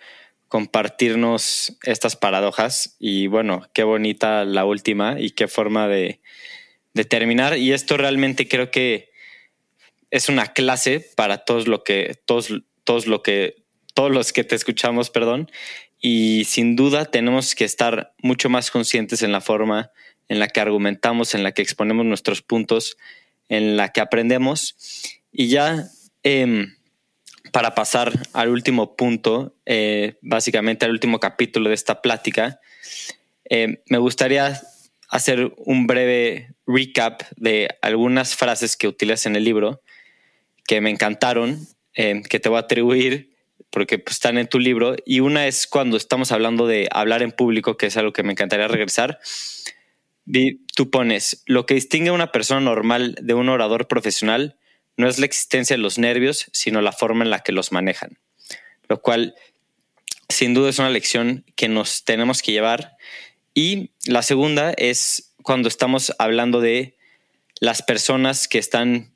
compartirnos 0.49 1.77
estas 1.83 2.17
paradojas 2.17 2.97
y 2.99 3.27
bueno, 3.27 3.65
qué 3.73 3.83
bonita 3.83 4.43
la 4.43 4.65
última 4.65 5.15
y 5.17 5.29
qué 5.29 5.47
forma 5.47 5.87
de, 5.87 6.19
terminar. 7.07 7.57
Y 7.57 7.71
esto 7.71 7.95
realmente 7.95 8.49
creo 8.49 8.69
que 8.69 9.11
es 10.11 10.27
una 10.27 10.47
clase 10.47 11.09
para 11.15 11.37
todos 11.45 11.69
lo 11.69 11.85
que, 11.85 12.19
todos, 12.25 12.51
todos 12.83 13.07
lo 13.07 13.23
que, 13.23 13.63
todos 13.93 14.11
los 14.11 14.33
que 14.33 14.43
te 14.43 14.55
escuchamos, 14.55 15.09
perdón. 15.09 15.49
Y 15.99 16.45
sin 16.45 16.75
duda 16.75 17.05
tenemos 17.05 17.55
que 17.55 17.65
estar 17.65 18.13
mucho 18.21 18.49
más 18.49 18.71
conscientes 18.71 19.21
en 19.21 19.31
la 19.31 19.41
forma 19.41 19.91
en 20.29 20.39
la 20.39 20.47
que 20.47 20.61
argumentamos, 20.61 21.33
en 21.35 21.43
la 21.43 21.51
que 21.51 21.61
exponemos 21.61 22.05
nuestros 22.05 22.41
puntos 22.41 22.97
en 23.49 23.75
la 23.75 23.89
que 23.89 23.99
aprendemos. 23.99 24.75
Y 25.31 25.47
ya 25.47 25.89
em, 26.23 26.75
para 27.51 27.75
pasar 27.75 28.13
al 28.33 28.49
último 28.49 28.95
punto, 28.95 29.55
eh, 29.65 30.15
básicamente 30.21 30.85
al 30.85 30.91
último 30.91 31.19
capítulo 31.19 31.69
de 31.69 31.75
esta 31.75 32.01
plática, 32.01 32.59
em, 33.45 33.77
me 33.87 33.97
gustaría 33.97 34.61
hacer 35.09 35.51
un 35.57 35.87
breve 35.87 36.53
recap 36.67 37.23
de 37.35 37.69
algunas 37.81 38.35
frases 38.35 38.77
que 38.77 38.87
utilizas 38.87 39.25
en 39.25 39.35
el 39.35 39.43
libro 39.43 39.81
que 40.67 40.81
me 40.81 40.91
encantaron, 40.91 41.67
em, 41.93 42.21
que 42.21 42.39
te 42.39 42.47
voy 42.47 42.57
a 42.57 42.61
atribuir 42.61 43.28
porque 43.69 43.99
pues, 43.99 44.15
están 44.15 44.37
en 44.37 44.47
tu 44.47 44.59
libro. 44.59 44.95
Y 45.05 45.19
una 45.19 45.47
es 45.47 45.67
cuando 45.67 45.97
estamos 45.97 46.31
hablando 46.31 46.67
de 46.67 46.87
hablar 46.91 47.23
en 47.23 47.31
público, 47.31 47.77
que 47.77 47.87
es 47.87 47.97
algo 47.97 48.13
que 48.13 48.23
me 48.23 48.31
encantaría 48.31 48.67
regresar 48.67 49.19
tú 50.75 50.89
pones, 50.89 51.43
lo 51.45 51.65
que 51.65 51.73
distingue 51.73 52.09
a 52.09 52.13
una 52.13 52.31
persona 52.31 52.61
normal 52.61 53.15
de 53.21 53.33
un 53.33 53.49
orador 53.49 53.87
profesional 53.87 54.57
no 54.97 55.07
es 55.07 55.17
la 55.17 55.25
existencia 55.25 55.75
de 55.75 55.81
los 55.81 55.97
nervios, 55.97 56.47
sino 56.51 56.81
la 56.81 56.91
forma 56.91 57.23
en 57.23 57.29
la 57.29 57.39
que 57.39 57.51
los 57.51 57.71
manejan. 57.71 58.19
Lo 58.87 59.01
cual, 59.01 59.35
sin 60.27 60.53
duda, 60.53 60.69
es 60.69 60.79
una 60.79 60.89
lección 60.89 61.45
que 61.55 61.67
nos 61.67 62.03
tenemos 62.03 62.41
que 62.41 62.51
llevar. 62.51 62.97
Y 63.53 63.91
la 64.05 64.21
segunda 64.21 64.71
es 64.71 65.33
cuando 65.41 65.67
estamos 65.69 66.13
hablando 66.19 66.59
de 66.59 66.97
las 67.59 67.81
personas 67.81 68.47
que 68.47 68.59
están 68.59 69.13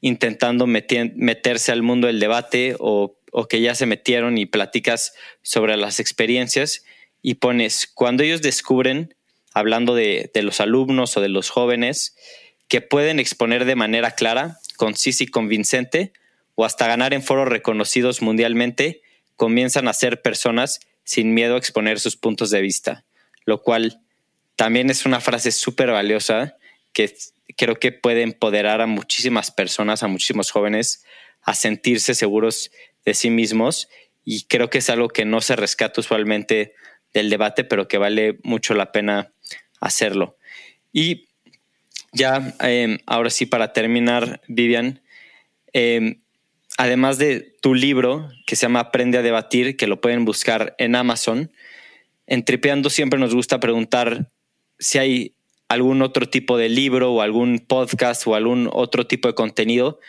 intentando 0.00 0.66
meterse 0.66 1.72
al 1.72 1.82
mundo 1.82 2.06
del 2.06 2.20
debate 2.20 2.76
o, 2.78 3.15
o 3.32 3.48
que 3.48 3.60
ya 3.60 3.74
se 3.74 3.86
metieron 3.86 4.38
y 4.38 4.46
platicas 4.46 5.14
sobre 5.42 5.76
las 5.76 6.00
experiencias 6.00 6.84
y 7.22 7.34
pones, 7.34 7.86
cuando 7.92 8.22
ellos 8.22 8.42
descubren 8.42 9.14
hablando 9.52 9.94
de, 9.94 10.30
los 10.34 10.60
alumnos 10.60 11.16
o 11.16 11.22
de 11.22 11.30
los 11.30 11.48
jóvenes 11.48 12.14
que 12.68 12.82
pueden 12.82 13.18
exponer 13.18 13.64
de 13.64 13.74
manera 13.74 14.10
clara, 14.10 14.58
concisa 14.76 15.24
y 15.24 15.28
convincente, 15.28 16.12
o 16.56 16.64
hasta 16.64 16.86
ganar 16.86 17.14
en 17.14 17.22
foros 17.22 17.48
reconocidos 17.48 18.20
mundialmente, 18.20 19.00
comienzan 19.36 19.88
a 19.88 19.94
ser 19.94 20.20
personas 20.20 20.80
sin 21.04 21.32
miedo 21.32 21.54
a 21.54 21.58
exponer 21.58 22.00
sus 22.00 22.16
puntos 22.16 22.50
de 22.50 22.60
vista, 22.60 23.04
lo 23.44 23.62
cual 23.62 24.00
también 24.56 24.90
es 24.90 25.06
una 25.06 25.20
frase 25.20 25.52
súper 25.52 25.90
valiosa 25.90 26.56
que 26.92 27.14
creo 27.56 27.76
que 27.76 27.92
puede 27.92 28.22
empoderar 28.22 28.80
a 28.80 28.86
muchísimas 28.86 29.50
personas, 29.50 30.02
a 30.02 30.08
muchísimos 30.08 30.50
jóvenes, 30.50 31.04
a 31.42 31.54
sentirse 31.54 32.14
seguros 32.14 32.70
de 33.06 33.14
sí 33.14 33.30
mismos 33.30 33.88
y 34.24 34.42
creo 34.42 34.68
que 34.68 34.78
es 34.78 34.90
algo 34.90 35.08
que 35.08 35.24
no 35.24 35.40
se 35.40 35.56
rescata 35.56 36.00
usualmente 36.00 36.74
del 37.14 37.30
debate, 37.30 37.64
pero 37.64 37.88
que 37.88 37.96
vale 37.96 38.38
mucho 38.42 38.74
la 38.74 38.92
pena 38.92 39.32
hacerlo. 39.80 40.36
Y 40.92 41.28
ya, 42.12 42.54
em, 42.60 42.98
ahora 43.06 43.30
sí, 43.30 43.46
para 43.46 43.72
terminar, 43.72 44.42
Vivian, 44.48 45.00
em, 45.72 46.20
además 46.76 47.18
de 47.18 47.56
tu 47.62 47.74
libro 47.74 48.28
que 48.46 48.56
se 48.56 48.62
llama 48.62 48.80
Aprende 48.80 49.18
a 49.18 49.22
debatir, 49.22 49.76
que 49.76 49.86
lo 49.86 50.00
pueden 50.00 50.24
buscar 50.24 50.74
en 50.78 50.96
Amazon, 50.96 51.52
en 52.26 52.44
Tripeando 52.44 52.90
siempre 52.90 53.20
nos 53.20 53.34
gusta 53.34 53.60
preguntar 53.60 54.30
si 54.78 54.98
hay 54.98 55.36
algún 55.68 56.02
otro 56.02 56.28
tipo 56.28 56.58
de 56.58 56.68
libro 56.68 57.12
o 57.12 57.22
algún 57.22 57.60
podcast 57.60 58.26
o 58.26 58.34
algún 58.34 58.68
otro 58.72 59.06
tipo 59.06 59.28
de 59.28 59.34
contenido 59.34 60.00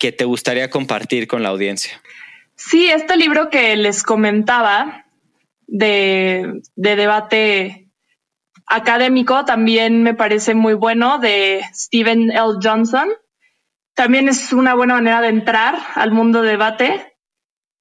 que 0.00 0.10
te 0.10 0.24
gustaría 0.24 0.70
compartir 0.70 1.28
con 1.28 1.44
la 1.44 1.50
audiencia. 1.50 2.02
Sí, 2.56 2.90
este 2.90 3.16
libro 3.16 3.50
que 3.50 3.76
les 3.76 4.02
comentaba 4.02 5.06
de, 5.68 6.62
de 6.74 6.96
debate 6.96 7.90
académico 8.66 9.44
también 9.44 10.02
me 10.02 10.14
parece 10.14 10.54
muy 10.54 10.74
bueno 10.74 11.18
de 11.18 11.62
Stephen 11.74 12.30
L. 12.30 12.58
Johnson. 12.62 13.08
También 13.94 14.28
es 14.28 14.52
una 14.52 14.74
buena 14.74 14.94
manera 14.94 15.20
de 15.20 15.28
entrar 15.28 15.76
al 15.94 16.12
mundo 16.12 16.40
de 16.42 16.50
debate. 16.50 17.16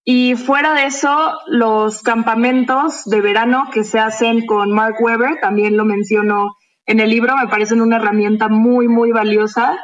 Y 0.03 0.35
fuera 0.35 0.73
de 0.73 0.85
eso, 0.85 1.39
los 1.47 2.01
campamentos 2.01 3.05
de 3.05 3.21
verano 3.21 3.69
que 3.71 3.83
se 3.83 3.99
hacen 3.99 4.45
con 4.45 4.71
Mark 4.71 4.95
Webber, 4.99 5.39
también 5.39 5.77
lo 5.77 5.85
menciono 5.85 6.55
en 6.85 6.99
el 6.99 7.11
libro, 7.11 7.37
me 7.37 7.47
parecen 7.47 7.81
una 7.81 7.97
herramienta 7.97 8.49
muy, 8.49 8.87
muy 8.87 9.11
valiosa. 9.11 9.77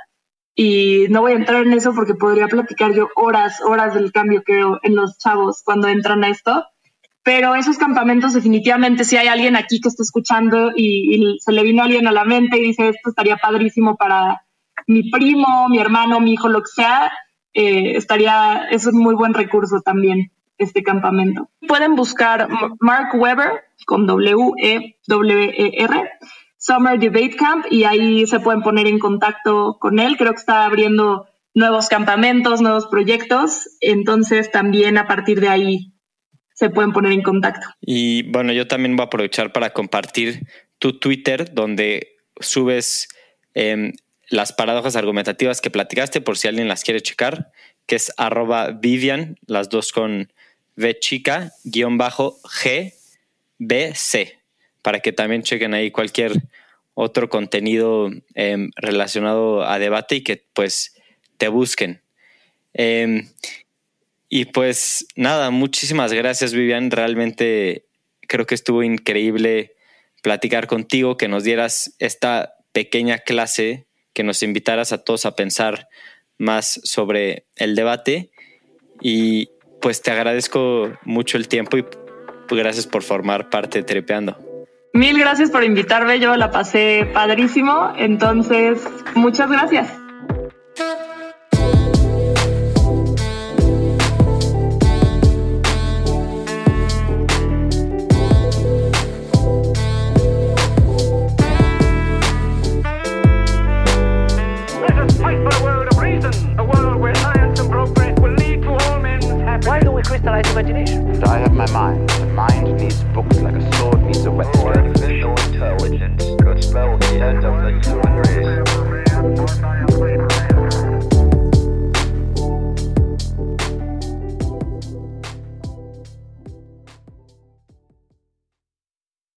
Y 0.55 1.07
no 1.09 1.21
voy 1.21 1.33
a 1.33 1.35
entrar 1.35 1.63
en 1.65 1.73
eso 1.73 1.93
porque 1.93 2.15
podría 2.15 2.47
platicar 2.47 2.93
yo 2.93 3.09
horas, 3.15 3.59
horas 3.61 3.93
del 3.93 4.13
cambio 4.13 4.41
que 4.43 4.53
veo 4.53 4.79
en 4.83 4.95
los 4.95 5.17
chavos 5.17 5.61
cuando 5.63 5.89
entran 5.89 6.23
a 6.23 6.29
esto. 6.29 6.65
Pero 7.23 7.55
esos 7.55 7.77
campamentos 7.77 8.33
definitivamente, 8.33 9.03
si 9.03 9.17
hay 9.17 9.27
alguien 9.27 9.55
aquí 9.55 9.81
que 9.81 9.89
está 9.89 10.03
escuchando 10.03 10.71
y, 10.75 11.37
se 11.39 11.51
le 11.51 11.63
vino 11.63 11.83
alguien 11.83 12.07
a 12.07 12.11
la 12.11 12.23
mente 12.23 12.57
y 12.57 12.61
dice 12.67 12.89
esto 12.89 13.09
estaría 13.09 13.35
padrísimo 13.37 13.97
para 13.97 14.43
mi 14.87 15.09
primo, 15.09 15.67
mi 15.67 15.79
hermano, 15.79 16.19
mi 16.19 16.33
hijo, 16.33 16.47
lo 16.47 16.61
que 16.61 16.69
sea, 16.73 17.11
eh, 17.53 17.97
estaría, 17.97 18.67
es 18.69 18.85
un 18.85 18.99
muy 18.99 19.15
buen 19.15 19.33
recurso 19.33 19.81
también 19.81 20.31
este 20.57 20.83
campamento. 20.83 21.49
Pueden 21.67 21.95
buscar 21.95 22.47
Mark 22.79 23.09
Weber 23.15 23.63
con 23.85 24.05
W-E-W-E-R, 24.05 24.89
Summer 26.65 26.97
Debate 26.97 27.35
Camp, 27.35 27.67
y 27.69 27.83
ahí 27.83 28.25
se 28.25 28.39
pueden 28.39 28.63
poner 28.63 28.87
en 28.87 28.97
contacto 28.97 29.77
con 29.79 29.99
él. 29.99 30.17
Creo 30.17 30.31
que 30.31 30.39
está 30.39 30.65
abriendo 30.65 31.27
nuevos 31.53 31.89
campamentos, 31.89 32.59
nuevos 32.59 32.87
proyectos, 32.87 33.69
entonces 33.81 34.49
también 34.49 34.97
a 34.97 35.07
partir 35.07 35.41
de 35.41 35.49
ahí 35.49 35.93
se 36.55 36.71
pueden 36.71 36.91
poner 36.91 37.11
en 37.11 37.21
contacto. 37.21 37.67
Y 37.81 38.23
bueno, 38.31 38.51
yo 38.51 38.67
también 38.67 38.95
voy 38.95 39.03
a 39.03 39.07
aprovechar 39.07 39.53
para 39.53 39.73
compartir 39.73 40.47
tu 40.79 40.97
Twitter, 40.97 41.53
donde 41.53 42.15
subes 42.39 43.09
eh, 43.53 43.93
las 44.29 44.51
paradojas 44.51 44.95
argumentativas 44.95 45.61
que 45.61 45.69
platicaste, 45.69 46.19
por 46.19 46.35
si 46.35 46.47
alguien 46.47 46.67
las 46.67 46.83
quiere 46.83 46.99
checar, 47.01 47.51
que 47.85 47.97
es 47.97 48.11
arroba 48.17 48.71
Vivian, 48.71 49.37
las 49.45 49.69
dos 49.69 49.91
con 49.91 50.33
V 50.77 50.97
chica, 50.99 51.51
guion 51.63 51.99
bajo 51.99 52.37
G, 52.41 52.93
B, 53.59 53.93
C, 53.93 54.39
para 54.85 54.99
que 54.99 55.11
también 55.11 55.41
chequen 55.41 55.73
ahí 55.73 55.89
cualquier 55.89 56.43
otro 56.93 57.27
contenido 57.27 58.11
em, 58.35 58.69
relacionado 58.75 59.63
a 59.63 59.79
debate 59.79 60.17
y 60.17 60.21
que 60.21 60.45
pues 60.53 60.93
te 61.39 61.47
busquen. 61.47 62.03
Em, 62.75 63.27
y 64.29 64.45
pues 64.45 65.07
nada, 65.15 65.49
muchísimas 65.49 66.13
gracias 66.13 66.53
Vivian, 66.53 66.91
realmente 66.91 67.87
creo 68.27 68.45
que 68.45 68.53
estuvo 68.53 68.83
increíble 68.83 69.73
platicar 70.21 70.67
contigo, 70.67 71.17
que 71.17 71.27
nos 71.27 71.43
dieras 71.43 71.95
esta 71.97 72.53
pequeña 72.71 73.17
clase 73.17 73.87
que 74.13 74.21
nos 74.21 74.43
invitaras 74.43 74.91
a 74.91 75.03
todos 75.03 75.25
a 75.25 75.35
pensar 75.35 75.89
más 76.37 76.79
sobre 76.83 77.47
el 77.55 77.73
debate 77.73 78.29
y 79.01 79.49
pues 79.81 80.03
te 80.03 80.11
agradezco 80.11 80.95
mucho 81.05 81.37
el 81.37 81.47
tiempo 81.47 81.75
y 81.79 81.85
gracias 82.51 82.85
por 82.85 83.01
formar 83.01 83.49
parte 83.49 83.79
de 83.79 83.83
Trepeando. 83.83 84.54
Mil 84.95 85.19
gracias 85.19 85.51
por 85.51 85.65
invitarme, 85.65 86.21
yo 86.21 86.37
la 86.37 86.51
pasé 86.51 87.05
padrísimo, 87.13 87.91
entonces 87.97 88.81
muchas 89.13 89.51
gracias. 89.51 90.04